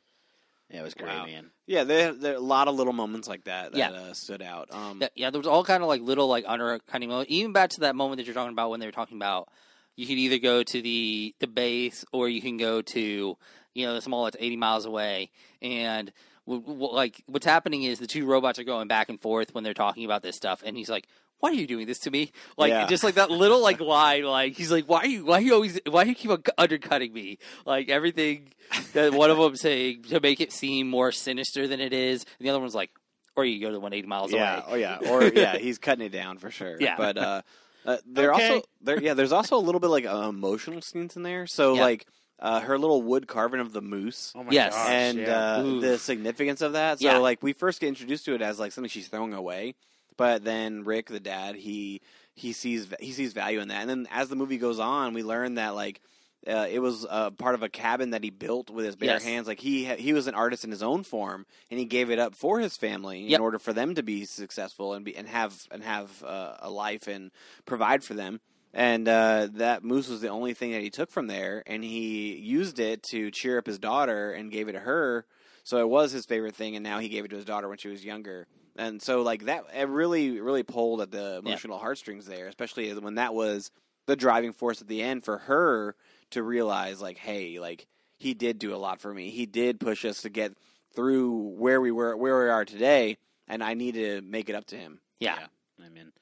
it 0.71 0.83
was 0.83 0.95
great, 0.95 1.09
Wow. 1.09 1.27
man. 1.27 1.51
Yeah, 1.67 1.85
there, 1.85 2.13
there 2.13 2.33
are 2.33 2.37
a 2.37 2.41
lot 2.41 2.69
of 2.69 2.75
little 2.75 2.93
moments 2.93 3.29
like 3.29 3.45
that 3.45 3.73
that 3.73 3.79
Yeah. 3.79 3.91
uh, 3.91 4.13
stood 4.15 4.43
out. 4.43 4.73
Um, 4.73 4.99
Yeah, 5.01 5.09
yeah, 5.15 5.31
there 5.31 5.39
was 5.39 5.47
all 5.47 5.65
kind 5.65 5.83
of 5.83 5.89
like 5.89 6.01
little 6.03 6.27
like 6.29 6.45
undercutting 6.47 7.09
moments. 7.09 7.31
Even 7.33 7.53
back 7.53 7.71
to 7.71 7.81
that 7.81 7.95
moment 7.97 8.19
that 8.19 8.27
you're 8.27 8.35
talking 8.35 8.53
about 8.53 8.71
when 8.71 8.81
they 8.81 8.87
were 8.87 8.93
talking 8.93 9.17
about 9.17 9.49
you 9.97 10.07
could 10.07 10.19
either 10.19 10.39
go 10.39 10.63
to 10.63 10.81
the 10.83 11.35
the 11.41 11.47
base 11.47 12.05
or 12.13 12.29
you 12.29 12.41
can 12.41 12.57
go 12.57 12.81
to 12.83 13.37
you 13.75 13.87
know 13.87 13.95
the 13.95 14.01
small 14.01 14.25
that's 14.25 14.37
80 14.41 14.57
miles 14.57 14.85
away 14.87 15.31
and 15.63 16.13
like 16.47 17.23
what's 17.27 17.47
happening 17.47 17.83
is 17.85 17.99
the 17.99 18.07
two 18.07 18.27
robots 18.27 18.59
are 18.59 18.65
going 18.65 18.89
back 18.89 19.09
and 19.09 19.21
forth 19.21 19.55
when 19.55 19.65
they're 19.65 19.75
talking 19.75 20.05
about 20.05 20.23
this 20.23 20.37
stuff 20.37 20.63
and 20.65 20.77
he's 20.77 20.89
like 20.89 21.07
why 21.39 21.51
are 21.51 21.55
you 21.55 21.67
doing 21.67 21.87
this 21.87 21.99
to 22.01 22.11
me 22.11 22.33
like 22.57 22.71
Yeah. 22.71 22.87
just 22.87 23.05
like 23.05 23.15
that 23.15 23.31
little 23.31 23.63
like 23.63 23.81
line 23.99 24.25
like 24.25 24.55
he's 24.57 24.71
like 24.73 24.87
why 24.87 25.01
are 25.01 25.07
you 25.07 25.25
why 25.25 25.39
are 25.39 25.41
you 25.41 25.55
always 25.55 25.79
why 25.89 26.05
do 26.05 26.11
you 26.11 26.17
keep 26.17 26.31
undercutting 26.59 27.13
me 27.13 27.39
like 27.67 27.89
everything 27.89 28.53
that 28.95 29.13
one 29.13 29.31
of 29.31 29.39
them 29.39 29.57
saying 29.57 30.03
to 30.05 30.21
make 30.21 30.41
it 30.41 30.53
seem 30.53 30.89
more 30.89 31.13
sinister 31.13 31.67
than 31.69 31.81
it 31.81 31.93
is 31.93 32.25
and 32.39 32.47
the 32.47 32.51
other 32.51 32.61
one's 32.61 32.75
like 32.75 32.91
or 33.37 33.45
you 33.45 33.61
go 33.61 33.69
to 33.71 33.79
180 33.79 34.09
miles 34.09 34.33
away. 34.33 34.41
yeah, 34.43 34.55
away 34.57 34.65
oh 34.69 34.75
yeah, 34.75 34.99
or 35.11 35.25
yeah, 35.25 35.57
he's 35.57 35.79
cutting 35.79 36.05
it 36.05 36.11
down 36.11 36.37
for 36.39 36.51
sure. 36.51 36.77
Yeah. 36.81 36.97
but 36.97 37.17
uh, 37.17 37.43
uh, 37.87 37.97
there 38.07 38.35
Okay. 38.35 38.49
also 38.49 38.67
there 38.83 39.01
yeah, 39.01 39.15
there's 39.15 39.33
also 39.33 39.57
a 39.57 39.61
little 39.63 39.81
bit 39.81 39.87
like 39.89 40.05
uh, 40.05 40.27
emotional 40.29 40.83
scenes 40.83 41.17
in 41.17 41.23
there. 41.23 41.47
So 41.47 41.75
Yeah. 41.77 41.83
like 41.83 42.07
uh, 42.41 42.61
her 42.61 42.79
little 42.79 43.03
wood 43.03 43.27
carving 43.29 43.61
of 43.61 43.73
the 43.73 43.81
moose. 43.83 44.33
Oh 44.35 44.43
my 44.45 44.53
Yes. 44.53 44.73
gosh! 44.75 44.89
and 44.89 45.19
yeah. 45.19 45.55
uh, 45.59 45.63
Oof. 45.63 45.83
the 45.83 45.99
significance 45.99 46.61
of 46.63 46.73
that. 46.73 46.99
So, 46.99 47.07
Yeah. 47.07 47.19
like, 47.19 47.43
we 47.43 47.53
first 47.53 47.81
get 47.81 47.89
introduced 47.89 48.25
to 48.25 48.35
it 48.35 48.43
as 48.43 48.59
like 48.59 48.73
something 48.73 48.89
she's 48.89 49.09
throwing 49.09 49.35
away, 49.35 49.75
but 50.17 50.43
then 50.45 50.85
Rick, 50.85 51.07
the 51.09 51.21
dad, 51.21 51.55
he 51.57 52.01
he 52.35 52.53
sees 52.53 52.89
he 53.01 53.13
sees 53.13 53.33
value 53.35 53.61
in 53.61 53.69
that, 53.69 53.81
and 53.83 53.91
then 53.91 54.09
as 54.11 54.29
the 54.29 54.37
movie 54.37 54.59
goes 54.59 54.79
on, 54.79 55.15
we 55.15 55.23
learn 55.23 55.55
that 55.55 55.75
like. 55.75 56.01
Uh, 56.49 56.67
it 56.71 56.79
was 56.79 57.05
uh, 57.11 57.29
part 57.33 57.55
of 57.55 57.63
a 57.63 57.69
cabin 57.69 58.13
that 58.13 58.25
he 58.25 58.31
built 58.31 58.71
with 58.71 58.87
his 58.87 58.97
bare 58.97 59.11
Yes. 59.11 59.25
hands. 59.25 59.47
Like 59.47 59.61
he 59.61 59.85
ha- 59.85 59.97
he 59.97 60.15
was 60.15 60.27
an 60.27 60.35
artist 60.35 60.65
in 60.65 60.71
his 60.71 60.83
own 60.83 61.03
form, 61.03 61.45
and 61.71 61.79
he 61.79 61.85
gave 61.85 62.11
it 62.11 62.19
up 62.19 62.35
for 62.35 62.59
his 62.61 62.79
family 62.79 63.21
Yep. 63.25 63.39
in 63.39 63.43
order 63.43 63.59
for 63.59 63.75
them 63.75 63.95
to 63.95 64.03
be 64.03 64.25
successful 64.25 64.95
and 64.95 65.05
be 65.05 65.15
and 65.15 65.29
have 65.29 65.67
and 65.71 65.83
have 65.83 66.25
uh, 66.25 66.55
a 66.61 66.71
life 66.71 67.07
and 67.09 67.31
provide 67.67 68.03
for 68.03 68.15
them. 68.15 68.41
And 68.73 69.09
uh, 69.09 69.49
that 69.55 69.83
moose 69.83 70.09
was 70.09 70.21
the 70.21 70.29
only 70.29 70.55
thing 70.55 70.73
that 70.73 70.83
he 70.83 70.91
took 70.91 71.11
from 71.11 71.27
there, 71.27 71.63
and 71.67 71.83
he 71.83 72.37
used 72.37 72.79
it 72.79 73.03
to 73.11 73.31
cheer 73.31 73.59
up 73.59 73.67
his 73.67 73.79
daughter 73.79 74.33
and 74.33 74.51
gave 74.51 74.69
it 74.69 74.73
to 74.73 74.81
her. 74.81 75.27
So 75.65 75.79
it 75.79 75.89
was 75.89 76.13
his 76.13 76.25
favorite 76.25 76.55
thing, 76.55 76.77
and 76.77 76.85
now 76.85 77.01
he 77.01 77.09
gave 77.09 77.25
it 77.25 77.29
to 77.29 77.37
his 77.37 77.45
daughter 77.45 77.69
when 77.69 77.79
she 77.79 77.89
was 77.89 78.05
younger. 78.05 78.47
And 78.77 79.03
so, 79.03 79.23
like 79.23 79.47
that, 79.47 79.65
it 79.75 79.89
really, 79.89 80.41
really 80.41 80.63
pulled 80.63 81.01
at 81.01 81.11
the 81.11 81.39
emotional 81.39 81.79
heartstrings 81.79 82.27
there, 82.27 82.47
especially 82.47 82.93
when 82.95 83.17
that 83.17 83.35
was 83.35 83.71
the 84.07 84.17
driving 84.17 84.53
force 84.53 84.81
at 84.81 84.89
the 84.89 85.03
end 85.03 85.25
for 85.25 85.39
her 85.39 85.97
to 86.31 86.43
realize, 86.43 87.03
like, 87.03 87.19
hey, 87.19 87.59
like 87.59 87.87
he 88.19 88.35
did 88.35 88.59
do 88.59 88.75
a 88.75 88.79
lot 88.79 89.01
for 89.01 89.13
me. 89.13 89.31
He 89.31 89.47
did 89.47 89.81
push 89.81 90.05
us 90.05 90.23
to 90.23 90.31
get 90.31 90.57
through 90.95 91.55
where 91.59 91.81
we 91.81 91.91
were, 91.91 92.17
where 92.17 92.45
we 92.45 92.51
are 92.51 92.65
today, 92.65 93.17
and 93.49 93.63
I 93.63 93.75
need 93.75 93.95
to 93.95 94.23
make 94.23 94.49
it 94.49 94.55
up 94.55 94.67
to 94.67 94.77
him. 94.77 95.01
yeah. 95.19 95.47
I 95.85 95.89
mean, 95.89 96.13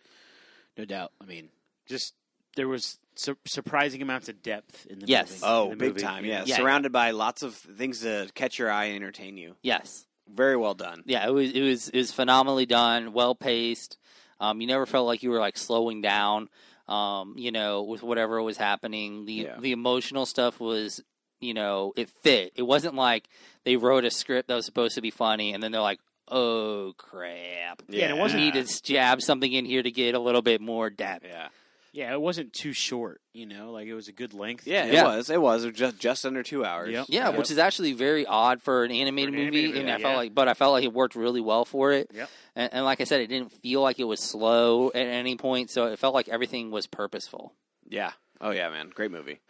no 0.77 0.85
doubt. 0.85 1.13
I 1.21 1.27
mean, 1.27 1.49
just 1.87 2.15
there 2.59 2.69
was 2.69 2.99
su- 3.15 3.37
surprising 3.47 4.03
amounts 4.03 4.29
of 4.29 4.43
depth 4.43 4.87
in 4.87 4.99
the 4.99 5.07
Yes. 5.07 5.31
movie. 5.31 5.43
Oh, 5.45 5.65
in 5.65 5.71
the 5.71 5.77
big 5.77 5.89
movie, 5.95 6.01
time! 6.03 6.25
you 6.25 6.31
Yeah, 6.33 6.41
know? 6.41 6.45
Yeah. 6.47 6.57
surrounded 6.57 6.93
by 6.93 7.13
lots 7.13 7.43
of 7.43 7.55
things 7.55 8.01
to 8.03 8.29
catch 8.35 8.59
your 8.59 8.71
eye 8.71 8.87
and 8.87 8.97
entertain 8.97 9.37
you. 9.39 9.57
Yes. 9.63 10.05
Very 10.29 10.57
well 10.57 10.75
done. 10.75 11.03
Yeah, 11.07 11.27
it 11.27 11.31
was 11.33 11.51
it 11.53 11.63
was 11.63 11.89
it 11.89 11.97
was 11.97 12.13
phenomenally 12.13 12.67
done, 12.67 13.13
well 13.15 13.35
paced. 13.35 13.97
Um, 14.41 14.61
you 14.61 14.67
never 14.67 14.85
felt 14.87 15.07
like 15.07 15.23
you 15.23 15.31
were 15.31 15.39
like 15.41 15.57
slowing 15.57 16.03
down. 16.03 16.49
Um, 16.87 17.35
you 17.37 17.51
know, 17.51 17.83
with 17.83 18.03
whatever 18.03 18.43
was 18.43 18.57
happening, 18.59 19.25
the 19.25 19.33
Yeah. 19.33 19.57
the 19.59 19.73
emotional 19.73 20.27
stuff 20.27 20.61
was, 20.61 21.03
you 21.41 21.55
know, 21.55 21.93
it 21.97 22.11
fit. 22.23 22.53
It 22.57 22.63
wasn't 22.63 22.95
like 22.95 23.29
they 23.65 23.77
wrote 23.77 24.05
a 24.05 24.11
script 24.11 24.49
that 24.49 24.55
was 24.55 24.67
supposed 24.67 24.95
to 24.97 25.01
be 25.03 25.11
funny, 25.11 25.53
and 25.55 25.63
then 25.63 25.73
they're 25.73 25.81
like, 25.83 26.01
"Oh 26.31 26.93
crap, 26.99 27.83
Yeah, 27.89 28.05
and 28.09 28.17
it 28.19 28.21
wasn't- 28.21 28.43
need 28.43 28.55
to 28.55 28.83
jab 28.83 29.21
something 29.23 29.53
in 29.53 29.65
here 29.65 29.83
to 29.83 29.91
get 29.91 30.15
a 30.15 30.19
little 30.19 30.43
bit 30.43 30.61
more 30.61 30.89
depth." 30.91 31.25
Yeah, 31.27 31.49
Yeah, 31.93 32.13
it 32.13 32.21
wasn't 32.21 32.53
too 32.53 32.73
short. 32.73 33.21
You 33.33 33.47
know, 33.47 33.73
like 33.73 33.87
it 33.87 33.95
was 33.95 34.09
a 34.09 34.13
good 34.13 34.35
length. 34.35 34.67
yeah, 34.67 34.83
too. 34.85 34.89
it 34.91 34.95
Yeah. 34.95 35.05
was. 35.17 35.31
It 35.31 35.41
was 35.41 35.65
just 35.73 35.99
just 35.99 36.27
under 36.27 36.43
two 36.43 36.65
hours. 36.65 36.91
Yep. 36.91 37.07
Yeah, 37.09 37.29
Yep. 37.31 37.39
which 37.39 37.51
is 37.51 37.59
actually 37.59 37.93
very 37.95 38.27
odd 38.27 38.63
for 38.63 38.85
an 38.85 38.91
animated 38.91 39.35
For 39.35 39.39
an 39.41 39.45
movie, 39.47 39.59
animated 39.65 39.77
and 39.81 39.87
movie, 39.87 39.93
I 39.99 40.03
felt 40.03 40.13
yeah. 40.13 40.19
like, 40.19 40.35
but 40.35 40.49
I 40.49 40.55
felt 40.55 40.73
like 40.73 40.85
it 40.85 40.93
worked 40.93 41.15
really 41.17 41.41
well 41.41 41.65
for 41.65 41.93
it. 41.93 42.11
Yep. 42.15 42.31
And, 42.57 42.75
and 42.75 42.85
like 42.85 43.01
I 43.01 43.05
said, 43.05 43.21
it 43.21 43.29
didn't 43.29 43.53
feel 43.53 43.81
like 43.81 43.99
it 43.99 44.05
was 44.05 44.21
slow 44.21 44.89
at 44.89 45.07
any 45.07 45.37
point, 45.37 45.71
so 45.71 45.87
it 45.87 45.99
felt 45.99 46.15
like 46.15 46.29
everything 46.29 46.71
was 46.71 46.87
purposeful. 46.87 47.53
yeah. 47.89 48.13
Oh 48.41 48.51
yeah, 48.51 48.69
man, 48.71 48.91
great 48.95 49.11
movie. 49.11 49.41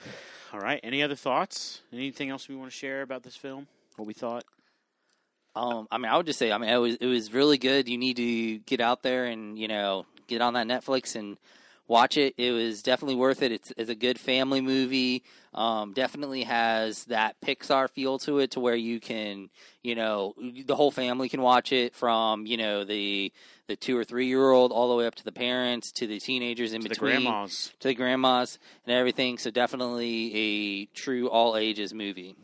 All 0.52 0.60
right. 0.60 0.80
Any 0.82 1.02
other 1.02 1.14
thoughts? 1.16 1.82
Anything 1.92 2.30
else 2.30 2.48
we 2.48 2.56
want 2.56 2.70
to 2.70 2.76
share 2.76 3.02
about 3.02 3.22
this 3.22 3.36
film? 3.36 3.66
What 3.96 4.06
we 4.06 4.14
thought? 4.14 4.44
Um, 5.54 5.88
I 5.90 5.98
mean, 5.98 6.10
I 6.10 6.16
would 6.16 6.24
just 6.26 6.38
say, 6.38 6.52
I 6.52 6.58
mean, 6.58 6.70
it 6.70 6.76
was 6.78 6.94
it 6.96 7.06
was 7.06 7.32
really 7.32 7.58
good. 7.58 7.88
You 7.88 7.98
need 7.98 8.16
to 8.16 8.58
get 8.60 8.80
out 8.80 9.02
there 9.02 9.24
and 9.26 9.58
you 9.58 9.68
know 9.68 10.06
get 10.26 10.40
on 10.40 10.54
that 10.54 10.66
Netflix 10.66 11.16
and 11.16 11.36
watch 11.88 12.16
it. 12.16 12.34
It 12.38 12.52
was 12.52 12.82
definitely 12.82 13.16
worth 13.16 13.42
it. 13.42 13.50
It's 13.50 13.72
it's 13.76 13.90
a 13.90 13.94
good 13.96 14.18
family 14.20 14.60
movie. 14.60 15.24
Um, 15.54 15.92
definitely 15.94 16.44
has 16.44 17.04
that 17.06 17.40
Pixar 17.40 17.90
feel 17.90 18.18
to 18.20 18.38
it, 18.38 18.52
to 18.52 18.60
where 18.60 18.76
you 18.76 19.00
can, 19.00 19.48
you 19.82 19.94
know, 19.96 20.34
the 20.66 20.76
whole 20.76 20.90
family 20.92 21.28
can 21.28 21.40
watch 21.42 21.72
it 21.72 21.94
from 21.96 22.46
you 22.46 22.56
know 22.56 22.84
the 22.84 23.32
the 23.66 23.74
two 23.76 23.96
or 23.98 24.04
three 24.04 24.26
year 24.26 24.50
old 24.50 24.70
all 24.70 24.88
the 24.90 24.94
way 24.94 25.06
up 25.06 25.14
to 25.16 25.24
the 25.24 25.32
parents 25.32 25.90
to 25.92 26.06
the 26.06 26.20
teenagers 26.20 26.72
in 26.72 26.82
To 26.82 26.88
the 26.88 26.94
grandmas. 26.94 27.72
to 27.80 27.88
the 27.88 27.94
grandmas 27.94 28.58
and 28.86 28.94
everything. 28.94 29.38
So 29.38 29.50
definitely 29.50 30.34
a 30.34 30.84
true 30.94 31.28
all 31.28 31.56
ages 31.56 31.92
movie. 31.92 32.36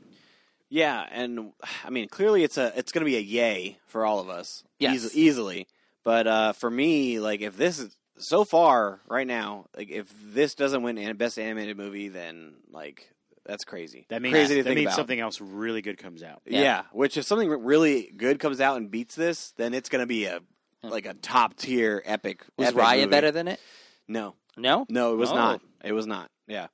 Yeah, 0.71 1.07
and 1.13 1.53
I 1.85 1.91
mean, 1.91 2.09
clearly 2.09 2.43
it's 2.43 2.57
a 2.59 2.73
it's 2.77 2.91
going 2.91 3.05
to 3.05 3.11
be 3.11 3.17
a 3.17 3.21
yay 3.21 3.79
for 3.87 4.05
all 4.05 4.19
of 4.19 4.29
us. 4.29 4.65
Yes. 4.79 4.95
Eas- 4.97 5.15
easily. 5.17 5.67
But 6.03 6.27
uh, 6.27 6.53
for 6.53 6.71
me, 6.71 7.21
like 7.21 7.41
if 7.43 7.57
this 7.57 7.79
is 7.79 7.97
so 8.19 8.45
far 8.45 9.01
right 9.09 9.27
now, 9.27 9.67
like 9.77 9.91
if 9.91 10.13
this 10.33 10.55
doesn't 10.55 10.83
win 10.83 10.99
an- 10.99 11.17
best 11.17 11.39
animated 11.39 11.77
movie, 11.77 12.09
then 12.09 12.55
like 12.71 13.11
that's 13.47 13.65
crazy. 13.65 14.07
That 14.09 14.23
means 14.23 14.33
crazy 14.35 14.55
to 14.57 14.63
that 14.63 14.69
think 14.69 14.77
means 14.77 14.89
about. 14.89 14.97
something 14.97 15.21
else 15.21 15.41
really 15.41 15.83
good 15.83 15.99
comes 15.99 16.23
out. 16.23 16.43
Yeah. 16.47 16.61
Yeah. 16.61 16.83
which 16.93 17.17
if 17.17 17.25
something 17.27 17.49
really 17.51 18.13
good 18.17 18.39
comes 18.39 18.61
out 18.61 18.77
and 18.79 18.91
beats 18.91 19.15
this, 19.15 19.53
then 19.57 19.75
it's 19.75 19.89
going 19.89 20.03
to 20.03 20.07
be 20.07 20.25
a 20.27 20.41
like 20.83 21.07
a 21.07 21.15
top 21.15 21.57
tier 21.57 22.03
epic. 22.05 22.45
Was 22.59 22.69
epic 22.69 22.81
Raya 22.81 22.97
movie. 23.01 23.07
better 23.11 23.31
than 23.31 23.49
it? 23.49 23.61
No, 24.09 24.35
No. 24.57 24.87
no, 24.89 25.13
it 25.13 25.17
was 25.17 25.31
Oh. 25.31 25.35
not. 25.35 25.61
It 25.83 25.93
was 25.93 26.07
not. 26.07 26.31
Yeah, 26.47 26.67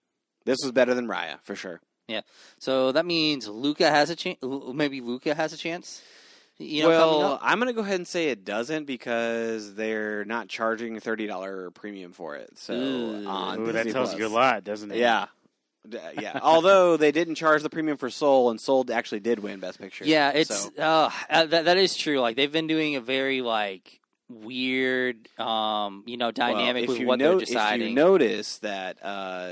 this 0.44 0.59
was 0.62 0.72
better 0.72 0.94
than 0.94 1.07
Raya 1.09 1.40
for 1.42 1.55
sure. 1.57 1.81
Yeah. 2.09 2.22
So 2.59 2.90
that 2.92 3.07
means 3.07 3.46
Luca 3.46 3.88
has 3.88 4.11
a 4.11 4.16
chance. 4.16 4.38
Maybe 4.42 5.00
Luca 5.00 5.33
has 5.35 5.52
a 5.52 5.56
chance. 5.56 6.02
You 6.63 6.83
know, 6.83 6.88
coming 6.90 7.19
well, 7.21 7.33
up? 7.35 7.40
I'm 7.42 7.58
going 7.58 7.69
to 7.69 7.73
go 7.73 7.81
ahead 7.81 7.96
and 7.96 8.06
say 8.06 8.29
it 8.29 8.44
doesn't 8.44 8.85
because 8.85 9.75
they're 9.75 10.27
not 10.27 10.48
charging 10.48 10.96
a 10.96 11.00
thirty 11.00 11.27
dollar 11.27 11.71
premium 11.71 12.13
for 12.13 12.37
it. 12.37 12.58
So 12.58 12.75
Ooh. 12.75 13.27
on 13.27 13.61
Ooh, 13.61 13.73
that 13.73 13.85
tells 13.90 14.11
Plus. 14.11 14.19
you 14.19 14.27
a 14.27 14.29
lot, 14.29 14.63
doesn't 14.63 14.90
it? 14.90 14.98
Yeah, 14.98 15.27
yeah. 16.21 16.38
Although 16.42 16.96
they 16.98 17.13
didn't 17.13 17.37
charge 17.37 17.63
the 17.63 17.71
premium 17.71 17.96
for 17.96 18.11
Soul, 18.11 18.50
and 18.50 18.61
Soul 18.61 18.85
actually 18.92 19.21
did 19.21 19.38
win 19.38 19.58
Best 19.61 19.81
Picture. 19.81 20.04
yeah, 20.04 20.31
it's 20.31 20.54
So, 20.54 20.71
uh, 20.79 21.11
uh, 21.31 21.46
that 21.46 21.65
that 21.65 21.79
is 21.79 21.96
true. 21.96 22.21
Like 22.21 22.37
they've 22.37 22.52
been 22.52 22.67
doing 22.67 22.96
a 22.96 23.00
very 23.00 23.40
like 23.40 23.98
weird, 24.29 25.29
um, 25.38 26.04
you 26.06 26.17
know, 26.19 26.31
dynamic 26.31 26.85
if 26.85 26.88
with 26.90 26.98
you 26.98 27.06
what 27.06 27.19
no- 27.19 27.31
they're 27.38 27.46
deciding. 27.46 27.87
If 27.87 27.88
you 27.90 27.94
notice 27.94 28.58
that 28.58 29.02
uh, 29.02 29.50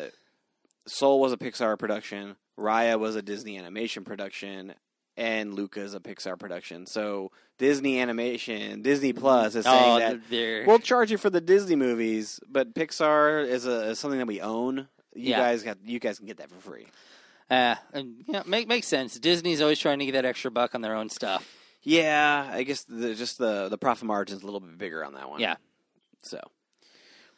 Soul 0.86 1.20
was 1.20 1.32
a 1.32 1.36
Pixar 1.38 1.78
production, 1.78 2.36
Raya 2.58 2.98
was 2.98 3.16
a 3.16 3.22
Disney 3.22 3.56
animation 3.58 4.04
production, 4.04 4.74
and 5.18 5.52
Luca 5.54 5.80
is 5.80 5.92
a 5.94 6.00
Pixar 6.00 6.38
production. 6.38 6.86
So 6.86 7.32
Disney 7.58 8.00
Animation, 8.00 8.82
Disney 8.82 9.12
Plus 9.12 9.54
is 9.56 9.64
saying 9.64 9.96
oh, 9.96 9.98
that 9.98 10.20
they're 10.30 10.64
we'll 10.64 10.78
charge 10.78 11.10
you 11.10 11.18
for 11.18 11.28
the 11.28 11.40
Disney 11.40 11.76
movies, 11.76 12.40
but 12.48 12.72
Pixar 12.74 13.46
is, 13.46 13.66
a, 13.66 13.90
is 13.90 13.98
something 13.98 14.18
that 14.18 14.28
we 14.28 14.40
own. 14.40 14.88
You 15.14 15.30
Yeah. 15.30 15.38
guys 15.40 15.62
got 15.64 15.78
you 15.84 15.98
guys 15.98 16.18
can 16.18 16.26
get 16.28 16.36
that 16.38 16.50
for 16.50 16.60
free. 16.60 16.86
uh, 17.50 17.74
and, 17.92 18.22
yeah, 18.28 18.42
make 18.46 18.68
makes 18.68 18.86
sense. 18.86 19.18
Disney's 19.18 19.60
always 19.60 19.78
trying 19.80 19.98
to 19.98 20.06
get 20.06 20.12
that 20.12 20.24
extra 20.24 20.50
buck 20.50 20.74
on 20.74 20.80
their 20.82 20.94
own 20.94 21.08
stuff. 21.10 21.52
Yeah, 21.82 22.48
I 22.52 22.62
guess 22.62 22.84
the, 22.84 23.14
just 23.14 23.38
the 23.38 23.68
the 23.68 23.78
profit 23.78 24.04
margin's 24.06 24.42
a 24.42 24.44
little 24.44 24.60
bit 24.60 24.78
bigger 24.78 25.04
on 25.04 25.14
that 25.14 25.28
one. 25.28 25.40
Yeah. 25.40 25.56
So 26.22 26.40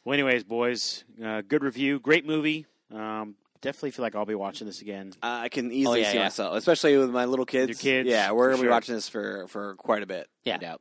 Well, 0.05 0.15
anyways, 0.15 0.45
boys, 0.45 1.05
uh, 1.25 1.43
good 1.47 1.63
review, 1.63 1.99
great 2.01 2.27
movie. 2.27 2.67
Um, 2.93 3.37
definitely 3.61 3.91
feel 3.93 4.03
like 4.05 4.15
I'll 4.15 4.25
be 4.27 4.35
watching 4.35 4.67
this 4.67 4.81
again. 4.81 5.13
uh, 5.23 5.27
I 5.43 5.49
can 5.49 5.71
easily 5.73 6.01
Oh, 6.01 6.03
yeah, 6.03 6.11
see 6.13 6.17
yeah. 6.19 6.25
myself, 6.25 6.57
especially 6.57 6.97
with 6.97 7.11
my 7.11 7.25
little 7.27 7.47
kids. 7.47 7.69
Your 7.69 8.03
kids, 8.03 8.09
yeah, 8.09 8.33
we're 8.33 8.51
gonna 8.51 8.63
be 8.63 8.69
watching 8.69 8.95
this 8.95 9.09
for 9.09 9.47
for 9.49 9.75
quite 9.77 10.03
a 10.03 10.07
bit. 10.07 10.29
Yeah. 10.45 10.55
I 10.55 10.59
doubt. 10.59 10.81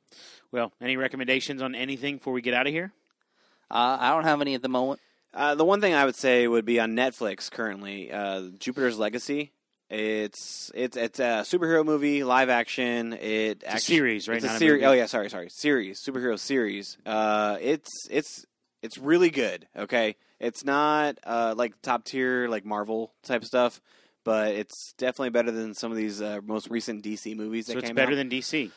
Well, 0.51 0.71
any 0.81 0.97
recommendations 0.97 1.61
on 1.61 1.75
anything 1.75 2.17
before 2.17 2.33
we 2.33 2.41
get 2.41 2.53
out 2.53 2.65
of 2.67 2.73
here? 2.73 2.91
Uh, 3.71 3.97
I 3.99 4.11
don't 4.11 4.23
have 4.23 4.41
any 4.41 4.55
at 4.55 4.61
the 4.61 4.69
moment. 4.69 4.99
Uh, 5.33 5.53
the 5.53 5.63
one 5.65 5.79
thing 5.79 5.93
I 5.93 6.05
would 6.05 6.15
say 6.15 6.47
would 6.47 6.65
be 6.65 6.79
on 6.79 6.95
Netflix 6.95 7.51
currently, 7.51 8.11
uh, 8.11 8.49
Jupiter's 8.57 8.97
Legacy. 8.97 9.51
It's 9.91 10.71
it's 10.75 10.95
it's 10.97 11.19
a 11.19 11.41
superhero 11.43 11.83
movie, 11.85 12.23
live 12.23 12.49
action. 12.49 13.13
It 13.13 13.63
It's 13.65 13.73
a 13.75 13.79
series, 13.79 14.27
right? 14.27 14.37
It's 14.37 14.45
a 14.45 14.55
a 14.55 14.57
series. 14.57 14.83
Oh 14.83 14.91
yeah, 14.91 15.05
sorry, 15.07 15.29
sorry, 15.29 15.49
series, 15.51 15.99
superhero 16.03 16.37
series. 16.39 16.97
Uh, 17.05 17.57
it's 17.59 17.89
it's 18.09 18.45
it's 18.83 18.97
really 18.99 19.29
good. 19.31 19.67
Okay, 19.75 20.15
it's 20.39 20.63
not 20.63 21.17
uh, 21.23 21.53
like 21.57 21.81
top 21.81 22.03
tier 22.05 22.47
like 22.47 22.65
Marvel 22.65 23.11
type 23.23 23.43
stuff, 23.45 23.81
but 24.23 24.53
it's 24.55 24.93
definitely 24.97 25.29
better 25.31 25.51
than 25.51 25.73
some 25.73 25.91
of 25.91 25.97
these 25.97 26.21
uh, 26.21 26.39
most 26.45 26.69
recent 26.69 27.03
DC 27.03 27.35
movies 27.35 27.67
that 27.67 27.73
came 27.73 27.77
out. 27.77 27.81
So 27.81 27.85
it's 27.85 27.89
came 27.89 27.95
better 27.95 28.11
out. 28.13 28.15
than 28.15 28.29
DC. 28.29 28.71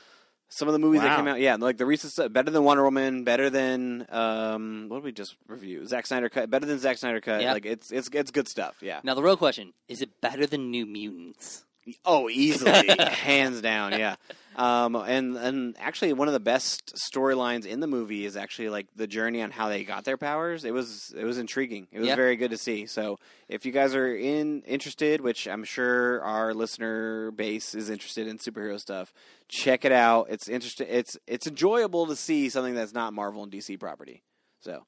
some 0.49 0.69
of 0.69 0.73
the 0.73 0.79
movies 0.79 1.01
Wow. 1.01 1.09
that 1.09 1.17
came 1.17 1.29
out. 1.29 1.41
Yeah, 1.41 1.57
like 1.57 1.79
the 1.79 1.87
recent 1.87 2.13
stuff, 2.13 2.33
better 2.33 2.51
than 2.51 2.63
Wonder 2.65 2.85
Woman, 2.85 3.25
better 3.25 3.49
than 3.51 4.07
um, 4.11 4.87
what 4.89 4.99
did 4.99 5.05
we 5.05 5.13
just 5.13 5.37
review? 5.49 5.87
Zack 5.87 6.07
Snyder 6.07 6.29
cut, 6.29 6.51
better 6.51 6.67
than 6.67 6.79
Zack 6.79 6.99
Snyder 6.99 7.21
cut. 7.21 7.41
Yeah. 7.43 7.53
Like 7.55 7.67
it's 7.67 7.91
it's 7.91 8.09
it's 8.13 8.31
good 8.31 8.49
stuff. 8.49 8.77
Yeah. 8.83 9.01
Now 9.03 9.15
the 9.15 9.23
real 9.23 9.37
question 9.37 9.73
is: 9.89 10.03
It 10.03 10.21
better 10.21 10.47
than 10.47 10.71
New 10.71 10.85
Mutants? 10.87 11.65
Oh, 12.05 12.28
easily, 12.28 12.87
hands 12.99 13.61
down, 13.61 13.93
yeah. 13.99 14.16
Um, 14.55 14.95
and 14.97 15.37
and 15.37 15.76
actually, 15.80 16.12
one 16.12 16.28
of 16.28 16.35
the 16.35 16.41
best 16.41 16.95
storylines 16.95 17.64
in 17.66 17.80
the 17.80 17.87
movie 17.87 18.24
is 18.26 18.37
actually 18.37 18.68
like 18.68 18.87
the 18.95 19.07
journey 19.07 19.41
on 19.43 19.51
how 19.51 19.68
they 19.68 19.83
got 19.83 20.05
their 20.05 20.18
powers. 20.18 20.64
It 20.64 20.72
was 20.72 21.12
it 21.16 21.24
was 21.24 21.39
intriguing. 21.39 21.89
It 21.91 21.99
was 22.01 22.09
Yeah. 22.09 22.16
very 22.16 22.37
good 22.37 22.51
to 22.51 22.59
see. 22.59 22.87
So, 22.87 23.18
if 23.49 23.64
you 23.64 23.72
guys 23.72 23.95
are 23.95 24.14
in 24.14 24.62
interested, 24.62 25.20
which 25.22 25.49
I'm 25.49 25.64
sure 25.64 26.22
our 26.22 26.53
listener 26.55 27.30
base 27.30 27.74
is 27.74 27.89
interested 27.91 28.26
in 28.26 28.39
superhero 28.39 28.78
stuff, 28.78 29.12
check 29.49 29.85
it 29.87 29.93
out. 29.93 30.26
It's 30.28 30.49
interesting. 30.49 30.87
It's 30.91 31.16
it's 31.26 31.47
enjoyable 31.47 32.07
to 32.09 32.14
see 32.16 32.51
something 32.51 32.74
that's 32.74 32.93
not 32.93 33.14
Marvel 33.14 33.43
and 33.43 33.51
DC 33.51 33.80
property. 33.80 34.22
So, 34.61 34.85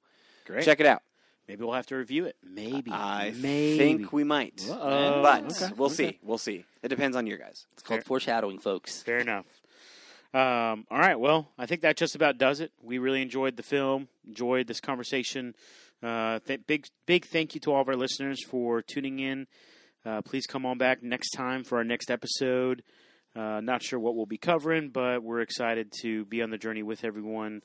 Great. 0.47 0.65
check 0.65 0.79
it 0.79 0.87
out. 0.87 1.03
Maybe 1.49 1.63
we'll 1.65 1.75
have 1.75 1.87
to 1.89 1.97
review 1.97 2.25
it. 2.25 2.37
Maybe. 2.43 2.91
I 2.91 3.33
Maybe. 3.37 3.77
think 3.79 4.13
we 4.13 4.25
might, 4.25 4.65
Uh-oh. 4.69 5.23
but 5.23 5.45
Okay. 5.45 5.73
we'll 5.77 5.87
Okay. 5.87 5.95
see. 6.13 6.19
We'll 6.23 6.39
see. 6.39 6.65
It 6.83 6.89
depends 6.89 7.17
on 7.17 7.27
your 7.27 7.37
guys. 7.39 7.67
It's 7.75 7.83
called 7.83 8.03
foreshadowing, 8.05 8.59
folks. 8.61 9.03
Fair 9.03 9.19
enough. 9.19 9.45
Um, 10.33 10.87
all 10.91 10.99
right. 10.99 11.19
Well, 11.21 11.53
I 11.59 11.67
think 11.67 11.83
that 11.83 11.97
just 11.97 12.15
about 12.17 12.39
does 12.39 12.61
it. 12.61 12.73
We 12.83 12.99
really 12.99 13.23
enjoyed 13.23 13.57
the 13.57 13.63
film, 13.63 14.09
enjoyed 14.27 14.67
this 14.67 14.81
conversation. 14.81 15.55
Uh, 16.03 16.41
th- 16.41 16.67
big, 16.67 16.87
big 17.07 17.25
thank 17.27 17.55
you 17.55 17.61
to 17.63 17.73
all 17.73 17.81
of 17.83 17.89
our 17.89 17.95
listeners 17.97 18.43
for 18.45 18.83
tuning 18.83 19.19
in. 19.21 19.47
Uh, 20.05 20.23
please 20.23 20.47
come 20.47 20.67
on 20.67 20.77
back 20.77 21.03
next 21.03 21.31
time 21.31 21.63
for 21.63 21.79
our 21.79 21.85
next 21.85 22.11
episode. 22.11 22.83
Uh, 23.37 23.61
not 23.61 23.83
sure 23.83 23.99
what 23.99 24.15
we'll 24.17 24.27
be 24.27 24.37
covering, 24.39 24.91
but 24.91 25.23
we're 25.23 25.41
excited 25.41 25.93
to 26.03 26.25
be 26.27 26.43
on 26.43 26.51
the 26.51 26.59
journey 26.59 26.83
with 26.83 27.05
everyone. 27.05 27.63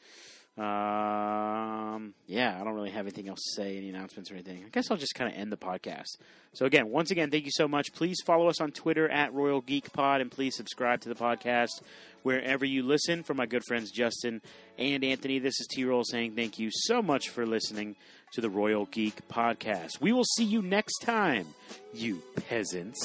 Um, 0.57 2.13
yeah, 2.27 2.57
I 2.59 2.63
don't 2.65 2.73
really 2.73 2.89
have 2.89 3.05
anything 3.05 3.29
else 3.29 3.39
to 3.39 3.61
say, 3.61 3.77
any 3.77 3.89
announcements 3.89 4.29
or 4.29 4.33
anything. 4.33 4.63
I 4.65 4.69
guess 4.69 4.91
I'll 4.91 4.97
just 4.97 5.15
kind 5.15 5.31
of 5.33 5.39
end 5.39 5.51
the 5.51 5.57
podcast. 5.57 6.17
So 6.53 6.65
again, 6.65 6.89
once 6.89 7.11
again, 7.11 7.31
thank 7.31 7.45
you 7.45 7.51
so 7.53 7.67
much. 7.67 7.93
Please 7.93 8.17
follow 8.25 8.47
us 8.49 8.59
on 8.59 8.71
Twitter 8.71 9.07
at 9.07 9.33
Royal 9.33 9.61
Geek 9.61 9.93
Pod, 9.93 10.19
and 10.19 10.29
please 10.29 10.55
subscribe 10.55 10.99
to 11.01 11.09
the 11.09 11.15
podcast 11.15 11.69
wherever 12.23 12.65
you 12.65 12.83
listen. 12.83 13.23
For 13.23 13.33
my 13.33 13.45
good 13.45 13.63
friends 13.67 13.91
Justin 13.91 14.41
and 14.77 15.03
Anthony, 15.03 15.39
this 15.39 15.59
is 15.59 15.67
T 15.67 15.85
Roll 15.85 16.03
saying 16.03 16.35
thank 16.35 16.59
you 16.59 16.69
so 16.71 17.01
much 17.01 17.29
for 17.29 17.45
listening 17.45 17.95
to 18.33 18.41
the 18.41 18.49
Royal 18.49 18.85
Geek 18.87 19.27
Podcast. 19.29 20.01
We 20.01 20.11
will 20.11 20.25
see 20.35 20.43
you 20.43 20.61
next 20.61 20.99
time, 20.99 21.47
you 21.93 22.21
peasants. 22.49 22.99